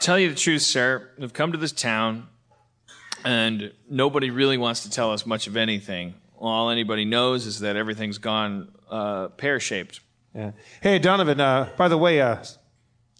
[0.00, 1.10] Tell you the truth, sir.
[1.18, 2.28] We've come to this town,
[3.24, 6.14] and nobody really wants to tell us much of anything.
[6.38, 10.00] All anybody knows is that everything's gone uh, pear shaped.
[10.34, 10.52] Yeah.
[10.82, 11.40] Hey, Donovan.
[11.40, 12.44] Uh, by the way, uh,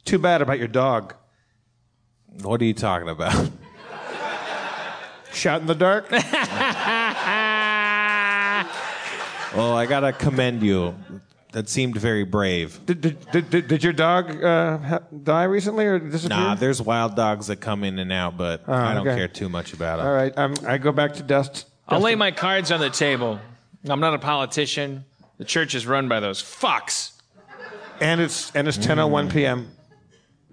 [0.05, 1.15] too bad about your dog.
[2.43, 3.51] What are you talking about?
[5.33, 6.09] Shot in the dark.
[9.55, 10.95] Well, I gotta commend you.
[11.57, 12.79] That seemed very brave.
[12.85, 16.37] Did, did, did, did, did your dog uh, ha- die recently or disappear?
[16.37, 19.17] Nah, there's wild dogs that come in and out, but Oh, I don't okay.
[19.17, 20.07] care too much about them.
[20.07, 21.67] All right, um, I go back to dust.
[21.89, 23.41] I'll lay my cards on the table.
[23.89, 25.07] I'm not a politician.
[25.39, 27.13] The church is run by those fucks.
[28.03, 29.71] And it's and it's 10:01 p.m.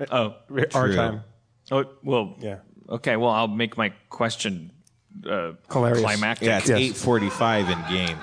[0.10, 0.36] Oh,
[0.74, 0.96] our true.
[0.96, 1.24] time.
[1.70, 2.60] Oh, well, yeah.
[2.88, 4.72] Okay, well, I'll make my question
[5.30, 6.00] uh, Hilarious.
[6.00, 6.46] climactic.
[6.48, 8.18] Yeah, it's eight forty-five in game.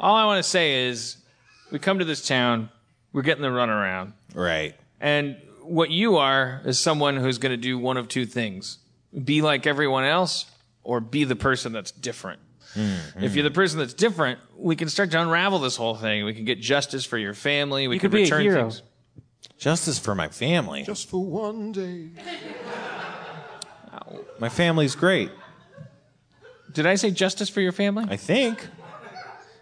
[0.00, 1.18] All I want to say is,
[1.70, 2.70] we come to this town,
[3.12, 4.74] we're getting the runaround, Right.
[5.00, 8.78] and what you are is someone who's going to do one of two things:
[9.24, 10.46] be like everyone else,
[10.82, 12.40] or be the person that's different.
[12.74, 13.22] Mm-hmm.
[13.24, 16.24] If you're the person that's different, we can start to unravel this whole thing.
[16.24, 17.86] We can get justice for your family.
[17.88, 18.62] We You can could be a return hero.
[18.70, 18.82] things.
[19.58, 20.84] Justice for my family.
[20.84, 22.10] Just for one day.
[24.38, 25.30] My family's great.
[26.72, 28.06] Did I say justice for your family?
[28.08, 28.66] I think.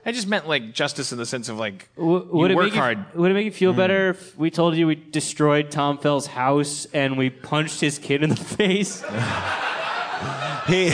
[0.08, 2.64] I just meant like justice in the sense of like W- you would it work
[2.64, 3.04] make you- hard.
[3.14, 3.76] would it make you feel Hmm.
[3.78, 8.22] better if we told you we destroyed Tom Fell's house and we punched his kid
[8.22, 9.04] in the face?
[10.66, 10.90] He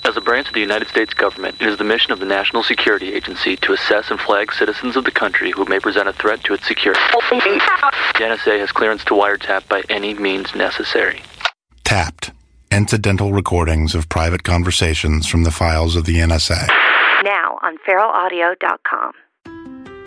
[0.03, 2.63] As a branch of the United States government, it is the mission of the National
[2.63, 6.43] Security Agency to assess and flag citizens of the country who may present a threat
[6.43, 6.99] to its security.
[8.17, 11.21] The NSA has clearance to wiretap by any means necessary.
[11.85, 12.31] Tapped.
[12.71, 16.69] Incidental recordings of private conversations from the files of the NSA.
[17.21, 19.11] Now on feralaudio.com.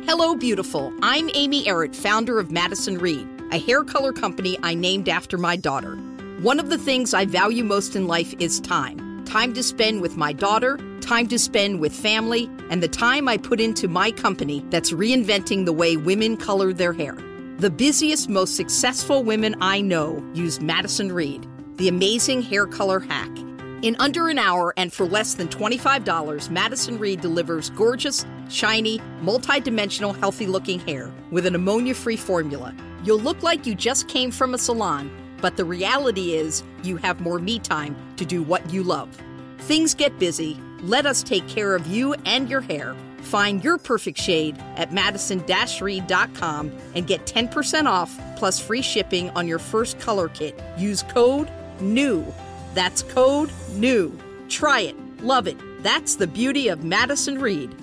[0.07, 0.91] Hello, beautiful.
[1.03, 5.57] I'm Amy Errett, founder of Madison Reed, a hair color company I named after my
[5.57, 5.97] daughter.
[6.41, 10.17] One of the things I value most in life is time time to spend with
[10.17, 14.65] my daughter, time to spend with family, and the time I put into my company
[14.71, 17.17] that's reinventing the way women color their hair.
[17.59, 21.47] The busiest, most successful women I know use Madison Reed,
[21.77, 23.31] the amazing hair color hack.
[23.83, 30.15] In under an hour and for less than $25, Madison Reed delivers gorgeous, shiny, multi-dimensional,
[30.15, 32.75] healthy-looking hair with an ammonia-free formula.
[33.05, 35.11] You'll look like you just came from a salon,
[35.43, 39.11] but the reality is you have more me time to do what you love.
[39.59, 40.59] Things get busy.
[40.81, 42.97] Let us take care of you and your hair.
[43.19, 49.59] Find your perfect shade at madison-reed.com and get 10% off plus free shipping on your
[49.59, 50.59] first color kit.
[50.79, 52.25] Use code NEW.
[52.75, 54.19] That's code NEW.
[54.49, 55.23] Try it.
[55.23, 55.57] Love it.
[55.83, 57.75] That's the beauty of Madison Reed.